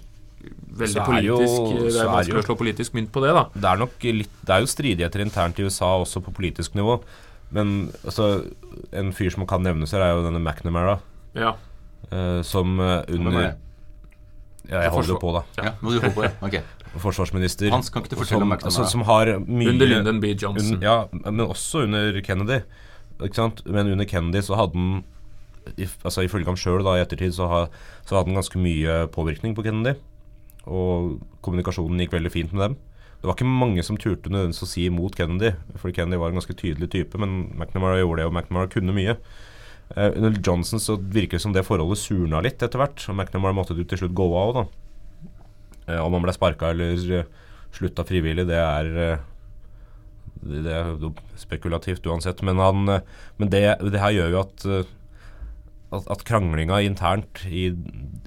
veldig 0.74 0.94
Så 0.94 1.04
er 1.04 1.22
jo- 1.22 1.36
politisk. 1.38 1.94
det 1.94 2.00
er 2.00 2.08
vanskelig 2.08 2.34
jo- 2.34 2.42
å 2.42 2.46
slå 2.48 2.56
politisk 2.58 2.92
mynt 2.94 3.12
på 3.12 3.20
det, 3.22 3.34
da. 3.36 3.44
Det 3.54 3.64
er 3.70 3.76
nok 3.76 4.02
litt 4.02 4.30
Det 4.44 4.50
er 4.56 4.60
jo 4.60 4.66
stridigheter 4.66 5.20
internt 5.24 5.58
i 5.60 5.62
USA 5.62 5.98
også 6.00 6.22
på 6.24 6.32
politisk 6.34 6.74
nivå. 6.74 7.00
Men 7.52 7.90
altså, 8.04 8.52
en 8.92 9.12
fyr 9.12 9.30
som 9.30 9.46
kan 9.46 9.62
nevnes 9.62 9.90
her, 9.92 10.00
er 10.00 10.14
jo 10.14 10.22
denne 10.30 10.42
McNamara, 10.42 11.00
Ja. 11.34 11.54
Uh, 12.10 12.42
som 12.42 12.80
uh, 12.80 13.02
er 13.02 13.12
under? 13.12 13.56
Ja, 14.70 14.84
jeg 14.86 14.92
holder 14.94 15.16
jo 15.16 15.18
på, 15.20 15.32
da. 15.34 15.42
Ja, 15.58 15.72
må 15.82 15.92
du 15.92 15.98
holde 15.98 16.14
på 16.14 16.22
det. 16.22 16.30
Ok. 16.46 16.60
Forsvarsminister. 17.02 17.70
Hans, 17.74 17.90
kan 17.90 18.04
ikke 18.04 18.14
du 18.14 18.20
fortelle 18.20 18.42
som, 18.42 18.46
om 18.46 18.52
McNamara? 18.54 18.70
altså, 18.70 18.86
som 18.90 19.02
har 19.06 19.32
mye 19.46 19.72
Under 19.72 19.90
Lyndon 19.90 20.20
B. 20.22 20.34
Johnson. 20.34 20.76
Un, 20.78 20.84
ja, 20.86 20.96
men 21.26 21.42
også 21.46 21.84
under 21.86 22.20
Kennedy. 22.26 22.60
Ikke 23.20 23.38
sant? 23.38 23.64
Men 23.66 23.90
under 23.90 24.06
Kennedy 24.08 24.42
så 24.46 24.58
hadde 24.58 24.78
han 24.78 25.02
altså 25.76 26.24
Ifølge 26.24 26.48
ham 26.48 26.56
sjøl 26.58 26.86
i 26.88 27.00
ettertid 27.02 27.34
så, 27.36 27.46
ha, 27.50 27.58
så 28.08 28.16
hadde 28.16 28.30
han 28.30 28.38
ganske 28.40 28.58
mye 28.58 29.02
påvirkning 29.12 29.56
på 29.58 29.64
Kennedy. 29.66 29.98
Og 30.70 31.18
kommunikasjonen 31.44 32.00
gikk 32.02 32.14
veldig 32.16 32.32
fint 32.32 32.54
med 32.54 32.64
dem. 32.64 32.78
Det 33.20 33.28
var 33.28 33.36
ikke 33.36 33.50
mange 33.52 33.82
som 33.84 33.98
turte 34.00 34.32
nødvendigvis 34.32 34.64
å 34.64 34.70
si 34.70 34.86
imot 34.88 35.16
Kennedy, 35.18 35.52
for 35.76 35.92
Kennedy 35.92 36.16
var 36.20 36.32
en 36.32 36.38
ganske 36.40 36.56
tydelig 36.56 36.88
type, 36.94 37.18
men 37.20 37.50
McNamara 37.52 37.98
gjorde 38.00 38.22
det, 38.22 38.28
og 38.30 38.32
McNamara 38.32 38.70
kunne 38.72 38.94
mye. 38.96 39.18
Eh, 39.96 40.12
under 40.14 40.36
Johnson 40.38 40.82
så 40.82 40.96
virker 41.00 41.38
det 41.38 41.44
som 41.44 41.54
det 41.56 41.66
forholdet 41.66 42.02
surna 42.02 42.42
litt 42.44 42.62
etter 42.62 42.80
hvert, 42.80 43.02
og 43.08 43.16
McNamara 43.16 43.56
måtte 43.56 43.76
du 43.76 43.84
til 43.84 44.04
slutt 44.04 44.16
gå 44.16 44.28
av. 44.38 44.54
da. 44.60 44.64
Eh, 45.88 46.00
om 46.00 46.14
han 46.14 46.24
ble 46.26 46.36
sparka 46.36 46.70
eller 46.74 47.22
uh, 47.22 47.28
slutta 47.74 48.04
frivillig, 48.06 48.46
det 48.50 48.60
er 48.60 48.90
eh, 48.94 49.26
det, 50.40 50.72
er 50.72 50.96
spekulativt 51.40 52.06
uansett. 52.06 52.42
Men, 52.46 52.60
han, 52.62 52.88
eh, 52.88 53.06
men 53.36 53.52
det, 53.52 53.64
det 53.92 54.02
her 54.02 54.16
gjør 54.16 54.34
jo 54.34 54.42
at 54.44 54.66
eh, 54.66 54.96
at, 55.90 56.06
at 56.06 56.22
kranglinga 56.22 56.78
internt 56.86 57.42
i, 57.50 57.72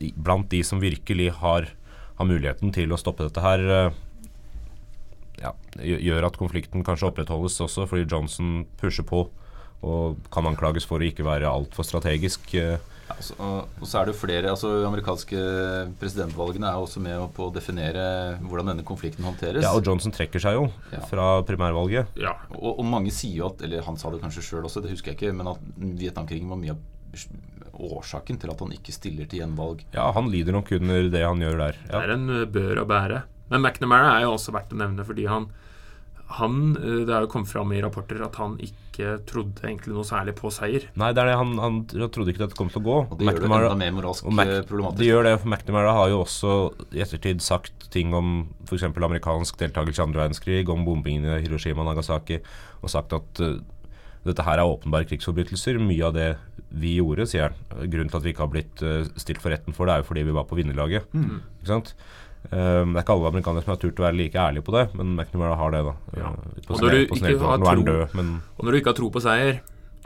i, 0.04 0.10
blant 0.20 0.50
de 0.52 0.60
som 0.68 0.82
virkelig 0.84 1.30
har, 1.40 1.70
har 2.18 2.28
muligheten 2.28 2.74
til 2.76 2.92
å 2.92 3.00
stoppe 3.00 3.24
dette 3.24 3.44
her, 3.44 3.64
eh, 3.64 4.02
ja, 5.40 5.54
gjør 5.80 6.28
at 6.28 6.40
konflikten 6.40 6.84
kanskje 6.84 7.08
opprettholdes 7.10 7.62
også, 7.64 7.88
fordi 7.88 8.10
Johnson 8.12 8.66
pusher 8.82 9.08
på 9.08 9.26
og 9.84 10.18
kan 10.34 10.48
anklages 10.50 10.88
for 10.88 11.04
å 11.04 11.08
ikke 11.08 11.26
være 11.28 11.50
altfor 11.52 11.86
strategisk. 11.88 12.54
Altså, 13.14 13.36
og 13.38 13.84
så 13.86 14.00
er 14.00 14.08
det 14.08 14.14
jo 14.14 14.20
flere 14.22 14.50
altså 14.54 14.70
Amerikanske 14.88 15.40
presidentvalgene 16.00 16.70
er 16.72 16.80
også 16.82 17.02
med 17.04 17.20
på 17.36 17.50
å 17.50 17.54
definere 17.54 18.06
hvordan 18.42 18.72
denne 18.72 18.86
konflikten 18.88 19.28
håndteres. 19.28 19.62
Ja, 19.66 19.74
og 19.76 19.84
Johnson 19.86 20.16
trekker 20.16 20.42
seg 20.42 20.56
jo 20.58 20.64
Ja. 20.94 21.02
fra 21.12 21.28
primærvalget. 21.46 22.16
Ja. 22.18 22.32
Og, 22.56 22.80
og 22.80 22.86
mange 22.90 23.12
sier 23.14 23.44
jo 23.44 23.50
at 23.52 23.62
Eller 23.68 23.84
han 23.86 24.00
sa 24.00 24.10
det 24.10 24.22
kanskje 24.24 24.42
sjøl 24.48 24.66
også, 24.70 24.82
det 24.82 24.94
husker 24.96 25.12
jeg 25.14 25.20
ikke, 25.20 25.34
men 25.36 25.52
at 25.52 25.60
Vietnamkrigen 26.00 26.50
var 26.50 26.58
mye 26.64 26.74
av 26.78 26.82
årsaken 27.74 28.40
til 28.42 28.52
at 28.54 28.60
han 28.64 28.74
ikke 28.76 28.94
stiller 28.96 29.28
til 29.30 29.42
gjenvalg. 29.44 29.84
Ja, 29.94 30.08
han 30.16 30.30
lider 30.32 30.56
nok 30.56 30.72
under 30.78 31.10
det 31.14 31.24
han 31.26 31.42
gjør 31.44 31.60
der. 31.60 31.78
Det 31.90 32.00
er 32.00 32.14
en 32.16 32.28
bør 32.54 32.82
å 32.84 32.88
bære. 32.90 33.24
Men 33.52 33.62
McNamara 33.66 34.16
er 34.18 34.26
jo 34.28 34.34
også 34.38 34.54
verdt 34.56 34.74
å 34.74 34.80
nevne 34.80 35.06
fordi 35.06 35.26
han, 35.30 35.50
han 36.38 36.74
Det 36.74 37.12
er 37.14 37.26
jo 37.26 37.30
kommet 37.32 37.52
fram 37.52 37.72
i 37.76 37.82
rapporter 37.84 38.22
at 38.26 38.38
han 38.42 38.56
ikke 38.64 39.18
trodde 39.30 39.66
egentlig 39.66 39.94
noe 39.96 40.06
særlig 40.08 40.36
på 40.38 40.52
seier. 40.54 40.86
Nei, 41.00 41.12
det 41.16 41.24
er 41.24 41.32
det. 41.32 41.36
Han, 41.40 41.54
han, 41.62 41.80
trodde 41.90 42.34
ikke 42.34 42.44
dette 42.44 42.58
kom 42.58 42.72
til 42.74 42.82
å 42.82 42.86
gå. 42.86 42.98
Og 43.04 43.20
det 43.20 43.28
gjør 43.28 43.42
det 43.42 43.50
enda 43.50 43.78
mer 43.80 43.96
moralsk 43.98 44.30
Og 44.30 44.36
Mac, 44.38 44.54
problematisk. 44.70 45.00
det 45.02 45.10
gjør 45.10 45.28
det, 45.28 45.34
for 45.42 45.50
McNamara 45.50 45.96
har 45.98 46.14
jo 46.14 46.22
også 46.24 46.56
i 46.94 47.04
ettertid 47.06 47.44
sagt 47.46 47.88
ting 47.94 48.14
om 48.18 48.34
f.eks. 48.68 48.86
amerikansk 48.90 49.60
deltakelse 49.62 50.02
i 50.02 50.06
andre 50.06 50.24
verdenskrig, 50.24 50.64
om 50.74 50.86
bombingen 50.88 51.30
i 51.30 51.44
Hiroshima 51.46 51.84
og 51.84 51.92
Nagasaki, 51.92 52.40
og 52.82 52.94
sagt 52.94 53.16
at 53.18 53.44
uh, 53.44 53.58
dette 54.28 54.46
her 54.46 54.62
er 54.62 54.70
åpenbare 54.70 55.08
krigsforbrytelser. 55.10 55.82
Mye 55.82 56.10
av 56.10 56.18
det 56.18 56.30
vi 56.74 56.96
gjorde, 56.98 57.28
sier 57.30 57.50
han. 57.50 57.88
Grunnen 57.92 58.10
til 58.10 58.22
at 58.22 58.26
vi 58.26 58.34
ikke 58.34 58.46
har 58.46 58.54
blitt 58.54 58.86
uh, 58.86 59.02
stilt 59.22 59.42
for 59.44 59.54
retten 59.54 59.76
for 59.76 59.90
det, 59.90 59.98
er 59.98 60.04
jo 60.04 60.10
fordi 60.12 60.28
vi 60.30 60.38
var 60.38 60.48
på 60.50 60.58
vinnerlaget. 60.58 61.10
Mm. 61.14 61.42
Ikke 61.60 61.72
sant? 61.74 61.96
Um, 62.52 62.94
det 62.94 63.00
er 63.00 63.04
ikke 63.06 63.14
alle 63.16 63.30
amerikanere 63.32 63.64
som 63.64 63.72
har 63.74 63.80
turt 63.82 64.00
å 64.02 64.04
være 64.04 64.18
like 64.20 64.36
ærlige 64.36 64.66
på 64.68 64.74
det, 64.76 64.88
men 65.00 65.16
McNamara 65.16 65.56
har 65.58 65.72
det. 65.72 65.84
da 65.86 65.94
Ja. 66.20 66.34
Og 66.70 66.82
når 66.82 66.90
du 66.90 66.98
ikke 67.06 67.40
har 67.40 67.58
tro- 67.58 67.84
død, 67.84 68.18
Og 68.60 68.66
når 68.66 68.72
du 68.72 68.78
ikke 68.82 68.92
har 68.92 69.00
tro 69.00 69.10
på 69.10 69.22
seier, 69.24 69.62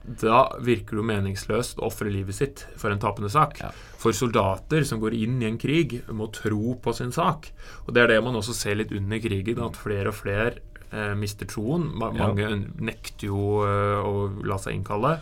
da 0.07 0.47
virker 0.63 0.95
det 1.01 1.03
meningsløst 1.03 1.81
å 1.81 1.87
ofre 1.89 2.07
livet 2.09 2.33
sitt 2.35 2.65
for 2.77 2.89
en 2.91 2.99
tapende 2.99 3.29
sak. 3.29 3.59
Ja. 3.59 3.71
For 3.97 4.11
soldater 4.15 4.85
som 4.85 5.01
går 5.01 5.13
inn 5.17 5.41
i 5.41 5.45
en 5.49 5.57
krig, 5.57 6.01
må 6.13 6.31
tro 6.31 6.75
på 6.75 6.93
sin 6.95 7.11
sak. 7.11 7.49
Og 7.87 7.93
det 7.93 8.03
er 8.03 8.07
det 8.13 8.23
man 8.23 8.35
også 8.35 8.53
ser 8.55 8.75
litt 8.75 8.91
under 8.95 9.19
krigen, 9.19 9.59
at 9.65 9.75
flere 9.75 10.07
og 10.07 10.13
flere 10.15 10.53
eh, 10.91 11.13
mister 11.15 11.45
troen. 11.49 11.89
Ma 11.97 12.11
Ja. 12.13 12.27
Mange 12.27 12.47
nekter 12.79 13.27
jo 13.27 13.63
eh, 13.65 13.99
å 14.03 14.29
la 14.47 14.57
seg 14.57 14.73
innkalle. 14.77 15.17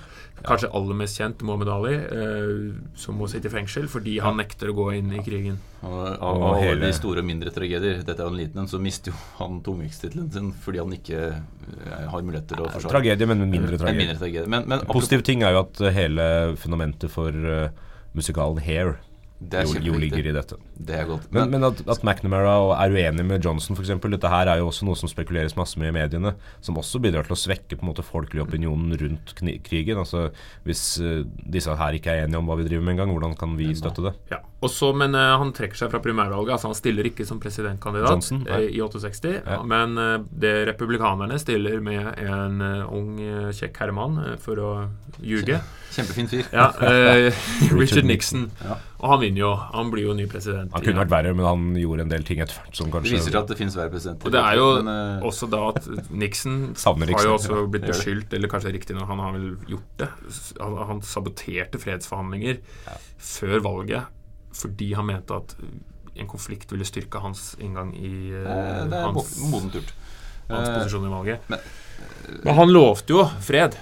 Kanskje 0.45 0.67
aller 0.75 0.93
mest 0.99 1.17
kjent 1.17 1.41
Mohammed 1.47 1.69
Ali, 1.71 1.93
eh, 1.95 2.73
som 2.99 3.15
må 3.17 3.25
sitte 3.31 3.47
i 3.47 3.53
fengsel 3.53 3.87
fordi 3.89 4.17
han 4.21 4.37
nekter 4.37 4.69
å 4.69 4.75
gå 4.77 4.89
inn 4.97 5.13
i 5.15 5.21
krigen. 5.25 5.57
Og 5.81 5.93
av, 6.21 6.35
Og 6.35 6.43
av 6.51 6.59
hele- 6.61 6.85
de 6.85 6.91
store 6.93 7.19
og 7.23 7.25
mindre 7.25 7.49
tragedier, 7.55 8.03
dette 8.03 8.19
er 8.19 8.25
jo 8.27 8.33
en 8.33 8.37
liten 8.37 8.59
en, 8.61 8.67
så 8.67 8.79
mister 8.79 9.11
jo 9.11 9.17
han 9.39 9.61
tungvektstittelen 9.61 10.31
sin 10.31 10.51
fordi 10.53 10.79
han 10.83 10.91
ikke 10.91 11.21
eh, 11.31 12.05
har 12.11 12.21
mulighet 12.21 12.47
til 12.51 12.57
å 12.61 12.69
forsvare. 12.69 12.91
tragedie, 12.91 13.25
men 13.27 13.49
mindre 13.49 13.73
En 13.73 13.79
tragedie. 13.79 13.97
mindre 14.03 14.17
tragedie. 14.19 14.47
Men, 14.47 14.67
men 14.67 14.79
Positiv 14.91 15.23
ting 15.23 15.41
er 15.43 15.51
jo 15.55 15.63
at 15.65 15.81
hele 15.95 16.55
fundamentet 16.57 17.09
for 17.09 17.31
uh, 17.31 17.69
musikalen 18.13 18.59
Hair 18.61 18.97
er 19.51 19.63
jo, 19.65 19.79
jo 19.81 19.97
ligger 19.99 20.25
i 20.29 20.31
dette. 20.35 20.55
Det 20.75 20.95
er 20.99 21.05
godt. 21.07 21.27
Men, 21.31 21.51
men 21.53 21.63
at, 21.63 21.79
at 21.87 22.03
McNamara 22.03 22.55
er 22.83 22.91
uenig 22.91 23.23
med 23.27 23.45
Johnson 23.45 23.77
f.eks., 23.77 23.93
dette 23.95 24.31
her 24.31 24.49
er 24.51 24.59
jo 24.59 24.67
også 24.67 24.87
noe 24.87 24.99
som 24.99 25.09
spekuleres 25.11 25.55
masse 25.55 25.79
med 25.79 25.93
i 25.93 25.95
mediene, 25.95 26.33
som 26.63 26.79
også 26.79 26.99
bidrar 27.03 27.27
til 27.27 27.35
å 27.35 27.39
svekke 27.39 27.77
på 27.77 27.85
en 27.85 27.91
måte 27.93 28.03
folkelig 28.05 28.43
opinionen 28.43 28.95
rundt 28.99 29.31
krigen. 29.65 30.01
Altså 30.01 30.27
Hvis 30.67 30.83
uh, 30.99 31.23
disse 31.23 31.71
her 31.79 31.95
ikke 31.95 32.11
er 32.11 32.25
enige 32.25 32.41
om 32.41 32.49
hva 32.49 32.59
vi 32.59 32.67
driver 32.67 32.83
med 32.83 32.97
engang, 32.97 33.13
hvordan 33.15 33.37
kan 33.39 33.55
vi 33.59 33.69
støtte 33.77 34.03
det? 34.09 34.13
Ja, 34.33 34.41
også, 34.65 34.91
Men 34.97 35.15
uh, 35.15 35.37
han 35.39 35.53
trekker 35.55 35.79
seg 35.79 35.93
fra 35.93 36.03
primærvalget. 36.03 36.57
altså 36.57 36.71
Han 36.73 36.77
stiller 36.77 37.07
ikke 37.07 37.27
som 37.27 37.39
presidentkandidat 37.43 38.11
Johnson, 38.11 38.43
eh, 38.49 38.67
i 38.75 38.81
68. 38.83 39.33
Ja. 39.45 39.61
Men 39.63 39.95
det 40.29 40.53
republikanerne 40.71 41.39
stiller 41.39 41.79
med 41.83 42.11
en 42.19 42.61
ung, 42.85 43.15
kjekk 43.55 43.79
herremann 43.79 44.19
for 44.43 44.59
å 44.59 44.71
ljuge. 45.23 45.61
Kjempefin 45.95 46.27
fyr. 46.27 46.49
Ja, 46.51 46.71
Richard 47.79 48.07
Nixon. 48.09 48.49
Ja. 48.63 48.79
Og 48.99 49.11
han 49.11 49.21
vinner 49.21 49.43
jo. 49.43 49.51
Han 49.75 49.91
blir 49.93 50.07
jo 50.07 50.15
ny 50.17 50.25
president. 50.31 50.64
Han 50.73 50.81
kunne 50.83 51.01
vært 51.03 51.11
verre, 51.13 51.33
men 51.35 51.45
han 51.45 51.75
gjorde 51.75 52.01
en 52.05 52.09
del 52.09 52.23
ting 52.23 52.39
etter 52.39 52.55
hvert 52.59 52.75
som 52.75 52.89
Det 52.91 53.01
viser 53.11 53.37
at 53.39 53.47
det 53.47 53.57
finnes 53.57 53.75
verre 53.77 53.91
presidenter. 53.93 54.25
Og 54.25 54.31
det 54.35 54.41
er 54.41 54.55
jo 54.59 54.67
men, 54.83 54.89
eh, 54.93 55.25
også 55.29 55.49
da 55.51 55.61
at 55.69 56.09
Nixon 56.11 56.73
Savner 56.75 57.11
har 57.13 57.23
jo 57.27 57.33
også 57.37 57.55
ja. 57.59 57.65
blitt 57.67 57.87
beskyldt, 57.89 58.33
eller 58.33 58.47
kanskje 58.51 58.73
riktignok, 58.73 59.07
han 59.07 59.19
har 59.19 59.31
vel 59.37 59.57
gjort 59.67 59.97
det. 59.97 60.09
Han, 60.59 60.77
han 60.91 61.01
saboterte 61.01 61.79
fredsforhandlinger 61.81 62.59
før 63.17 63.59
valget 63.61 64.05
fordi 64.55 64.93
han 64.95 65.05
mente 65.09 65.35
at 65.35 65.55
en 66.15 66.27
konflikt 66.31 66.71
ville 66.71 66.85
styrke 66.87 67.19
hans 67.19 67.55
inngang 67.59 67.89
i 67.99 68.31
eh, 68.31 68.45
eh, 68.47 68.85
det 68.87 68.95
er 69.01 69.09
hans, 69.09 69.33
modent 69.51 69.73
gjort. 69.75 69.91
hans 70.47 70.69
Eh, 70.69 70.77
posisjon 70.79 71.07
i 71.07 71.11
valget. 71.11 71.39
men- 71.49 71.59
Men 72.45 72.55
han 72.55 72.69
lovte 72.71 73.09
jo 73.13 73.23
fred. 73.41 73.75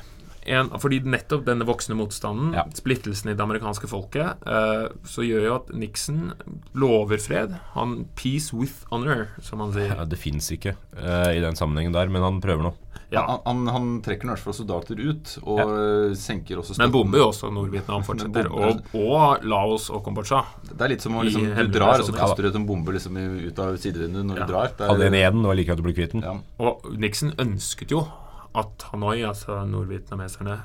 En, 0.46 0.70
fordi 0.82 1.00
nettopp 1.06 1.46
denne 1.46 1.66
voksende 1.66 1.96
motstanden, 2.00 2.54
Ja. 2.54 2.64
splittelsen 2.74 3.30
i 3.32 3.34
det 3.34 3.42
amerikanske 3.44 3.88
folket, 3.88 4.36
eh, 4.48 4.88
så 5.04 5.24
gjør 5.24 5.46
jo 5.48 5.56
at 5.56 5.74
Nixon 5.74 6.34
lover 6.74 7.18
fred. 7.18 7.56
Han 7.74 8.06
'peace 8.16 8.54
with 8.54 8.86
honor', 8.92 9.28
som 9.42 9.60
han 9.60 9.72
sier. 9.74 9.96
ja, 9.96 10.06
Det 10.06 10.18
fins 10.20 10.50
ikke 10.52 10.76
eh, 10.98 11.38
i 11.38 11.40
den 11.40 11.56
sammenhengen 11.56 11.94
der, 11.94 12.08
men 12.10 12.22
han 12.22 12.42
prøver 12.42 12.64
nå. 12.64 12.74
Ja. 13.12 13.28
Han, 13.28 13.40
han, 13.46 13.68
han 13.74 14.02
trekker 14.02 14.26
i 14.26 14.28
hvert 14.34 14.40
fall 14.40 14.54
soldater 14.54 14.98
ut, 14.98 15.38
og 15.46 15.60
ja. 15.60 16.16
senker 16.18 16.58
også 16.58 16.78
Men 16.80 16.92
bomber 16.92 17.20
jo 17.20 17.28
også 17.30 17.52
Nord-Vietnam 17.54 18.02
fortsetter. 18.04 18.50
Og, 18.52 18.82
og 18.98 19.44
Laos 19.46 19.90
og 19.94 20.04
Kambodsja. 20.04 20.44
Det 20.66 20.82
er 20.82 20.90
litt 20.90 21.02
som 21.02 21.14
å 21.16 21.24
liksom, 21.24 21.46
du 21.56 21.68
drar, 21.78 22.00
og 22.00 22.06
så 22.08 22.16
kaster 22.16 22.42
du 22.42 22.50
ut 22.50 22.56
en 22.56 22.66
bombe 22.66 22.92
liksom, 22.92 23.16
ut 23.16 23.60
av 23.60 23.78
sidevinduet 23.78 24.26
når 24.26 24.38
Ja. 24.40 24.46
du 24.46 24.52
drar. 24.54 24.74
Hadde 24.90 25.06
en 25.06 25.14
igjen, 25.14 25.42
det 25.44 25.46
var 25.48 25.56
like 25.56 25.68
greit 25.70 25.80
å 25.80 25.84
bli 25.84 25.94
kvitt 25.94 26.12
den. 26.18 26.22
Ja. 26.26 26.34
Og 26.60 26.98
Nixon 26.98 27.32
ønsket 27.38 27.92
jo 27.92 28.08
at 28.56 28.86
Hanoi, 28.92 29.24
altså 29.26 29.64
nordvietnameserne, 29.70 30.60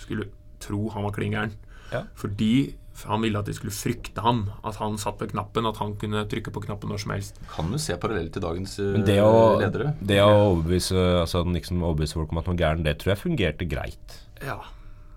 skulle 0.00 0.28
tro 0.62 0.88
han 0.94 1.04
var 1.06 1.14
klin 1.16 1.34
gæren. 1.36 1.54
Ja. 1.92 2.04
Fordi 2.18 2.74
han 3.04 3.20
ville 3.20 3.38
at 3.38 3.48
de 3.48 3.52
skulle 3.52 3.74
frykte 3.76 4.22
han. 4.24 4.46
At 4.64 4.78
han 4.80 4.96
satt 5.00 5.20
ved 5.20 5.34
knappen, 5.34 5.66
at 5.68 5.76
han 5.82 5.92
kunne 6.00 6.22
trykke 6.30 6.52
på 6.54 6.62
knappen 6.64 6.88
når 6.88 7.02
som 7.02 7.12
helst. 7.12 7.40
Kan 7.52 7.68
du 7.72 7.76
se 7.82 7.96
parallell 8.00 8.30
til 8.32 8.44
dagens 8.44 8.78
eh, 8.80 8.94
Men 8.94 9.04
det 9.04 9.18
å, 9.20 9.34
ledere? 9.60 9.90
det 10.00 10.22
å 10.24 10.30
overbevise 10.54 11.02
altså 11.20 11.44
liksom 11.44 11.84
overbevise 11.84 12.16
folk 12.16 12.32
om 12.32 12.40
at 12.40 12.48
han 12.48 12.56
var 12.56 12.62
gæren, 12.64 12.86
det 12.86 12.96
tror 13.02 13.12
jeg 13.12 13.22
fungerte 13.26 13.68
greit. 13.68 14.16
Ja. 14.40 14.62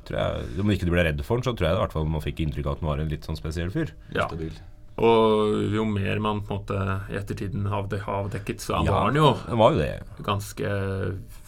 Jeg, 0.09 0.47
om 0.59 0.71
ikke 0.73 0.87
du 0.89 0.91
ble 0.91 1.05
redde 1.05 1.23
for 1.23 1.37
han, 1.37 1.45
så 1.45 1.53
tror 1.53 1.69
jeg 1.69 1.77
i 1.77 1.81
hvert 1.83 1.95
fall 1.95 2.07
man 2.09 2.23
fikk 2.25 2.41
inntrykk 2.43 2.65
av 2.67 2.75
at 2.75 2.83
han 2.83 2.89
var 2.89 3.03
en 3.03 3.11
litt 3.13 3.27
sånn 3.29 3.37
spesiell 3.39 3.71
fyr. 3.73 3.93
ja. 4.15 4.27
Stabil. 4.27 4.55
Og 4.99 5.71
jo 5.71 5.85
mer 5.87 6.19
man 6.19 6.41
på 6.43 6.51
en 6.57 6.59
måte 6.59 6.79
i 7.09 7.15
ettertiden 7.19 7.67
har 7.71 7.83
avde- 7.85 8.01
avdekket, 8.03 8.59
så 8.59 8.81
Ja, 8.83 8.91
var 8.91 9.05
han 9.07 9.15
jo 9.15 9.29
var 9.55 9.71
jo 9.71 9.77
det. 9.79 10.03
ganske 10.25 10.71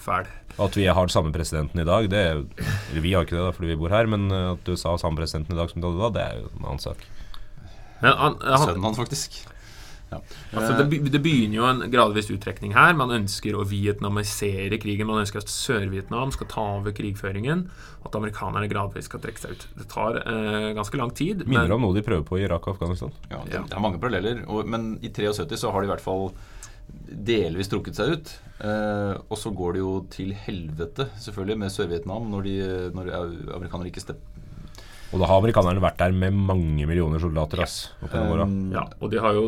fæl. 0.01 0.27
At 0.59 0.75
vi 0.75 0.85
har 0.85 1.07
samme 1.11 1.31
presidenten 1.33 1.79
i 1.79 1.83
dag, 1.87 2.09
det 2.09 2.21
eller 2.31 3.01
vi 3.01 3.13
har 3.13 3.23
ikke 3.25 3.35
det 3.37 3.43
da 3.45 3.51
fordi 3.55 3.67
vi 3.73 3.75
bor 3.79 3.89
her, 3.89 4.05
men 4.07 4.29
eh, 4.31 4.51
at 4.53 4.63
du 4.63 4.71
har 4.75 4.97
samme 4.97 5.17
presidenten 5.19 5.55
i 5.55 5.59
dag 5.59 5.69
som 5.71 5.81
du 5.81 5.87
hadde 5.91 5.99
da, 6.01 6.09
det 6.15 6.23
er 6.27 6.39
jo 6.41 6.49
en 6.59 6.65
annen 6.65 6.79
sak. 6.79 6.97
Men 8.01 8.13
han, 8.17 8.35
han, 8.41 8.57
Sønnen 8.65 8.83
hans, 8.83 8.97
faktisk. 8.97 9.41
Ja. 10.12 10.17
Altså, 10.52 10.74
det, 10.78 10.86
be- 10.91 11.10
det 11.13 11.21
begynner 11.24 11.56
jo 11.56 11.65
en 11.69 11.84
gradvis 11.93 12.28
uttrekning 12.34 12.74
her. 12.76 12.93
Man 13.00 13.13
ønsker 13.15 13.56
å 13.56 13.63
vietnamisere 13.69 14.78
krigen. 14.84 15.08
Man 15.08 15.21
ønsker 15.24 15.39
at 15.43 15.52
Sør-Vietnam 15.54 16.34
skal 16.36 16.50
ta 16.52 16.65
over 16.82 16.91
krigføringen. 16.97 17.65
At 18.06 18.17
amerikanerne 18.19 18.67
gradvis 18.71 19.08
skal 19.08 19.21
trekke 19.24 19.39
seg 19.45 19.56
ut. 19.56 19.67
Det 19.80 19.88
tar 19.93 20.19
eh, 20.26 20.71
ganske 20.76 21.00
lang 21.00 21.13
tid. 21.15 21.45
Minner 21.47 21.71
om 21.78 21.86
noe 21.88 21.95
de 21.95 22.04
prøver 22.06 22.26
på 22.28 22.39
i 22.41 22.45
Irak 22.47 22.67
og 22.67 22.76
Afghanistan. 22.76 23.13
Ja, 23.32 23.39
det, 23.45 23.56
Ja. 23.56 23.63
det 23.69 23.78
er 23.78 23.86
mange 23.88 24.02
paralleller. 24.04 24.43
Og, 24.52 24.67
men 24.67 24.97
i 25.02 25.10
73 25.13 25.56
så 25.63 25.71
har 25.71 25.82
de 25.86 25.88
i 25.88 25.93
hvert 25.93 26.04
fall 26.04 26.32
delvis 27.32 27.69
trukket 27.71 27.95
seg 27.95 28.15
ut. 28.17 28.32
Eh, 28.62 29.13
og 29.32 29.38
så 29.39 29.52
går 29.56 29.78
det 29.78 29.82
jo 29.86 29.93
til 30.12 30.34
helvete, 30.38 31.08
selvfølgelig, 31.24 31.58
med 31.63 31.71
Sør-Vietnam 31.74 32.28
når, 32.34 32.47
de, 32.50 32.56
når 32.97 33.13
amerikanere 33.56 33.89
ikke 33.93 34.04
stepper 34.04 34.28
Og 35.15 35.19
da 35.24 35.28
har 35.30 35.39
amerikanerne 35.41 35.82
vært 35.84 35.97
der 36.04 36.13
med 36.15 36.36
mange 36.36 36.86
millioner 36.88 37.19
soldater. 37.19 37.63
ass. 37.63 37.80
Um, 38.12 38.69
ja, 38.76 38.86
og 39.00 39.12
de 39.12 39.19
har 39.24 39.34
jo 39.36 39.45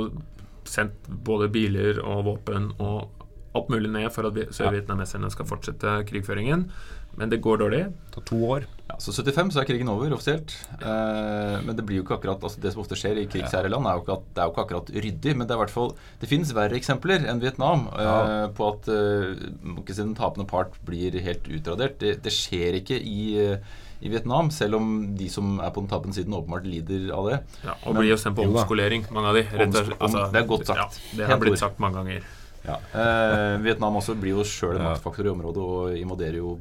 sendt 0.73 1.07
både 1.27 1.51
biler 1.53 2.01
og 2.03 2.23
våpen 2.31 2.71
og 2.81 3.09
alt 3.53 3.69
mulig 3.69 3.91
ned 3.93 4.09
for 4.11 4.25
at 4.25 4.33
vi- 4.33 4.47
sørvietnameserne 4.49 5.29
skal 5.29 5.45
fortsette 5.45 5.99
krigføringen. 6.09 6.67
Men 7.15 7.29
det 7.29 7.37
går 7.45 7.59
dårlig. 7.61 7.83
Det 7.93 8.13
tar 8.15 8.23
to 8.25 8.37
år. 8.49 8.63
Ja, 8.89 8.95
så 8.97 9.13
75 9.13 9.51
så 9.53 9.59
er 9.61 9.67
krigen 9.69 9.89
over 9.91 10.09
offisielt. 10.15 10.49
Eh, 10.81 11.59
men 11.61 11.75
det 11.77 11.85
blir 11.85 11.99
jo 11.99 12.03
ikke 12.03 12.15
akkurat 12.17 12.41
altså 12.41 12.59
Det 12.59 12.71
som 12.73 12.81
ofte 12.81 12.97
skjer 12.97 13.19
i 13.21 13.27
krigsherre 13.29 13.69
land, 13.69 13.85
er 13.85 13.99
jo 13.99 14.01
ikke 14.01 14.17
det 14.33 14.41
er 14.41 14.47
jo 14.47 14.53
ikke 14.55 14.63
akkurat 14.65 14.89
ryddig. 15.05 15.35
Men 15.37 15.45
det 15.45 15.53
er 15.53 15.59
i 15.59 15.61
hvert 15.61 15.75
fall 15.75 15.93
Det 16.19 16.29
finnes 16.31 16.53
verre 16.57 16.73
eksempler 16.79 17.27
enn 17.29 17.39
Vietnam 17.43 17.85
eh, 17.93 18.01
Ja. 18.01 18.47
på 18.57 18.71
at 18.73 18.89
eh, 18.89 19.45
må 19.61 19.83
ikke 19.83 19.93
si 19.93 20.01
den 20.01 20.15
tapende 20.17 20.47
part 20.49 20.73
blir 20.89 21.13
helt 21.21 21.43
utradert. 21.53 21.99
Det, 22.01 22.15
det 22.25 22.33
skjer 22.33 22.81
ikke 22.81 22.97
i, 22.97 23.37
eh, 23.37 23.57
i 24.03 24.09
Vietnam, 24.11 24.49
selv 24.51 24.75
om 24.81 24.89
de 25.15 25.29
som 25.31 25.55
er 25.63 25.71
på 25.71 25.79
den 25.83 25.87
tapende 25.91 26.15
siden, 26.17 26.33
åpenbart 26.35 26.65
lider 26.67 27.05
av 27.15 27.29
det. 27.31 27.37
Ja, 27.63 27.75
og 27.87 27.95
blir 27.95 28.09
jo 28.11 28.17
sendt 28.19 28.35
på 28.35 28.43
omskolering, 28.49 29.05
mange 29.15 29.31
av 29.31 29.37
de. 29.39 29.43
Rett 29.47 29.77
og 29.79 29.93
altså, 30.03 30.25
det 30.33 30.41
er 30.41 30.47
godt 30.49 30.67
sagt. 30.67 30.99
Ja, 31.13 31.17
det 31.21 31.29
har 31.31 31.39
blitt 31.39 31.59
sagt 31.61 31.79
mange 31.83 32.01
ganger. 32.01 32.27
Ja. 32.67 32.77
Eh, 32.95 33.57
Vietnam 33.63 33.95
også 33.99 34.15
blir 34.19 34.37
jo 34.37 34.43
sjøl 34.47 34.77
en 34.77 34.85
maktfaktor 34.89 35.27
i 35.27 35.31
området 35.33 35.63
og 35.63 35.97
invaderer 35.99 36.37
jo 36.39 36.53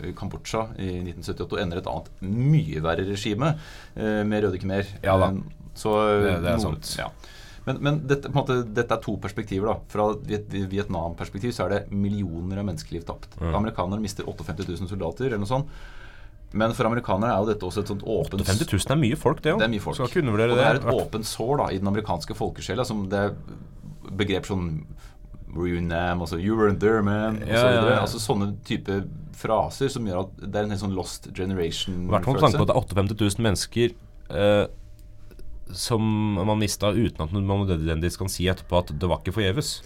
eh, 0.00 0.12
Kambodsja 0.18 0.64
i 0.82 0.88
1978 1.04 1.52
og 1.54 1.60
ender 1.62 1.78
et 1.82 1.90
annet 1.92 2.08
mye 2.26 2.80
verre 2.82 3.04
regime 3.10 3.52
eh, 3.94 4.22
med 4.26 4.42
Røde 4.46 4.58
Khmer. 4.62 4.88
Ja 5.04 5.14
da. 5.22 5.30
Eh, 5.34 5.62
Så, 5.74 5.90
Det- 6.22 6.40
det 6.42 6.50
er 6.52 6.58
noe- 6.58 6.62
sant. 6.62 6.94
Ja. 6.98 7.08
Men, 7.66 7.78
men 7.80 8.00
dette, 8.06 8.28
på 8.28 8.34
en 8.36 8.42
måte, 8.42 8.74
dette 8.76 8.92
er 8.94 9.00
to 9.02 9.16
perspektiver. 9.16 9.66
da 9.70 9.78
Fra 9.88 10.10
et 10.28 10.50
Vietnam-perspektiv 10.70 11.50
så 11.56 11.64
er 11.64 11.68
det 11.70 11.92
millioner 11.96 12.58
av 12.60 12.66
menneskeliv 12.68 13.06
tapt. 13.08 13.30
Mm. 13.40 13.54
Amerikanerne 13.56 14.02
mister 14.04 14.22
58 14.28 14.66
000 14.68 14.90
soldater 14.90 15.26
eller 15.30 15.38
noe 15.40 15.48
sånt. 15.48 15.66
Men 16.54 16.74
for 16.76 16.86
amerikanere 16.86 17.34
er 17.34 17.42
jo 17.42 17.50
dette 17.50 17.66
også 17.66 17.82
et 17.82 17.90
sånt 17.90 18.04
åpent 18.06 18.44
50 18.46 18.68
000 18.70 18.94
er 18.94 19.00
mye 19.00 19.18
folk, 19.18 19.42
det 19.42 19.54
jo. 19.54 19.58
det 19.58 19.66
er 19.66 19.72
mye 19.72 19.82
folk. 19.82 19.98
Skal 19.98 20.10
ikke 20.12 20.22
undervurdere 20.22 20.54
og 20.54 20.60
det 20.60 20.68
er 20.68 20.78
et 20.80 20.86
åpent 20.94 21.26
sår 21.26 21.56
da, 21.60 21.66
i 21.74 21.80
den 21.82 21.90
amerikanske 21.90 22.36
folkesjela. 22.38 22.86
Som 22.86 23.08
det 23.10 23.24
er 23.28 23.34
begrep 24.14 24.46
sånn 24.50 24.68
Were 25.54 25.70
you 25.70 25.82
Nam? 25.82 26.22
Altså, 26.24 26.38
you 26.42 26.56
weren't 26.58 26.80
there, 26.82 27.02
man. 27.06 27.40
Ja, 27.46 27.60
så 27.60 27.66
ja, 27.70 27.82
ja. 27.90 27.98
Altså 28.02 28.22
sånne 28.22 28.52
type 28.66 29.02
fraser 29.38 29.90
som 29.90 30.06
gjør 30.06 30.24
at 30.24 30.40
det 30.42 30.60
er 30.60 30.66
en 30.66 30.74
helt 30.74 30.82
sånn 30.82 30.94
lost 30.94 31.28
I 31.28 31.34
hvert 31.34 32.26
fall 32.26 32.36
med 32.36 32.42
tanke 32.46 32.60
på 32.60 32.66
at 32.66 32.70
det 32.70 32.74
er 32.74 32.80
58 32.80 33.18
000 33.18 33.46
mennesker 33.46 33.94
eh, 34.30 34.64
som 35.74 36.02
man 36.38 36.60
mista 36.60 36.90
uten 36.94 37.24
at 37.24 37.34
man 37.34 37.66
nødvendigvis 37.66 38.18
kan 38.20 38.30
si 38.30 38.46
etterpå 38.50 38.82
at 38.82 38.92
det 38.94 39.10
var 39.10 39.22
ikke 39.22 39.34
forgjeves. 39.38 39.76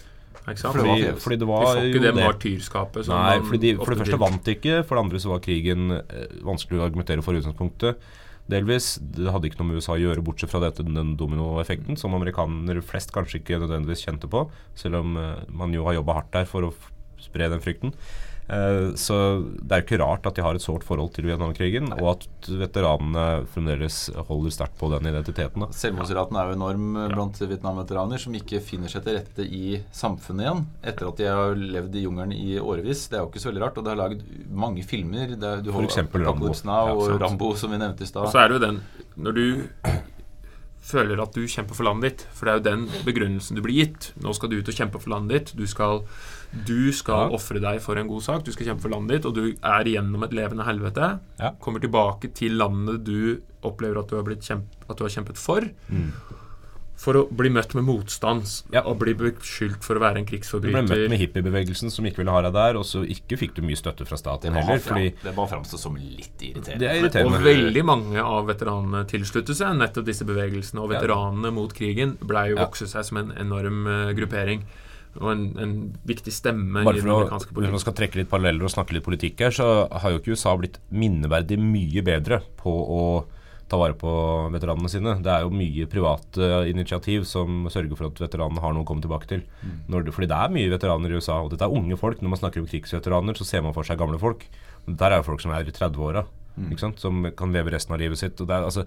Ikke 0.49 0.63
sant? 0.63 0.75
Fordi, 0.79 1.11
fordi 1.23 1.37
det 1.37 1.45
De 1.45 1.49
var 1.49 1.67
får 1.67 1.83
ikke 1.89 2.01
det. 2.05 2.13
martyrskapet 2.19 3.05
som 3.07 3.19
Nei, 3.19 3.35
fordi 3.45 3.73
de, 3.73 3.75
for 3.81 3.93
det 3.93 4.01
første 4.03 4.19
vant 4.21 4.41
de 4.45 4.55
ikke. 4.57 4.79
For 4.87 4.95
det 4.97 5.03
andre 5.05 5.21
så 5.23 5.31
var 5.33 5.43
krigen 5.45 5.91
eh, 5.99 6.39
vanskelig 6.45 6.81
å 6.81 6.87
argumentere 6.87 7.25
for 7.25 7.37
i 7.37 7.41
utgangspunktet. 7.43 8.01
Delvis. 8.49 8.95
Det 9.01 9.29
hadde 9.29 9.45
ikke 9.51 9.59
noe 9.61 9.69
med 9.69 9.77
USA 9.81 9.93
å 9.93 10.01
gjøre, 10.01 10.23
bortsett 10.25 10.49
fra 10.49 10.61
dette, 10.63 10.81
den 10.85 11.11
dominoeffekten, 11.19 11.99
som 12.01 12.15
amerikanere 12.17 12.81
flest 12.81 13.13
kanskje 13.13 13.43
ikke 13.43 13.59
nødvendigvis 13.61 14.01
kjente 14.07 14.29
på, 14.31 14.47
selv 14.79 15.03
om 15.03 15.19
eh, 15.21 15.43
man 15.53 15.75
jo 15.75 15.85
har 15.85 15.99
jobba 15.99 16.17
hardt 16.21 16.33
der 16.33 16.49
for 16.49 16.65
å 16.69 16.73
spre 17.21 17.49
den 17.51 17.61
frykten. 17.61 17.93
Eh, 18.49 18.95
så 18.97 19.15
det 19.61 19.75
er 19.75 19.81
jo 19.81 19.85
ikke 19.85 19.99
rart 20.01 20.25
at 20.25 20.37
de 20.39 20.43
har 20.45 20.57
et 20.57 20.63
sårt 20.63 20.85
forhold 20.87 21.11
til 21.13 21.27
Vietnamkrigen, 21.29 21.91
og 21.99 22.07
at 22.15 22.49
veteranene 22.49 23.45
fremdeles 23.53 23.99
holder 24.29 24.55
sterkt 24.55 24.77
på 24.79 24.89
den 24.93 25.09
identiteten. 25.11 25.65
Da. 25.65 25.69
Selvmordsraten 25.75 26.39
er 26.39 26.49
jo 26.49 26.57
enorm 26.57 26.87
eh, 26.97 27.07
blant 27.13 27.41
Vietnam-veteraner 27.43 28.21
som 28.21 28.37
ikke 28.39 28.61
finner 28.65 28.91
seg 28.91 29.05
til 29.05 29.19
rette 29.19 29.45
i 29.45 29.79
samfunnet 29.93 30.47
igjen 30.47 30.65
etter 30.89 31.11
at 31.11 31.21
de 31.21 31.29
har 31.29 31.57
levd 31.59 31.97
i 31.99 32.05
jungelen 32.07 32.35
i 32.35 32.57
årevis. 32.61 33.05
Det 33.11 33.19
er 33.19 33.25
jo 33.25 33.29
ikke 33.29 33.43
så 33.43 33.51
veldig 33.51 33.65
rart. 33.67 33.79
Og 33.79 33.85
det 33.85 33.93
er 33.93 33.99
laget 34.01 34.23
mange 34.65 34.85
filmer. 34.87 35.35
Det 35.35 35.49
er, 35.53 35.63
du 35.63 35.71
For 35.71 35.83
har 35.83 35.89
eksempel 35.91 36.25
Rambo. 36.25 36.53
Now 36.65 36.89
Ja, 36.89 36.95
og. 36.95 37.19
Rambo, 37.21 37.53
som 37.59 37.73
vi 37.73 37.77
nevnte 37.81 38.05
i 38.05 38.09
Og 38.17 38.31
så 38.31 38.41
er 38.41 38.49
det 38.49 38.57
jo 38.57 38.63
den 38.65 38.81
Når 39.19 39.37
du 39.37 39.45
føler 40.89 41.21
at 41.21 41.35
du 41.35 41.43
kjemper 41.45 41.77
for 41.77 41.85
landet 41.85 42.09
ditt, 42.09 42.25
for 42.33 42.47
det 42.47 42.51
er 42.51 42.59
jo 42.59 42.65
den 42.69 43.05
begrunnelsen 43.05 43.59
du 43.59 43.63
blir 43.65 43.83
gitt. 43.83 44.11
Nå 44.23 44.33
skal 44.33 44.49
du 44.51 44.57
ut 44.59 44.71
og 44.71 44.77
kjempe 44.77 45.01
for 45.01 45.13
landet 45.13 45.35
ditt. 45.35 45.51
Du 45.59 45.65
skal, 45.69 46.01
du 46.65 46.91
skal 46.91 47.29
Ja. 47.29 47.35
ofre 47.37 47.59
deg 47.61 47.79
for 47.81 47.95
en 47.97 48.07
god 48.07 48.21
sak. 48.23 48.43
Du 48.43 48.51
skal 48.51 48.65
kjempe 48.67 48.81
for 48.81 48.89
landet 48.89 49.21
ditt, 49.21 49.25
og 49.25 49.35
du 49.35 49.53
er 49.63 49.83
igjennom 49.85 50.23
et 50.23 50.31
levende 50.31 50.65
helvete. 50.65 51.19
Ja. 51.39 51.51
Kommer 51.61 51.79
tilbake 51.79 52.33
til 52.33 52.57
landet 52.57 53.03
du 53.03 53.41
opplever 53.63 53.99
at 53.99 54.07
du 54.09 54.15
har, 54.15 54.23
blitt 54.23 54.41
kjemp 54.41 54.65
at 54.89 54.97
du 54.97 55.03
har 55.03 55.09
kjempet 55.09 55.37
for. 55.37 55.61
For 56.99 57.15
å 57.15 57.21
bli 57.31 57.47
møtt 57.49 57.71
med 57.77 57.85
motstand 57.87 58.43
Ja. 58.73 58.81
og 58.83 58.97
bli 58.99 59.13
beskyldt 59.13 59.85
for 59.85 59.95
å 59.95 60.01
være 60.03 60.17
en 60.17 60.25
krigsforbryter. 60.25 60.81
Du 60.81 60.87
ble 60.87 60.97
møtt 61.07 61.09
med 61.13 61.19
hippiebevegelsen 61.21 61.89
som 61.89 62.03
ikke 62.03 62.17
ville 62.17 62.31
ha 62.31 62.41
deg 62.41 62.51
der, 62.51 62.75
og 62.75 62.83
så 62.83 63.05
ikke 63.07 63.37
fikk 63.39 63.53
du 63.55 63.61
mye 63.61 63.77
støtte 63.79 64.05
fra 64.05 64.17
staten 64.19 64.51
heller. 64.53 64.79
Fordi 64.83 65.13
det 65.23 65.33
bare 65.33 65.47
framstår 65.47 65.79
som 65.79 65.95
litt 65.95 66.37
irriterende. 66.43 66.79
det 66.79 67.15
er 67.15 67.23
Og 67.25 67.31
veldig 67.39 67.85
mange 67.85 68.17
av 68.19 68.47
veteranene 68.47 69.05
tilsluttet 69.07 69.55
seg 69.55 69.77
nettopp 69.79 70.03
disse 70.11 70.25
bevegelsene. 70.25 70.81
Og 70.83 70.91
Ja. 70.91 70.99
veteranene 70.99 71.53
mot 71.53 71.73
krigen 71.73 72.17
blei 72.17 72.49
jo 72.49 72.57
Ja. 72.57 72.65
vokse 72.65 72.85
seg 72.85 73.05
som 73.05 73.17
en 73.17 73.31
enorm 73.31 73.87
eh, 73.87 74.13
gruppering. 74.13 74.63
Og 75.19 75.31
en, 75.33 75.41
en 75.59 75.73
viktig 76.07 76.31
stemme 76.33 76.83
Bare 76.85 76.97
i 76.97 77.01
for 77.01 77.09
den 77.09 77.15
å, 77.15 77.19
amerikanske 77.23 77.49
Hvis 77.49 77.55
man 77.55 77.65
politikken. 77.65 77.83
skal 77.83 77.97
trekke 77.99 78.19
litt 78.21 78.31
paralleller 78.31 78.67
og 78.67 78.71
snakke 78.73 78.95
litt 78.95 79.05
politikk 79.05 79.43
her, 79.45 79.51
så 79.55 79.67
har 79.91 80.13
jo 80.13 80.21
ikke 80.21 80.37
USA 80.37 80.55
blitt 80.59 80.79
minneverdig 80.89 81.59
mye 81.59 82.03
bedre 82.07 82.41
på 82.61 82.71
å 82.71 83.03
ta 83.69 83.77
vare 83.77 83.93
på 83.93 84.11
veteranene 84.49 84.89
sine. 84.89 85.11
Det 85.21 85.29
er 85.29 85.43
jo 85.45 85.51
mye 85.53 85.85
private 85.91 86.47
initiativ 86.71 87.27
som 87.29 87.67
sørger 87.69 87.93
for 87.99 88.09
at 88.09 88.21
veteranene 88.23 88.63
har 88.63 88.73
noe 88.73 88.81
å 88.81 88.87
komme 88.87 89.03
tilbake 89.03 89.29
til. 89.29 89.43
Når 89.91 90.07
det, 90.07 90.15
fordi 90.15 90.29
det 90.31 90.39
er 90.39 90.55
mye 90.55 90.71
veteraner 90.73 91.13
i 91.13 91.19
USA, 91.19 91.37
og 91.43 91.51
dette 91.53 91.67
er 91.67 91.77
unge 91.77 91.99
folk. 92.01 92.23
Når 92.23 92.33
man 92.33 92.41
snakker 92.41 92.63
om 92.63 92.69
krigsveteraner, 92.71 93.37
så 93.37 93.45
ser 93.45 93.61
man 93.61 93.75
for 93.77 93.85
seg 93.85 94.01
gamle 94.01 94.17
folk. 94.17 94.47
Men 94.87 94.97
Dette 94.97 95.11
er 95.13 95.21
jo 95.21 95.27
folk 95.29 95.43
som 95.45 95.53
er 95.53 95.69
i 95.69 95.75
30-åra. 95.75 96.25
Ikke 96.67 96.83
sant? 96.83 97.01
Som 97.01 97.23
kan 97.39 97.53
leve 97.55 97.71
resten 97.73 97.95
av 97.95 98.01
livet 98.01 98.19
sitt. 98.19 98.41
Er, 98.43 98.65
altså, 98.67 98.85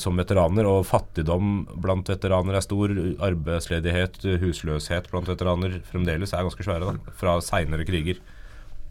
som 0.00 0.18
veteraner, 0.18 0.68
og 0.70 0.86
fattigdom 0.88 1.66
blant 1.82 2.08
veteraner 2.10 2.58
er 2.58 2.64
stor. 2.64 2.94
Arbeidsledighet, 3.30 4.22
husløshet 4.42 5.10
blant 5.12 5.30
veteraner 5.30 5.80
fremdeles 5.90 6.34
er 6.34 6.46
ganske 6.46 6.66
svære. 6.66 6.94
da 6.94 7.16
Fra 7.20 7.38
seinere 7.44 7.86
kriger. 7.88 8.22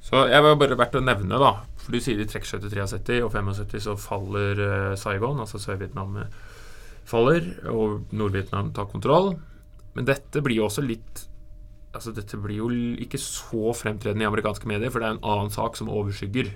Så 0.03 0.27
jeg 0.31 0.43
var 0.45 0.55
bare 0.55 0.77
verdt 0.79 0.95
å 0.95 1.03
nevne, 1.03 1.41
da. 1.41 1.55
For 1.81 1.95
du 1.95 2.03
sier 2.03 2.19
de 2.19 2.27
trekker 2.29 2.47
seg 2.47 2.63
til 2.63 2.71
73, 2.77 3.19
og 3.25 3.33
75 3.35 3.83
så 3.89 3.97
faller 3.99 4.61
eh, 4.63 4.93
Saigon, 4.99 5.41
altså 5.43 5.59
Sør-Vietnam 5.59 6.21
faller, 7.09 7.49
og 7.71 8.13
Nord-Vietnam 8.15 8.71
tar 8.75 8.87
kontroll. 8.91 9.33
Men 9.97 10.07
dette 10.07 10.43
blir 10.45 10.61
jo 10.61 10.69
også 10.69 10.85
litt 10.85 11.25
Altså 11.89 12.11
Dette 12.13 12.37
blir 12.37 12.59
jo 12.59 12.67
ikke 13.01 13.17
så 13.17 13.71
fremtredende 13.73 14.21
i 14.21 14.27
amerikanske 14.29 14.67
medier, 14.69 14.91
for 14.93 15.01
det 15.01 15.07
er 15.07 15.15
en 15.15 15.23
annen 15.25 15.49
sak 15.49 15.73
som 15.73 15.89
overskygger, 15.89 16.51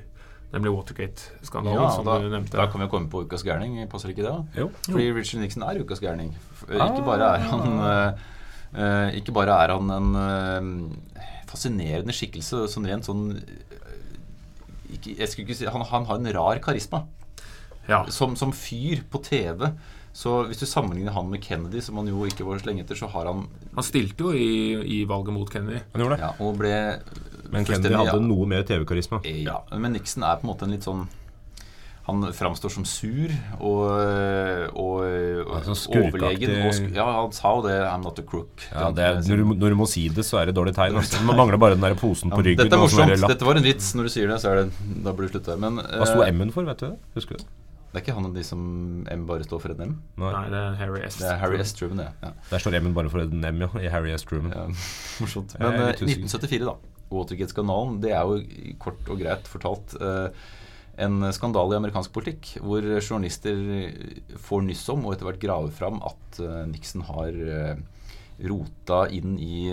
nemlig 0.54 0.72
Watergate-skandalen, 0.76 1.82
Ja, 1.82 1.89
som 1.96 2.06
da, 2.06 2.20
du 2.22 2.30
nevnte. 2.30 2.58
da 2.58 2.68
kan 2.70 2.84
vi 2.84 2.88
komme 2.92 3.10
på 3.10 3.24
ukas 3.26 3.44
gærning. 3.46 3.80
Passer 3.89 4.13
ikke 4.13 4.26
det? 4.26 4.36
Jo. 4.60 4.70
Fordi 4.86 5.08
Richard 5.16 5.42
Nixon 5.42 5.66
er 5.66 5.82
ukas 5.82 6.02
gærning. 6.04 6.36
Ah. 6.70 6.88
Ikke 6.92 7.06
bare 7.08 7.32
er 7.36 7.48
han 7.50 7.80
eh, 7.89 8.28
eh, 8.78 9.18
Ikke 9.20 9.34
bare 9.36 9.58
er 9.66 9.74
han 9.74 9.89
en 9.92 10.13
uh, 10.16 11.18
fascinerende 11.50 12.13
skikkelse 12.16 12.68
sånn 12.72 12.88
rent 12.89 13.06
sånn 13.10 13.26
eh, 13.36 14.96
ikke, 14.96 15.18
jeg 15.20 15.28
skulle 15.32 15.48
ikke 15.50 15.58
si, 15.58 15.66
han, 15.74 15.84
han 15.89 16.06
har 16.10 16.22
en 16.22 16.32
rar 16.38 16.62
karisma. 16.63 17.04
Ja. 17.89 18.06
Som, 18.13 18.38
som 18.39 18.54
fyr 18.56 19.02
på 19.12 19.20
TV. 19.26 19.68
Så 20.13 20.44
hvis 20.46 20.62
du 20.62 20.68
sammenligner 20.70 21.16
han 21.18 21.26
med 21.32 21.42
Kennedy, 21.42 21.82
som 21.82 21.98
han 21.98 22.08
jo 22.08 22.28
ikke 22.30 22.46
var 22.46 22.62
så 22.62 22.70
lenge 22.70 22.86
etter, 22.86 22.96
så 23.00 23.10
har 23.10 23.26
han 23.26 23.48
Han 23.74 23.84
stilte 23.86 24.28
jo 24.28 24.32
i, 24.38 24.78
i 25.00 25.04
valget 25.10 25.34
mot 25.34 25.50
Kennedy. 25.50 25.82
Han 25.96 26.04
gjorde 26.06 26.20
det. 26.20 26.28
ja, 26.28 26.32
og 26.46 26.60
ble 26.62 26.76
Men 27.54 27.68
Kennedy 27.68 27.96
hadde 27.96 28.16
ja. 28.18 28.22
noe 28.24 28.48
mer 28.50 28.63
TV-karisma. 28.68 29.22
Ja, 29.26 29.62
men 29.74 29.94
Nixon 29.98 30.26
er 30.26 30.39
på 30.39 30.48
en 30.48 30.54
måte 30.54 30.68
en 30.68 30.74
litt 30.74 30.88
sånn 30.88 31.06
Han 32.04 32.26
framstår 32.36 32.74
som 32.74 32.84
sur 32.84 33.32
og, 33.63 33.84
og, 34.76 34.98
og 35.48 35.70
sånn 35.70 36.02
overlegen. 36.02 36.58
Og 36.68 36.76
sk 36.76 36.89
ja, 36.98 37.06
han 37.22 37.32
sa 37.32 37.54
jo 37.56 37.63
det 37.63 37.78
'I'm 37.80 38.04
not 38.04 38.20
a 38.20 38.26
crook'. 38.28 38.66
Ja, 38.74 38.89
det 38.92 39.06
er, 39.08 39.22
når, 39.30 39.39
du, 39.39 39.56
når 39.62 39.76
du 39.76 39.80
må 39.80 39.88
si 39.88 40.10
det, 40.12 40.26
så 40.28 40.42
er 40.42 40.52
det 40.52 40.58
dårlig 40.58 40.76
tegn. 40.76 41.00
Altså. 41.00 41.24
Man 41.24 41.39
mangler 41.39 41.62
bare 41.62 41.78
den 41.78 41.88
der 41.88 41.96
posen 41.96 42.34
Ja, 42.34 42.36
på 42.36 42.44
ryggen. 42.44 42.66
Dette 42.66 42.76
er 42.76 42.84
og 42.84 42.89
morsomt. 42.89 43.28
Dette 43.32 43.48
var 43.48 43.62
en 43.62 43.63
vits. 43.70 43.94
Når 43.96 44.10
du 44.10 44.16
sier 44.18 44.28
det, 44.28 44.42
så 44.44 44.52
er 44.52 44.63
det 44.63 44.96
Da 45.06 45.16
burde 45.16 45.32
du 45.32 45.38
slutte. 45.38 45.56
Men 45.63 45.80
Hva 45.80 46.10
sto 46.10 46.26
eh, 46.26 46.34
M-en 46.36 46.52
for, 46.52 46.68
vet 46.68 46.84
du 46.84 46.89
det? 46.89 46.98
Husker 47.16 47.39
du 47.39 47.46
det? 47.46 47.52
Det 47.94 48.00
er 48.00 48.06
ikke 48.08 48.13
han 48.18 48.26
av 48.26 48.34
de 48.34 48.42
som 48.42 48.62
M 49.06 49.26
bare 49.30 49.46
står 49.46 49.60
for 49.62 49.72
et 49.76 49.82
M? 49.86 49.92
Nei. 50.18 50.30
Det 50.50 50.58
er 50.58 50.78
Harry 50.80 51.02
S. 51.06 51.20
Det 51.22 51.28
er 51.30 51.36
Harry 51.38 51.60
S. 51.62 51.76
Truman, 51.78 52.00
det. 52.02 52.08
Ja. 52.24 52.32
Der 52.50 52.63
står 52.63 52.74
M-en 52.80 52.96
bare 52.98 53.12
for 53.13 53.22
et 53.22 53.36
nem, 53.38 53.60
ja. 53.62 53.70
I 53.78 53.92
Harry 53.94 54.10
S. 54.16 54.26
Truman. 54.26 54.50
Ja, 54.50 54.63
morsomt. 55.22 55.54
Men 55.62 55.78
eh, 55.78 55.92
litt 55.92 56.02
usikker. 56.02 56.26
1974, 56.26 56.66
da. 56.72 56.74
Watergate-skandalen. 57.13 57.99
Det 58.04 58.12
er 58.12 58.28
jo 58.28 58.76
kort 58.82 59.08
og 59.10 59.19
greit 59.21 59.47
fortalt 59.49 59.95
eh, 60.02 60.30
en 61.04 61.23
skandale 61.34 61.73
i 61.73 61.80
amerikansk 61.80 62.12
politikk 62.13 62.52
hvor 62.62 62.86
journalister 62.99 63.58
får 64.38 64.62
nyss 64.67 64.84
om 64.93 65.08
og 65.08 65.15
etter 65.15 65.26
hvert 65.30 65.41
graver 65.41 65.71
fram 65.73 65.97
at 66.06 66.39
eh, 66.43 66.60
Nixon 66.69 67.06
har 67.08 67.34
eh, 67.34 67.76
rota 68.43 69.04
inn 69.13 69.38
i 69.41 69.69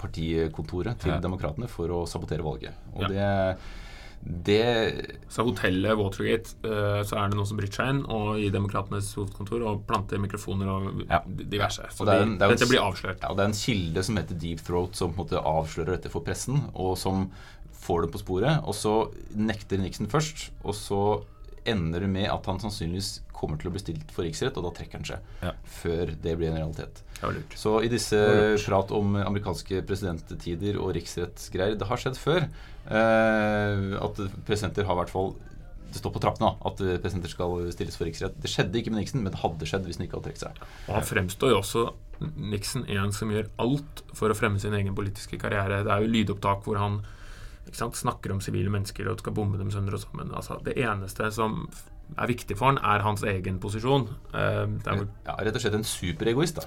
partikontoret 0.00 0.98
til 1.02 1.12
Ja. 1.12 1.20
demokratene 1.20 1.68
for 1.68 1.88
å 1.92 2.06
sabotere 2.08 2.42
valget. 2.44 2.72
Og 2.94 3.08
det, 3.08 3.56
det 4.22 5.16
Så 5.32 5.44
hotellet 5.46 5.96
Watergate, 5.96 6.52
eh, 6.64 7.00
så 7.08 7.16
er 7.16 7.28
det 7.30 7.36
noen 7.38 7.46
som 7.48 7.56
bryter 7.56 7.78
seg 7.80 7.88
inn 7.94 8.00
og 8.04 8.36
i 8.38 8.50
Demokratenes 8.52 9.14
hovedkontor 9.16 9.62
og 9.66 9.86
planter 9.88 10.20
mikrofoner 10.20 10.68
og 10.68 11.04
Ja. 11.08 11.20
diverse. 11.26 11.86
Så 11.90 12.00
Og 12.02 12.06
det 12.06 12.20
en- 12.22 12.38
det 12.38 12.48
dette 12.50 12.68
blir 12.68 12.80
avslørt. 12.84 13.20
Ja, 13.22 13.28
det 13.34 13.40
er 13.40 13.44
en 13.48 13.52
kilde 13.52 14.04
som 14.04 14.16
heter 14.16 14.38
Deep 14.38 14.58
Throat, 14.60 14.94
som 14.94 15.12
på 15.14 15.20
en 15.20 15.26
måte 15.26 15.42
avslører 15.44 15.96
dette 15.96 16.10
for 16.10 16.20
pressen, 16.20 16.70
og 16.74 16.98
som 16.98 17.30
får 17.72 18.02
det 18.02 18.12
på 18.12 18.18
sporet. 18.22 18.62
Og 18.66 18.74
så 18.74 19.10
nekter 19.34 19.78
Nixon 19.78 20.06
først, 20.06 20.50
og 20.64 20.74
så 20.74 21.24
ender 21.68 22.04
det 22.04 22.10
med 22.12 22.28
at 22.30 22.46
han 22.48 22.60
sannsynligvis 22.62 23.20
kommer 23.36 23.60
til 23.60 23.70
å 23.70 23.74
bli 23.74 23.82
stilt 23.82 24.12
for 24.14 24.26
riksrett, 24.26 24.56
og 24.60 24.66
da 24.66 24.72
trekker 24.76 25.00
han 25.00 25.06
seg. 25.08 25.28
Ja. 25.44 25.52
Før 25.80 26.12
det 26.12 26.34
blir 26.38 26.50
en 26.50 26.58
realitet. 26.60 27.02
Så 27.58 27.76
i 27.84 27.90
disse 27.92 28.18
prat 28.64 28.92
om 28.96 29.16
amerikanske 29.20 29.82
presidenttider 29.88 30.78
og 30.80 30.94
riksrettsgreier 30.96 31.76
Det 31.76 31.88
har 31.90 32.00
skjedd 32.00 32.16
før 32.16 32.46
eh, 32.46 33.90
at 34.00 34.20
presidenter 34.48 34.88
har 34.88 34.96
i 34.96 35.00
hvert 35.02 35.12
fall 35.12 35.34
det 35.90 35.98
står 35.98 36.12
på 36.14 36.20
trappene 36.22 36.52
at 36.68 36.80
presidenter 37.02 37.32
skal 37.32 37.64
stilles 37.74 37.96
for 37.98 38.06
riksrett. 38.06 38.36
Det 38.38 38.50
skjedde 38.50 38.78
ikke 38.78 38.92
med 38.92 39.02
Nixon, 39.02 39.24
men 39.24 39.34
det 39.34 39.40
hadde 39.42 39.66
skjedd 39.66 39.88
hvis 39.88 39.98
han 39.98 40.06
ikke 40.06 40.20
hadde 40.20 40.28
trukket 40.28 40.44
seg. 40.44 40.60
Og 40.86 40.92
han 40.94 41.08
fremstår 41.08 41.50
jo 41.50 41.56
også 41.64 41.82
Nixon 42.38 42.84
en 42.86 43.14
som 43.16 43.32
gjør 43.32 43.48
alt 43.64 44.04
for 44.14 44.30
å 44.30 44.36
fremme 44.38 44.60
sin 44.62 44.76
egen 44.76 44.94
politiske 44.94 45.40
karriere. 45.40 45.82
Det 45.86 45.90
er 45.90 46.04
jo 46.04 46.12
lydopptak 46.12 46.62
hvor 46.66 46.78
han 46.78 47.00
snakker 47.76 48.32
om 48.32 48.40
sivile 48.40 48.70
mennesker 48.70 49.08
og 49.10 49.20
skal 49.20 49.32
bombe 49.36 49.58
dem 49.58 49.70
sønder 49.70 49.94
og 49.94 50.00
sammen. 50.00 50.30
Altså, 50.34 50.58
det 50.64 50.76
eneste 50.78 51.30
som 51.32 51.68
er 52.18 52.26
viktig 52.26 52.56
for 52.58 52.72
han, 52.72 52.78
er 52.78 53.04
hans 53.06 53.22
egen 53.22 53.60
posisjon. 53.60 54.08
Uh, 54.34 54.66
det 54.80 54.86
er 54.86 55.06
Ja, 55.26 55.36
rett 55.38 55.54
og 55.54 55.62
slett 55.62 55.74
en 55.78 55.84
superegoist, 55.86 56.56
da. 56.56 56.62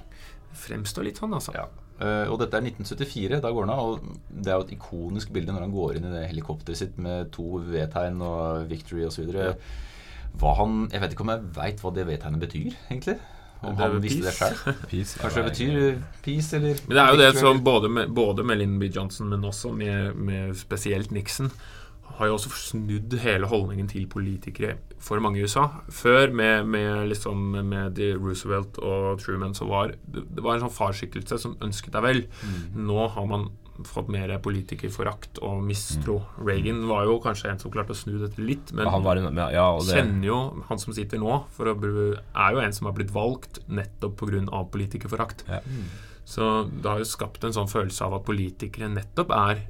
fremstår 0.53 1.03
litt 1.03 1.17
sånn, 1.17 1.33
altså. 1.33 1.53
Ja. 1.55 1.67
Eh, 2.01 2.27
og 2.31 2.39
dette 2.41 2.57
er 2.57 2.65
1974. 2.65 3.39
Da 3.43 3.51
går 3.53 3.67
han 3.67 3.73
av. 3.73 3.93
Og 3.93 4.19
det 4.29 4.51
er 4.51 4.59
jo 4.59 4.65
et 4.67 4.75
ikonisk 4.75 5.33
bilde 5.33 5.53
når 5.53 5.67
han 5.67 5.73
går 5.73 5.97
inn 5.97 6.07
i 6.09 6.13
det 6.13 6.27
helikopteret 6.31 6.79
sitt 6.79 6.97
med 7.01 7.31
to 7.35 7.59
V-tegn 7.63 8.21
og 8.25 8.67
Victory 8.71 9.05
osv. 9.07 9.29
Hva 10.41 10.55
han 10.57 10.87
Jeg 10.91 11.03
vet 11.03 11.13
ikke 11.13 11.25
om 11.25 11.33
jeg 11.33 11.49
veit 11.55 11.83
hva 11.83 11.93
det 11.93 12.07
V-tegnet 12.09 12.41
betyr, 12.41 12.77
egentlig. 12.89 13.17
Om 13.63 13.76
Det 13.76 13.86
er 13.86 13.93
han 13.93 14.04
visste 14.04 14.23
det 14.26 14.34
peace. 14.89 15.13
sjøl. 15.13 15.21
Kanskje 15.21 15.43
det 15.43 15.52
betyr 15.52 16.02
peace, 16.23 16.56
eller 16.56 16.82
Men 16.88 16.97
det 16.97 17.04
er 17.04 17.13
jo 17.13 17.21
det 17.21 17.39
som 17.39 17.63
både 17.63 17.89
med, 17.89 18.12
både 18.15 18.43
med 18.43 18.60
Lyndon 18.60 18.80
B. 18.80 18.91
Johnson, 18.95 19.30
men 19.30 19.45
også 19.45 19.71
med, 19.71 20.13
med 20.15 20.56
spesielt 20.60 21.12
Nixon, 21.12 21.52
har 22.13 22.28
jo 22.30 22.34
også 22.34 22.49
snudd 22.49 23.15
hele 23.23 23.47
holdningen 23.49 23.88
til 23.89 24.06
politikere 24.08 24.76
for 25.02 25.19
mange 25.19 25.39
i 25.39 25.43
USA. 25.43 25.63
Før, 25.89 26.32
med, 26.32 26.63
med, 26.69 27.08
liksom, 27.10 27.38
med 27.65 27.95
de 27.97 28.13
Roosevelt 28.15 28.78
og 28.78 29.19
Truman, 29.19 29.56
så 29.58 29.65
var 29.65 29.88
det, 29.88 30.23
det 30.36 30.43
var 30.43 30.56
en 30.60 30.67
sånn 30.67 30.76
farsskikkelse 30.76 31.39
som 31.41 31.58
ønsket 31.63 31.95
deg 31.95 32.06
vel. 32.06 32.21
Mm. 32.43 32.86
Nå 32.86 33.08
har 33.15 33.26
man 33.30 33.49
fått 33.89 34.07
mer 34.13 34.29
politikerforakt 34.43 35.39
og 35.41 35.63
mistro. 35.65 36.19
Reagan 36.38 36.83
var 36.88 37.07
jo 37.09 37.15
kanskje 37.23 37.49
en 37.51 37.59
som 37.59 37.71
klarte 37.73 37.95
å 37.95 37.97
snu 37.97 38.19
dette 38.21 38.38
litt, 38.41 38.71
men 38.77 38.86
Han 38.88 39.03
var 39.03 39.17
en, 39.17 39.33
ja, 39.36 39.65
og 39.73 39.81
det, 39.88 39.95
kjenner 39.97 40.27
jo 40.27 40.38
han 40.69 40.77
som 40.79 40.93
sitter 40.93 41.17
nå, 41.21 41.39
for 41.55 41.71
å, 41.71 41.75
er 41.75 42.53
jo 42.53 42.62
en 42.62 42.73
som 42.73 42.86
har 42.89 42.93
blitt 42.93 43.13
valgt 43.13 43.59
nettopp 43.67 44.17
pga. 44.21 44.63
politikerforakt. 44.71 45.43
Ja. 45.49 45.59
Så 46.25 46.69
det 46.69 46.86
har 46.88 47.01
jo 47.01 47.07
skapt 47.09 47.43
en 47.43 47.51
sånn 47.55 47.67
følelse 47.67 48.05
av 48.05 48.13
at 48.19 48.23
politikere 48.29 48.88
nettopp 48.93 49.33
er 49.36 49.65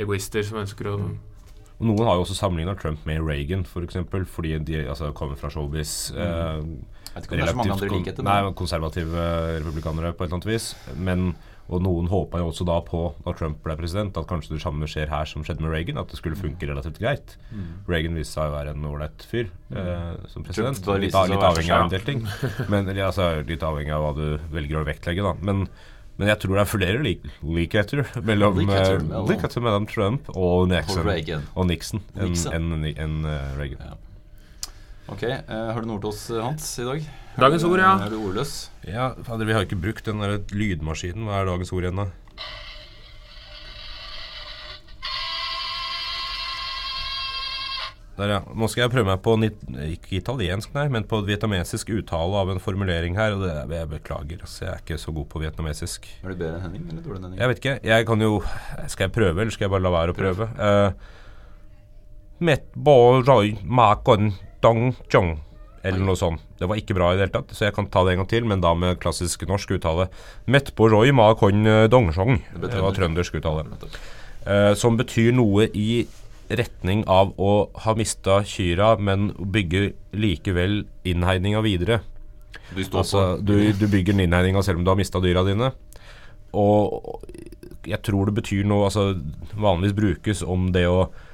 egoister 0.00 0.42
som 0.46 0.62
ønsker 0.62 0.88
å 0.88 0.94
Og 1.80 1.86
Noen 1.88 2.06
har 2.06 2.16
jo 2.18 2.22
også 2.26 2.36
sammenligna 2.36 2.74
Trump 2.76 3.04
med 3.08 3.22
Reagan, 3.24 3.64
for 3.64 3.80
eksempel, 3.82 4.26
fordi 4.28 4.58
de 4.68 4.82
altså, 4.86 5.10
kommer 5.16 5.36
fra 5.40 5.48
showbiz. 5.48 6.12
Eh, 6.12 6.60
Jeg 7.10 7.14
vet 7.14 7.24
ikke 7.24 7.32
om 7.32 7.38
det 7.40 7.46
er 7.46 7.50
så 7.50 7.56
mange 7.56 7.72
andre 7.72 7.88
kon- 7.88 7.98
likheter. 8.02 8.22
Nei, 8.26 8.52
konservative 8.52 9.22
republikanere 9.64 10.12
på 10.12 10.22
et 10.24 10.28
eller 10.28 10.36
annet 10.38 10.50
vis. 10.52 10.66
Men, 10.96 11.34
og 11.70 11.82
noen 11.84 12.08
håpa 12.10 12.40
jo 12.42 12.48
også 12.50 12.64
da 12.66 12.80
på, 12.82 13.04
da 13.24 13.32
Trump 13.38 13.60
ble 13.62 13.76
president, 13.78 14.16
at 14.18 14.26
kanskje 14.26 14.56
det 14.56 14.62
samme 14.64 14.88
skjer 14.90 15.08
her 15.12 15.28
som 15.30 15.44
skjedde 15.46 15.62
med 15.62 15.70
Reagan. 15.70 16.00
At 16.02 16.10
det 16.10 16.18
skulle 16.18 16.36
funke 16.38 16.66
relativt 16.66 16.98
greit. 16.98 17.36
Reagan 17.88 18.18
viste 18.18 18.34
seg 18.40 18.50
å 18.50 18.56
være 18.56 18.74
en 18.74 18.88
ålreit 18.90 19.22
fyr 19.30 19.46
eh, 19.70 20.18
som 20.32 20.42
president. 20.46 20.82
Trump 20.82 21.00
Litt, 21.06 21.14
litt 21.30 21.46
avhengig 21.52 21.70
av 21.76 21.86
en 21.86 21.94
del 21.94 22.04
ting. 22.08 22.26
Men, 22.72 22.88
eller, 22.90 23.04
altså, 23.12 23.30
litt 23.46 23.62
avhengig 23.62 23.94
av 23.94 24.02
hva 24.08 24.12
du 24.18 24.26
velger 24.54 24.82
å 24.82 24.84
vektlegge, 24.90 25.22
da. 25.22 25.34
Men, 25.46 25.64
men 26.20 26.28
jeg 26.28 26.42
tror 26.42 26.58
det 26.58 26.60
er 26.66 26.68
flere 26.68 26.98
lik 27.06 27.22
likheter 27.40 28.02
mellom, 28.26 28.58
eh, 28.60 28.66
mellom- 29.06 29.30
Trump 29.88 30.28
og 30.34 30.66
Nixon 30.68 31.06
Og 31.54 31.66
Nixon 31.70 32.02
enn 32.18 32.72
en, 32.74 32.84
en, 32.90 33.14
eh, 33.24 33.52
Reagan. 33.56 33.86
Ja. 33.92 33.96
Ok, 35.08 35.22
eh, 35.24 35.40
Har 35.48 35.80
du 35.80 35.88
noe 35.88 35.96
ord 35.96 36.04
til 36.04 36.12
oss, 36.12 36.22
Hans, 36.44 36.78
i 36.78 36.86
dag? 36.86 37.06
Dagens 37.40 37.64
ord, 37.64 37.80
ja. 37.80 37.94
Er 38.04 38.10
du 38.12 38.18
ordløs? 38.20 38.70
Ja, 38.84 39.14
fader, 39.24 39.46
vi 39.48 39.54
har 39.56 39.64
ikke 39.64 39.80
brukt 39.80 40.04
den 40.04 40.20
der 40.20 40.40
lydmaskinen. 40.52 41.24
Hva 41.28 41.40
er 41.40 41.48
dagens 41.48 41.72
ord 41.72 41.86
igjen, 41.86 42.02
da? 42.02 42.10
Der, 48.20 48.34
ja. 48.34 48.40
Nå 48.52 48.68
skal 48.68 48.82
jeg 48.84 48.92
prøve 48.92 49.08
meg 49.08 49.22
på 49.24 49.32
ikke 49.40 50.18
italiensk, 50.18 50.74
nei, 50.76 50.88
men 50.92 51.06
på 51.08 51.22
vietnamesisk 51.24 51.88
uttale 51.94 52.36
av 52.42 52.50
en 52.52 52.60
formulering 52.60 53.16
her. 53.16 53.32
Og 53.38 53.46
det, 53.46 53.54
jeg 53.78 53.88
beklager, 53.94 54.42
altså, 54.44 54.66
jeg 54.66 54.72
er 54.74 54.82
ikke 54.84 55.00
så 55.00 55.14
god 55.16 55.30
på 55.32 55.40
vietnamesisk. 55.40 56.10
Er 56.20 56.34
du 56.34 56.36
bedre 56.42 56.58
enn 56.58 56.66
Henning, 56.66 56.84
eller 56.90 57.00
dårligere 57.00 57.22
enn 57.22 57.30
Henning? 57.30 57.40
Jeg 57.40 57.52
vet 57.52 57.62
ikke. 57.62 57.76
Jeg 57.88 58.08
kan 58.10 58.26
jo 58.26 58.32
Skal 58.92 59.06
jeg 59.08 59.16
prøve, 59.16 59.38
eller 59.40 59.56
skal 59.56 59.66
jeg 59.66 59.74
bare 59.78 59.86
la 59.86 59.94
være 59.96 60.12
å 60.12 60.18
prøve? 60.20 60.50
Uh, 60.60 60.90
Dong 64.62 64.92
chong. 65.12 65.38
Eller 65.82 66.02
noe 66.04 66.18
sånt. 66.18 66.42
Det 66.60 66.68
var 66.68 66.76
ikke 66.76 66.92
bra 66.92 67.12
i 67.12 67.16
det 67.16 67.24
hele 67.24 67.32
tatt, 67.38 67.54
så 67.56 67.64
jeg 67.64 67.74
kan 67.76 67.86
ta 67.88 68.02
det 68.04 68.12
en 68.12 68.20
gang 68.20 68.28
til, 68.28 68.44
men 68.44 68.60
da 68.60 68.74
med 68.76 68.98
klassisk 69.00 69.46
norsk 69.48 69.78
uttale. 69.78 70.10
Mett 70.44 70.74
på 70.76 70.90
roi 70.92 71.08
ma 71.16 71.30
kon 71.40 71.64
dong 71.88 72.10
chong. 72.12 72.36
ble 72.52 72.68
Det 72.68 72.82
var 72.84 72.92
trøndersk. 72.92 73.38
uttale. 73.40 73.64
Eh, 74.44 74.74
som 74.76 74.96
betyr 75.00 75.32
noe 75.36 75.70
i 75.72 76.06
retning 76.50 77.04
av 77.08 77.32
å 77.40 77.70
ha 77.84 77.94
mista 77.96 78.42
kyra, 78.44 78.98
men 78.98 79.30
bygge 79.38 79.92
likevel 80.12 80.82
innhegninga 81.06 81.62
videre. 81.64 82.00
Du 82.74 82.82
står 82.84 82.98
Altså, 83.00 83.22
du, 83.40 83.72
du 83.72 83.86
bygger 83.88 84.12
den 84.12 84.26
innhegninga 84.26 84.62
selv 84.62 84.80
om 84.80 84.84
du 84.84 84.90
har 84.92 84.98
mista 85.00 85.20
dyra 85.22 85.44
dine. 85.46 85.72
Og 86.52 87.24
jeg 87.86 88.02
tror 88.04 88.28
det 88.28 88.36
betyr 88.40 88.66
noe 88.68 88.88
altså, 88.88 89.14
Vanligvis 89.54 89.96
brukes 89.96 90.42
om 90.42 90.68
det 90.74 90.84
å 90.90 91.04
eh, 91.06 91.28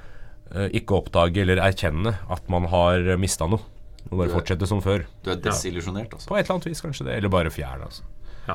ikke 0.76 1.00
oppdage 1.00 1.42
eller 1.42 1.58
erkjenne 1.58 2.12
at 2.32 2.52
man 2.52 2.68
har 2.70 3.16
mista 3.20 3.48
noe. 3.50 3.62
Og 4.06 4.20
bare 4.20 4.30
fortsette 4.30 4.68
som 4.70 4.78
før. 4.84 5.02
Du 5.26 5.32
er 5.32 5.40
desillusjonert, 5.42 6.12
altså. 6.14 6.28
På 6.30 6.36
et 6.38 6.44
eller 6.44 6.60
annet 6.60 6.68
vis, 6.70 6.82
kanskje 6.84 7.08
det. 7.08 7.16
Eller 7.18 7.32
bare 7.32 7.50
fjern, 7.50 7.82
altså. 7.88 8.04
Ja. 8.46 8.54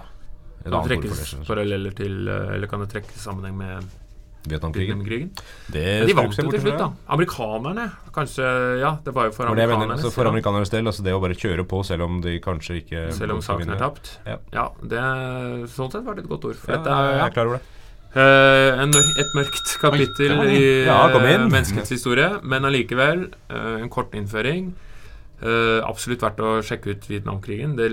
Kan 0.64 0.78
det 0.78 0.84
trekkes 0.88 1.34
paralleller 1.48 1.96
til 1.98 2.30
eh, 2.30 2.54
Eller 2.56 2.70
kan 2.72 2.84
det 2.84 2.92
trekkes 2.94 3.20
sammenheng 3.26 3.58
med 3.60 3.90
Vietnamkrigen. 4.48 5.02
Vietnamkrigen? 5.04 5.32
De 6.08 6.16
vant 6.18 6.38
jo 6.38 6.46
til 6.50 6.64
slutt, 6.64 6.78
da. 6.80 6.88
Amerikanerne 7.14 7.90
Kanskje 8.16 8.46
Ja, 8.82 8.96
det 9.06 9.14
var 9.14 9.28
jo 9.30 9.36
for 9.36 9.52
jeg 9.52 9.70
mener. 9.70 9.92
Altså 9.94 10.10
for 10.14 10.26
ja. 10.26 10.32
amerikanernes 10.34 10.72
del, 10.74 10.88
altså 10.90 11.06
det 11.06 11.14
å 11.14 11.20
bare 11.22 11.38
kjøre 11.38 11.66
på 11.70 11.84
selv 11.86 12.08
om 12.08 12.22
de 12.24 12.40
kanskje 12.42 12.80
ikke 12.82 13.04
Selv 13.18 13.36
om 13.36 13.44
saken 13.46 13.76
er 13.76 13.82
tapt. 13.82 14.16
Ja. 14.26 14.40
Ja, 14.56 14.66
det 14.82 15.04
Sånn 15.76 15.94
sett 15.94 16.08
var 16.08 16.18
det 16.18 16.26
et 16.26 16.32
godt 16.32 16.50
ord. 16.50 16.58
For 16.58 16.74
Ja, 16.74 16.80
dette 16.80 16.96
er 16.96 17.12
jeg 17.12 17.20
ja, 17.20 17.28
er 17.28 17.38
klar 17.38 17.52
over 17.52 17.60
det. 17.60 17.78
Eh, 18.16 18.82
en 18.84 18.92
mørk, 18.94 19.12
et 19.24 19.36
mørkt 19.38 19.74
kapittel 19.82 20.34
Oi, 20.40 20.48
i 20.54 20.64
Ja, 20.86 21.04
eh, 21.10 21.46
menneskets 21.48 21.94
historie, 21.94 22.30
men 22.44 22.68
allikevel 22.68 23.28
uh, 23.52 23.78
en 23.82 23.90
kort 23.90 24.16
innføring. 24.18 24.74
Eh, 25.42 25.80
absolutt 25.88 26.22
verdt 26.22 26.42
å 26.46 26.58
sjekke 26.66 26.94
ut 26.96 27.08
Vietnamkrigen. 27.10 27.76
Det, 27.80 27.90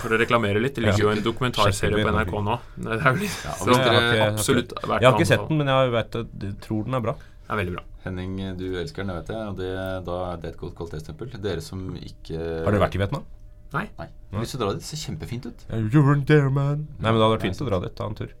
for 0.00 0.14
å 0.14 0.20
reklamere 0.20 0.62
litt, 0.62 0.78
det 0.78 0.86
ligger 0.86 1.08
jo 1.08 1.10
en 1.12 1.24
dokumentarserie 1.24 1.98
på 1.98 2.12
NRK 2.14 2.32
nå. 2.46 2.56
Det 2.78 2.96
er 3.00 3.18
litt, 3.18 3.36
Ja, 3.44 3.56
så 3.58 3.74
jeg 3.74 3.76
det 3.76 3.90
dere- 3.90 4.14
er 4.14 4.26
absolutt 4.30 4.74
verdt 4.78 5.02
Jeg 5.02 5.10
har 5.10 5.18
ikke 5.18 5.30
sett 5.32 5.48
den, 5.48 5.58
men 5.58 5.72
jeg 5.72 5.90
vet 5.96 6.20
jeg 6.20 6.54
tror 6.62 6.84
den 6.86 6.94
er 6.94 7.04
bra. 7.04 7.16
Det 7.18 7.50
er 7.50 7.58
veldig 7.64 7.74
bra. 7.74 7.84
Henning, 8.04 8.36
du 8.56 8.64
elsker 8.80 9.02
den, 9.02 9.10
jeg 9.12 9.18
vet 9.20 9.26
det. 9.28 9.40
Og 9.50 9.56
det, 9.58 9.72
da 10.06 10.16
er 10.30 10.36
det 10.40 10.52
et 10.54 10.60
godt 10.60 10.74
kvalitetstempel. 10.78 11.34
Dere 11.42 11.60
som 11.60 11.82
ikke 11.98 12.38
Har 12.38 12.70
dere 12.70 12.84
vært 12.86 12.96
i 12.96 13.02
Vietnam? 13.02 13.26
Nei. 13.74 13.86
Nei. 13.98 14.08
Har 14.32 14.44
lyst 14.44 14.56
til 14.56 14.62
dit. 14.62 14.80
Det 14.80 14.86
ser 14.86 15.02
kjempefint 15.04 15.46
ut. 15.46 15.66
You 15.92 16.02
weren't 16.06 16.26
there, 16.26 16.50
man. 16.50 16.88
Nei, 16.98 17.10
men 17.10 17.18
det 17.18 17.24
hadde 17.26 17.34
vært 17.36 17.46
fint 17.48 17.62
å 17.62 17.68
dra 17.68 17.78
dit. 17.84 17.94
Ta 17.98 18.08
en 18.10 18.16
tur. 18.18 18.32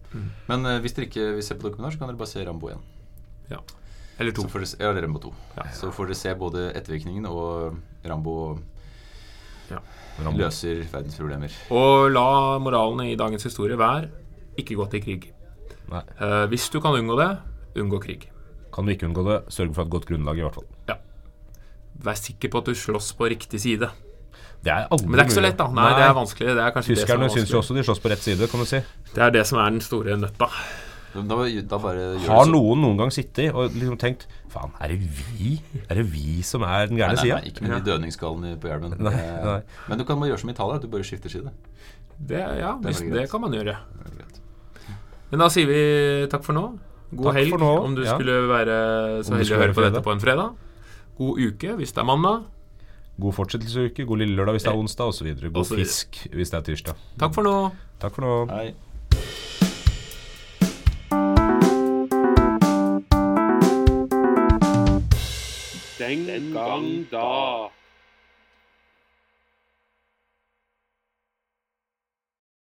Men 0.50 0.66
uh, 0.66 0.78
hvis 0.82 0.96
dere 0.96 1.06
ikke 1.10 1.28
vil 1.36 1.46
se 1.46 1.56
på 1.58 1.68
dokumentar, 1.68 1.94
så 1.94 2.02
kan 2.02 2.10
dere 2.10 2.20
bare 2.20 2.32
se 2.32 2.46
Rambo 2.46 2.72
1. 2.72 2.88
Eller 4.20 4.36
to. 4.36 4.44
Så 4.52 4.64
se, 4.74 4.76
ja, 4.82 4.90
eller 4.90 5.06
Rambo 5.06 5.22
2. 5.22 5.32
Ja. 5.56 5.66
Så 5.72 5.90
får 5.96 6.10
dere 6.10 6.18
se 6.20 6.34
både 6.36 6.66
ettervirkningen 6.76 7.28
og 7.30 7.78
Rambo 8.04 8.34
Rambo. 9.70 10.36
løser 10.36 10.82
verdens 10.92 11.16
problemer. 11.16 11.54
Og 11.72 12.10
la 12.12 12.58
moralen 12.60 13.06
i 13.06 13.16
dagens 13.16 13.46
historie 13.48 13.78
være 13.80 14.10
ikke 14.60 14.76
gå 14.76 14.86
til 14.92 15.04
krig. 15.06 15.30
Nei. 15.90 16.02
Eh, 16.20 16.44
hvis 16.52 16.68
du 16.70 16.80
kan 16.84 16.98
unngå 16.98 17.16
det, 17.18 17.30
unngå 17.80 18.02
krig. 18.02 18.28
Kan 18.74 18.86
du 18.86 18.92
ikke 18.92 19.08
unngå 19.08 19.24
det, 19.26 19.38
sørg 19.54 19.72
for 19.74 19.86
et 19.86 19.94
godt 19.94 20.06
grunnlag, 20.10 20.38
i 20.38 20.44
hvert 20.44 20.58
fall. 20.58 20.68
Ja. 20.90 20.98
vær 22.00 22.16
sikker 22.16 22.48
på 22.48 22.60
at 22.62 22.68
du 22.70 22.74
slåss 22.74 23.12
på 23.16 23.28
riktig 23.28 23.60
side. 23.60 23.88
Det 24.60 24.72
er 24.74 24.86
aldri 24.92 25.08
Men 25.08 25.16
det 25.16 25.22
er 25.22 25.28
ikke 25.28 25.38
så 25.38 25.44
lett, 25.46 25.56
da. 25.56 25.66
Nei, 25.72 25.88
det 25.96 26.04
er 26.04 26.14
vanskelig. 26.18 26.54
Det 26.58 26.62
er 26.66 26.74
kanskje 26.74 26.92
det 26.92 27.00
som 27.00 27.06
Tyskerne 27.06 27.28
er 27.30 27.34
syns 27.34 27.52
jo 27.54 27.58
også 27.62 27.76
de 27.78 27.84
slåss 27.88 28.02
på 28.04 28.12
rett 28.12 28.24
side, 28.26 28.48
kan 28.52 28.60
du 28.60 28.68
si. 28.68 28.80
Det 29.14 29.22
er 29.24 29.34
det 29.38 29.44
som 29.48 29.60
er 29.62 29.70
den 29.72 29.84
store 29.84 30.16
nøtta. 30.20 30.48
Da, 31.10 31.24
da 31.66 31.78
bare 31.82 32.02
Har 32.22 32.46
noen 32.46 32.84
noen 32.84 33.00
gang 33.00 33.10
sittet 33.10 33.50
og 33.50 33.72
liksom 33.74 33.96
tenkt 33.98 34.28
Faen, 34.50 34.70
er 34.78 34.92
det 34.92 35.00
vi? 35.00 35.56
Er 35.88 35.98
det 35.98 36.04
vi 36.12 36.42
som 36.46 36.62
er 36.66 36.86
den 36.90 36.94
Nei, 36.98 37.02
gærne 37.02 37.18
sida? 37.18 37.40
ikke 37.46 37.64
med 37.64 37.72
de 37.72 37.80
dødningsskallene 37.90 38.52
på 38.62 38.70
hjelmen. 38.70 38.94
Nei, 38.98 39.14
nei. 39.46 39.56
Men 39.88 39.98
du 39.98 40.04
kan 40.06 40.20
bare 40.20 40.30
gjøre 40.32 40.42
som 40.42 40.50
i 40.50 40.54
Italia. 40.54 40.78
Du 40.82 40.86
bare 40.90 41.06
skifter 41.06 41.32
side. 41.32 41.50
Det, 42.18 42.40
ja, 42.60 42.76
Det 42.82 42.94
det 43.14 43.26
kan 43.30 43.42
man 43.42 43.54
gjøre. 43.54 43.76
Men 45.30 45.44
da 45.44 45.48
sier 45.50 45.70
vi 45.70 45.82
takk 46.30 46.44
for 46.46 46.56
nå. 46.56 46.64
God 47.10 47.30
Takk 47.30 47.38
helg 47.40 47.58
nå, 47.58 47.70
om 47.88 47.94
du 47.98 48.04
ja. 48.04 48.14
skulle 48.14 48.36
være 48.50 48.74
så 49.26 49.34
heldig 49.34 49.54
å 49.56 49.60
høre 49.64 49.74
på 49.74 49.84
dette 49.86 50.02
på 50.06 50.12
en 50.14 50.22
fredag. 50.22 50.58
God 51.18 51.40
uke 51.42 51.74
hvis 51.78 51.94
det 51.94 52.02
er 52.02 52.06
mandag. 52.06 52.44
God 53.20 53.32
fortsettelseuke, 53.36 54.06
god 54.06 54.22
lille 54.22 54.34
lørdag 54.36 54.56
hvis 54.56 54.62
det 54.62 54.72
er 54.72 54.78
onsdag, 54.78 55.04
osv. 55.04 55.26
og 55.26 55.50
også 55.54 55.68
så 55.68 55.74
videre. 55.74 55.86
fisk 55.86 56.26
hvis 56.32 56.50
det 56.50 56.58
er 56.58 56.62
tirsdag. 56.70 56.94
Takk 57.20 57.34
for 57.34 57.42
nå. 57.42 57.70
Takk 58.00 58.14
for 58.14 58.22
nå. 58.22 58.46
Hei. 58.54 58.74
Den 66.00 66.52
gang 66.54 67.06
da. 67.12 67.79